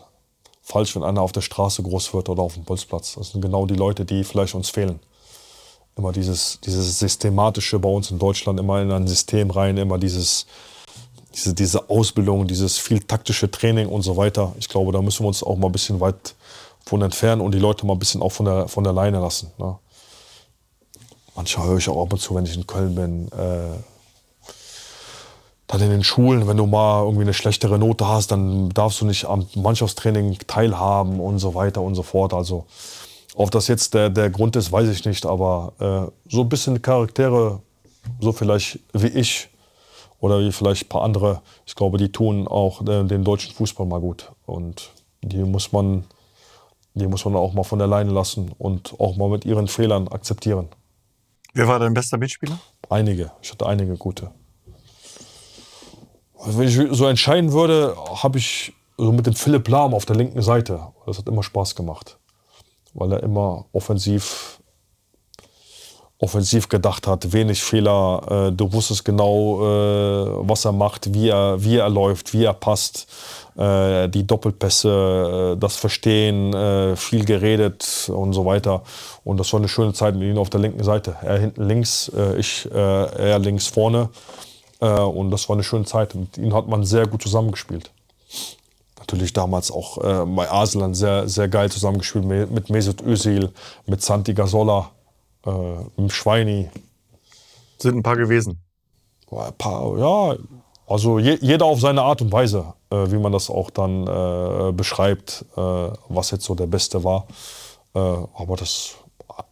[0.62, 3.14] falsch, wenn einer auf der Straße groß wird oder auf dem Bolzplatz?
[3.14, 5.00] Das sind genau die Leute, die vielleicht uns fehlen.
[5.96, 10.46] Immer dieses, dieses Systematische bei uns in Deutschland, immer in ein System rein, immer dieses,
[11.34, 14.54] diese, diese Ausbildung, dieses viel taktische Training und so weiter.
[14.58, 16.34] Ich glaube, da müssen wir uns auch mal ein bisschen weit
[16.84, 19.50] von entfernen und die Leute mal ein bisschen auch von der, von der Leine lassen.
[19.58, 19.76] Ne?
[21.34, 23.78] Manchmal höre ich auch ab und zu, wenn ich in Köln bin, äh,
[25.66, 29.06] dann in den Schulen, wenn du mal irgendwie eine schlechtere Note hast, dann darfst du
[29.06, 32.34] nicht am Mannschaftstraining teilhaben und so weiter und so fort.
[32.34, 32.66] Also,
[33.34, 36.82] ob das jetzt der, der Grund ist, weiß ich nicht, aber äh, so ein bisschen
[36.82, 37.60] Charaktere,
[38.20, 39.48] so vielleicht wie ich
[40.20, 43.86] oder wie vielleicht ein paar andere, ich glaube, die tun auch äh, den deutschen Fußball
[43.86, 44.30] mal gut.
[44.44, 44.90] Und
[45.22, 46.04] die muss man,
[46.94, 50.08] die muss man auch mal von der Leine lassen und auch mal mit ihren Fehlern
[50.08, 50.68] akzeptieren.
[51.54, 52.58] Wer war dein bester Mitspieler?
[52.88, 53.32] Einige.
[53.42, 54.30] Ich hatte einige gute.
[56.38, 60.16] Also wenn ich so entscheiden würde, habe ich so mit dem Philipp Lahm auf der
[60.16, 60.80] linken Seite.
[61.06, 62.18] Das hat immer Spaß gemacht.
[62.94, 64.61] Weil er immer offensiv,
[66.22, 68.48] offensiv gedacht hat, wenig Fehler.
[68.48, 72.54] Äh, du wusstest genau, äh, was er macht, wie er, wie er läuft, wie er
[72.54, 73.08] passt.
[73.56, 78.82] Äh, die Doppelpässe, äh, das Verstehen, äh, viel geredet und so weiter.
[79.24, 81.16] Und das war eine schöne Zeit mit ihm auf der linken Seite.
[81.22, 84.08] Er hinten links, äh, ich, er links vorne.
[84.80, 86.14] und das war eine schöne Zeit.
[86.14, 87.90] Mit ihm hat man sehr gut zusammengespielt.
[88.98, 93.50] Natürlich damals auch bei Arsenal sehr, sehr geil zusammengespielt mit Mesut Özil,
[93.86, 94.90] mit Santi Gasola,
[95.46, 96.68] äh, mit Schweini.
[97.78, 98.60] Sind ein paar gewesen.
[99.30, 100.36] Ein paar, ja,
[100.86, 104.72] also je, jeder auf seine Art und Weise, äh, wie man das auch dann äh,
[104.72, 105.60] beschreibt, äh,
[106.08, 107.26] was jetzt so der Beste war.
[107.94, 108.96] Äh, aber das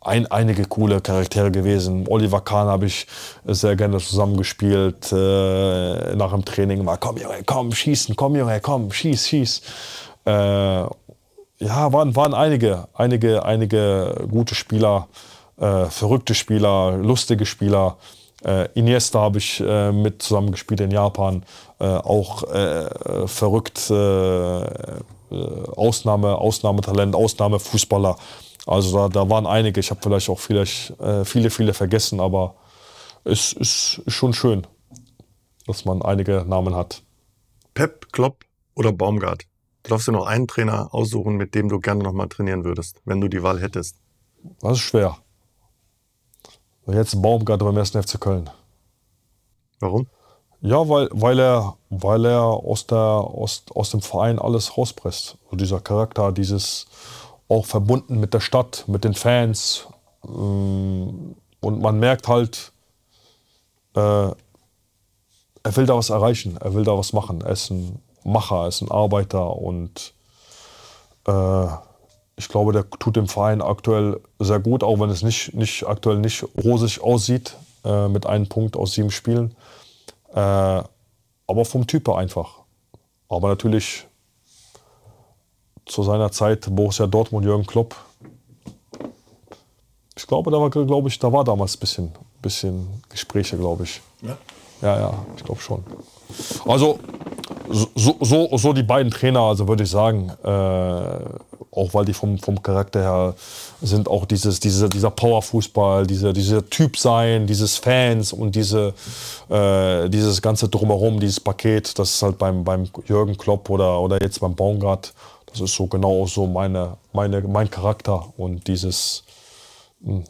[0.01, 2.07] ein, einige coole Charaktere gewesen.
[2.09, 3.07] Oliver Kahn habe ich
[3.45, 5.13] sehr gerne zusammengespielt.
[5.13, 9.63] Äh, nach dem Training mal, komm Junge, komm, schießen, komm Junge, komm, schieß, schieß.
[10.27, 10.31] Äh,
[11.63, 15.09] ja, waren, waren einige, einige, einige gute Spieler,
[15.61, 17.99] äh, verrückte Spieler, lustige Spieler.
[18.45, 21.45] Äh, Iniesta habe ich äh, mit zusammengespielt in Japan.
[21.79, 24.65] Äh, auch äh, verrückt, äh,
[25.77, 28.17] Ausnahme, Ausnahmetalent, Ausnahmefußballer.
[28.67, 29.81] Also da, da waren einige.
[29.81, 30.93] Ich habe vielleicht auch vielleicht,
[31.25, 32.57] viele, viele vergessen, aber
[33.25, 34.67] es ist schon schön,
[35.67, 37.03] dass man einige Namen hat.
[37.75, 38.45] Pep, Klopp
[38.75, 39.45] oder Baumgart?
[39.85, 43.01] Du darfst dir noch einen Trainer aussuchen, mit dem du gerne noch mal trainieren würdest,
[43.05, 43.97] wenn du die Wahl hättest.
[44.61, 45.17] Das ist schwer.
[46.93, 47.91] Jetzt Baumgart beim 1.
[47.91, 48.51] FC Köln.
[49.81, 50.07] Warum?
[50.63, 55.39] Ja, weil, weil er, weil er aus, der, aus, aus dem Verein alles rauspresst.
[55.45, 56.87] Also dieser Charakter, dieses
[57.49, 59.87] auch verbunden mit der Stadt, mit den Fans.
[60.25, 62.73] Ähm, und man merkt halt,
[63.95, 64.31] äh,
[65.63, 67.41] er will da was erreichen, er will da was machen.
[67.43, 70.15] Er ist ein Macher, er ist ein Arbeiter und
[71.27, 71.67] äh,
[72.41, 76.17] ich glaube, der tut dem Verein aktuell sehr gut, auch wenn es nicht, nicht aktuell
[76.17, 79.55] nicht rosig aussieht äh, mit einem Punkt aus sieben Spielen.
[80.33, 82.61] Äh, aber vom Type einfach.
[83.29, 84.07] Aber natürlich
[85.85, 87.95] zu seiner Zeit Borussia Dortmund, Jürgen Klopp.
[90.17, 94.01] Ich glaube, da war, glaube ich, da war damals ein bisschen, bisschen Gespräche, glaube ich.
[94.23, 94.39] Ja.
[94.81, 95.85] Ja, ja, ich glaube schon.
[96.65, 96.99] Also
[97.71, 100.49] so, so, so die beiden Trainer, also würde ich sagen, äh,
[101.73, 103.35] auch weil die vom, vom Charakter her
[103.81, 108.95] sind, auch dieses, diese, dieser Powerfußball, diese, dieser Typ sein, dieses Fans und diese,
[109.49, 114.21] äh, dieses ganze Drumherum, dieses Paket, das ist halt beim, beim Jürgen Klopp oder, oder
[114.21, 115.15] jetzt beim Baumgart,
[115.47, 119.25] das ist so genau so meine, meine, mein Charakter und dieses,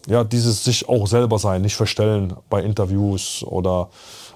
[0.07, 3.89] ja, dieses sich auch selber sein, nicht verstellen bei Interviews oder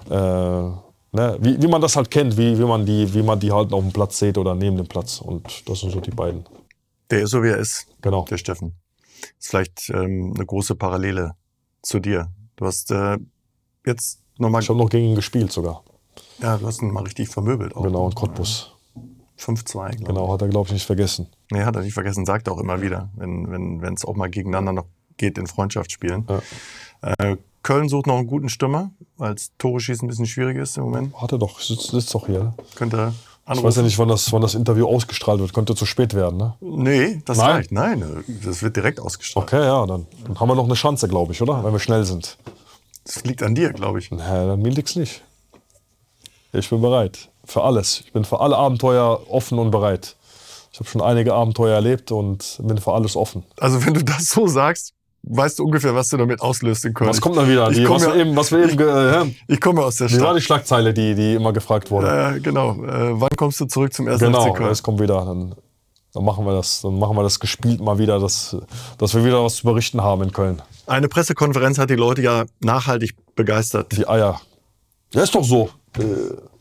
[0.09, 0.84] äh,
[1.15, 3.73] ne, wie, wie man das halt kennt, wie, wie, man die, wie man die halt
[3.73, 5.21] auf dem Platz sieht oder neben dem Platz.
[5.21, 6.45] Und das sind so die beiden.
[7.09, 7.87] Der ist so, wie er ist.
[8.01, 8.25] Genau.
[8.29, 8.73] Der Steffen.
[9.39, 11.35] Ist vielleicht ähm, eine große Parallele
[11.81, 12.27] zu dir.
[12.55, 13.17] Du hast äh,
[13.85, 14.61] jetzt nochmal.
[14.61, 15.83] Ich habe noch gegen ihn gespielt sogar.
[16.39, 17.75] Ja, du hast ihn mal richtig vermöbelt.
[17.75, 17.83] Auch.
[17.83, 18.71] Genau, in Cottbus.
[19.39, 21.27] 5-2, glaube Genau, hat er, glaube ich, nicht vergessen.
[21.51, 24.29] Nee, hat er nicht vergessen, sagt er auch immer wieder, wenn es wenn, auch mal
[24.29, 24.85] gegeneinander noch
[25.17, 26.25] geht in Freundschaftsspielen.
[26.29, 26.41] Ja.
[27.19, 30.77] Äh, Köln sucht noch einen guten Stürmer, weil das Tore schießen ein bisschen schwierig ist
[30.77, 31.19] im Moment.
[31.19, 32.53] Hat er doch, sitzt, sitzt doch hier.
[32.75, 33.13] Könnte
[33.43, 33.59] Anrufen.
[33.59, 35.51] Ich weiß ja nicht, wann das, wann das Interview ausgestrahlt wird.
[35.51, 36.53] Könnte zu spät werden, ne?
[36.61, 37.49] Nee, das Nein.
[37.51, 37.71] reicht.
[37.71, 39.47] Nein, das wird direkt ausgestrahlt.
[39.47, 41.63] Okay, ja, dann, dann haben wir noch eine Chance, glaube ich, oder?
[41.63, 42.37] Wenn wir schnell sind.
[43.03, 44.11] Das liegt an dir, glaube ich.
[44.11, 45.23] Na, an mir liegt nicht.
[46.53, 47.29] Ich bin bereit.
[47.45, 48.01] Für alles.
[48.01, 50.15] Ich bin für alle Abenteuer offen und bereit.
[50.71, 53.43] Ich habe schon einige Abenteuer erlebt und bin für alles offen.
[53.59, 54.94] Also wenn du das so sagst,
[55.27, 57.09] weißt du ungefähr, was du damit auslöst in Köln.
[57.09, 57.69] Was kommt dann wieder?
[57.69, 59.25] Die, was, ja, wir eben, was wir eben, ja.
[59.47, 60.19] Ich komme aus der Stadt.
[60.19, 62.07] Wie war die Schlagzeile, die, die immer gefragt wurde?
[62.07, 62.71] Ja, genau.
[62.83, 64.71] Äh, wann kommst du zurück zum ersten genau, FC Köln?
[64.71, 65.25] es kommt wieder.
[65.25, 65.55] Dann,
[66.13, 68.55] dann, machen wir das, dann machen wir das gespielt mal wieder, dass,
[68.97, 70.61] dass wir wieder was zu berichten haben in Köln.
[70.87, 73.91] Eine Pressekonferenz hat die Leute ja nachhaltig begeistert.
[73.97, 74.39] Die Eier.
[75.13, 75.69] Ja, ist doch so.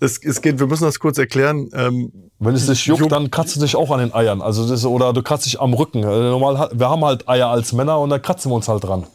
[0.00, 1.70] Es, es geht, wir müssen das kurz erklären.
[1.74, 4.42] Ähm, Wenn es dich juckt, dann kratzt du dich auch an den Eiern.
[4.42, 6.04] Also das, oder du kratzt dich am Rücken.
[6.04, 9.06] Also normal, wir haben halt Eier als Männer und da kratzen wir uns halt dran.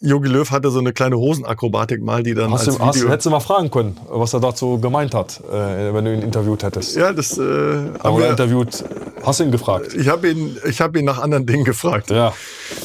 [0.00, 2.86] Jogi Löw hatte so eine kleine Hosenakrobatik mal, die dann hast als du, Video...
[2.86, 6.22] Hast, hättest du mal fragen können, was er dazu gemeint hat, äh, wenn du ihn
[6.22, 6.94] interviewt hättest.
[6.94, 8.30] Ja, das äh, haben wir...
[8.30, 8.84] interviewt...
[9.24, 9.94] Hast du ihn gefragt?
[9.94, 12.10] Ich habe ihn, hab ihn nach anderen Dingen gefragt.
[12.10, 12.32] Ja.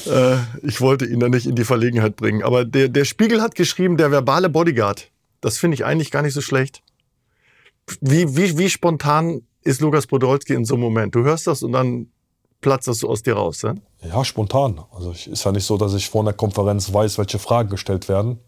[0.08, 2.42] Äh, ich wollte ihn da nicht in die Verlegenheit bringen.
[2.42, 5.12] Aber der, der Spiegel hat geschrieben, der verbale Bodyguard.
[5.44, 6.82] Das finde ich eigentlich gar nicht so schlecht.
[8.00, 11.14] Wie, wie, wie spontan ist Lukas Podolski in so einem Moment?
[11.16, 12.08] Du hörst das und dann
[12.62, 13.76] platzt das so aus dir raus, ja?
[14.08, 14.82] Ja, spontan.
[14.96, 18.08] Also es ist ja nicht so, dass ich vor einer Konferenz weiß, welche Fragen gestellt
[18.08, 18.40] werden.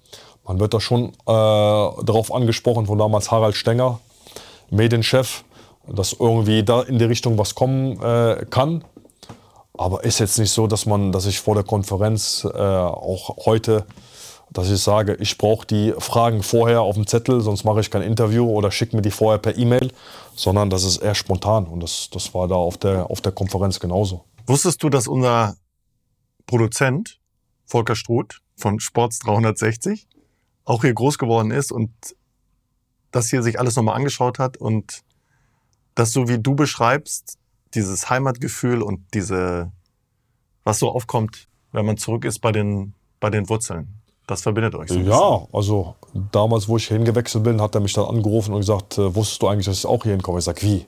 [0.45, 3.99] Man wird da schon äh, darauf angesprochen von damals Harald Stenger,
[4.69, 5.43] Medienchef,
[5.87, 8.85] dass irgendwie da in die Richtung was kommen äh, kann.
[9.77, 13.85] Aber ist jetzt nicht so, dass man, dass ich vor der Konferenz äh, auch heute
[14.55, 18.01] dass ich sage, ich brauche die Fragen vorher auf dem Zettel, sonst mache ich kein
[18.01, 19.91] Interview oder schicke mir die vorher per E-Mail,
[20.33, 23.81] sondern das ist eher spontan und das, das war da auf der, auf der Konferenz
[23.81, 24.23] genauso.
[24.47, 25.57] Wusstest du, dass unser
[26.47, 27.19] Produzent
[27.65, 30.07] Volker Struth von Sports 360
[30.63, 31.91] auch hier groß geworden ist und
[33.11, 35.01] das hier sich alles nochmal angeschaut hat und
[35.95, 37.37] das so wie du beschreibst,
[37.73, 39.73] dieses Heimatgefühl und diese,
[40.63, 44.01] was so aufkommt, wenn man zurück ist bei den, bei den Wurzeln.
[44.27, 44.99] Das verbindet euch so.
[44.99, 45.95] Ja, also
[46.31, 49.47] damals, wo ich hingewechselt bin, hat er mich dann angerufen und gesagt, äh, wusstest du
[49.47, 50.39] eigentlich, dass ich auch hier hinkomme?
[50.39, 50.85] Ich sage, wie?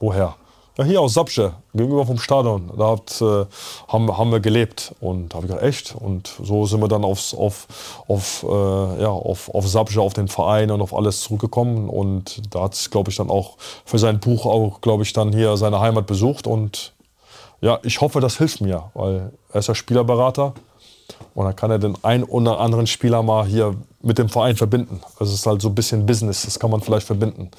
[0.00, 0.36] Woher?
[0.78, 2.70] Ja, hier aus Sapsche, gegenüber vom Stadion.
[2.78, 3.46] Da hat, äh,
[3.88, 4.94] haben, haben wir gelebt.
[5.00, 5.96] Und da habe ich gesagt, echt?
[5.96, 7.66] Und so sind wir dann aufs, auf,
[8.06, 11.88] auf, äh, ja, auf, auf Sapsche, auf den Verein und auf alles zurückgekommen.
[11.88, 15.32] Und da hat es, glaube ich, dann auch für sein Buch auch, glaube ich, dann
[15.32, 16.46] hier seine Heimat besucht.
[16.46, 16.94] Und
[17.60, 20.54] ja, ich hoffe, das hilft mir, weil er ist ja Spielerberater.
[21.34, 25.00] Und dann kann er den einen oder anderen Spieler mal hier mit dem Verein verbinden.
[25.18, 27.50] Das ist halt so ein bisschen Business, das kann man vielleicht verbinden.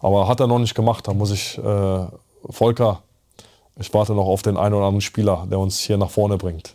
[0.00, 2.06] Aber hat er noch nicht gemacht, da muss ich, äh,
[2.48, 3.02] Volker,
[3.78, 6.74] ich warte noch auf den einen oder anderen Spieler, der uns hier nach vorne bringt.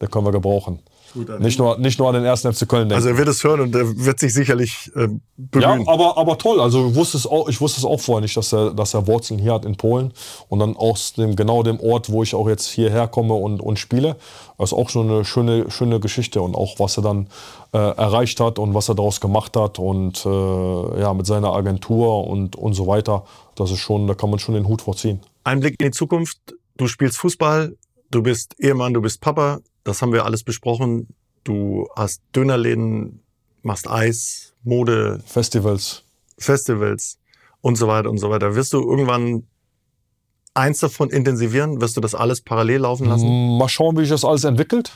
[0.00, 0.80] Den können wir gebrauchen.
[1.14, 2.94] Gut, nicht, nur, nicht nur an den ersten FC Köln denken.
[2.94, 5.82] Also er wird es hören und er wird sich sicherlich äh, bemühen.
[5.84, 6.60] Ja, aber, aber toll.
[6.60, 9.06] Also ich wusste, es auch, ich wusste es auch vorher nicht, dass er, dass er
[9.06, 10.12] Wurzeln hier hat in Polen.
[10.48, 13.78] Und dann aus dem, genau dem Ort, wo ich auch jetzt hierher komme und, und
[13.78, 14.16] spiele.
[14.58, 16.40] Das ist auch schon eine schöne, schöne Geschichte.
[16.40, 17.28] Und auch was er dann
[17.72, 19.78] äh, erreicht hat und was er daraus gemacht hat.
[19.78, 23.24] Und äh, ja, mit seiner Agentur und, und so weiter.
[23.54, 25.20] Das ist schon, da kann man schon den Hut vorziehen.
[25.44, 26.38] Ein Blick in die Zukunft.
[26.78, 27.76] Du spielst Fußball,
[28.10, 31.08] du bist Ehemann, du bist Papa, das haben wir alles besprochen.
[31.44, 33.22] Du hast Dönerläden,
[33.62, 35.20] machst Eis, Mode.
[35.26, 36.04] Festivals.
[36.38, 37.18] Festivals
[37.60, 38.54] und so weiter und so weiter.
[38.54, 39.44] Wirst du irgendwann
[40.54, 41.80] eins davon intensivieren?
[41.80, 43.58] Wirst du das alles parallel laufen lassen?
[43.58, 44.92] Mal schauen, wie sich das alles entwickelt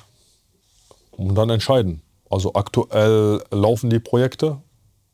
[1.12, 2.02] und dann entscheiden.
[2.30, 4.60] Also aktuell laufen die Projekte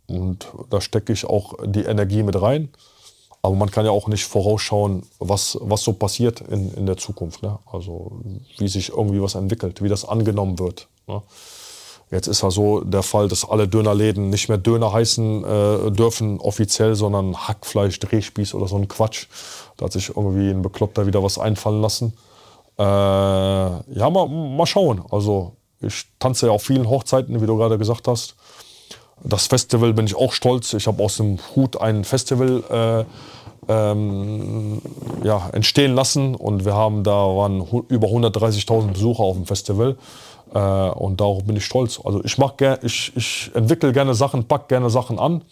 [0.06, 2.70] und da stecke ich auch die Energie mit rein.
[3.42, 7.42] Aber man kann ja auch nicht vorausschauen, was, was so passiert in, in der Zukunft.
[7.42, 7.58] Ne?
[7.70, 8.12] Also
[8.56, 10.86] wie sich irgendwie was entwickelt, wie das angenommen wird.
[11.08, 11.22] Ne?
[12.12, 16.38] Jetzt ist ja so der Fall, dass alle Dönerläden nicht mehr Döner heißen äh, dürfen
[16.40, 19.26] offiziell, sondern Hackfleisch, Drehspieß oder so ein Quatsch.
[19.76, 22.12] Da hat sich irgendwie ein Bekloppter wieder was einfallen lassen.
[22.78, 25.02] Äh, ja, mal, mal schauen.
[25.10, 28.36] Also ich tanze ja auf vielen Hochzeiten, wie du gerade gesagt hast.
[29.24, 30.72] Das Festival bin ich auch stolz.
[30.74, 33.06] Ich habe aus dem Hut ein Festival
[33.68, 34.82] äh, ähm,
[35.22, 39.96] ja, entstehen lassen und wir haben da waren über 130.000 Besucher auf dem Festival
[40.52, 42.00] äh, und darauf bin ich stolz.
[42.02, 45.42] Also ich mach ger ich, ich entwickle gerne Sachen, pack gerne Sachen an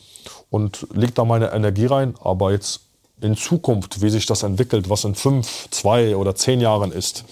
[0.51, 2.15] und leg da meine Energie rein.
[2.21, 2.81] Aber jetzt
[3.21, 7.25] in Zukunft, wie sich das entwickelt, was in fünf, zwei oder zehn Jahren ist,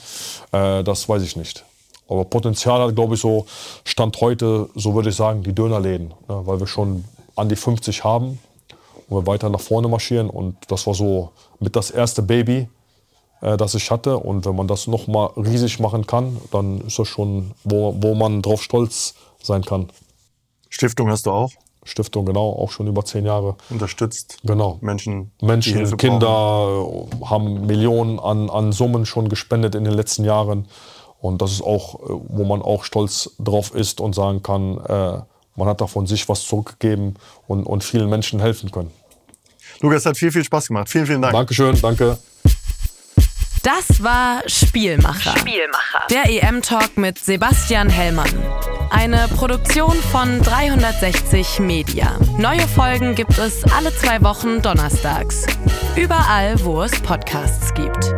[0.52, 1.64] äh, das weiß ich nicht.
[2.08, 3.46] Aber Potenzial hat, glaube ich, so
[3.84, 7.04] Stand heute, so würde ich sagen, die Dönerläden, ne, weil wir schon
[7.36, 8.38] an die 50 haben
[9.08, 10.30] und wir weiter nach vorne marschieren.
[10.30, 11.30] Und das war so
[11.60, 12.68] mit das erste Baby,
[13.42, 14.18] äh, das ich hatte.
[14.18, 18.14] Und wenn man das noch mal riesig machen kann, dann ist das schon, wo, wo
[18.14, 19.88] man drauf stolz sein kann.
[20.70, 21.50] Stiftung hast du auch?
[21.84, 23.56] Stiftung, genau, auch schon über zehn Jahre.
[23.70, 24.78] Unterstützt Genau.
[24.80, 27.22] Menschen, Menschen, Kinder brauchen.
[27.22, 30.66] äh, haben Millionen an, an Summen schon gespendet in den letzten Jahren.
[31.20, 35.20] Und das ist auch, äh, wo man auch stolz drauf ist und sagen kann, äh,
[35.56, 37.14] man hat davon sich was zurückgegeben
[37.46, 38.92] und, und vielen Menschen helfen können.
[39.80, 40.88] Lukas, hat viel, viel Spaß gemacht.
[40.88, 41.34] Vielen, vielen Dank.
[41.34, 42.18] Dankeschön, danke.
[43.62, 45.36] Das war Spielmacher.
[45.36, 46.06] Spielmacher.
[46.10, 48.30] Der EM-Talk mit Sebastian Hellmann.
[48.90, 52.18] Eine Produktion von 360 Media.
[52.38, 55.44] Neue Folgen gibt es alle zwei Wochen donnerstags.
[55.96, 58.17] Überall, wo es Podcasts gibt.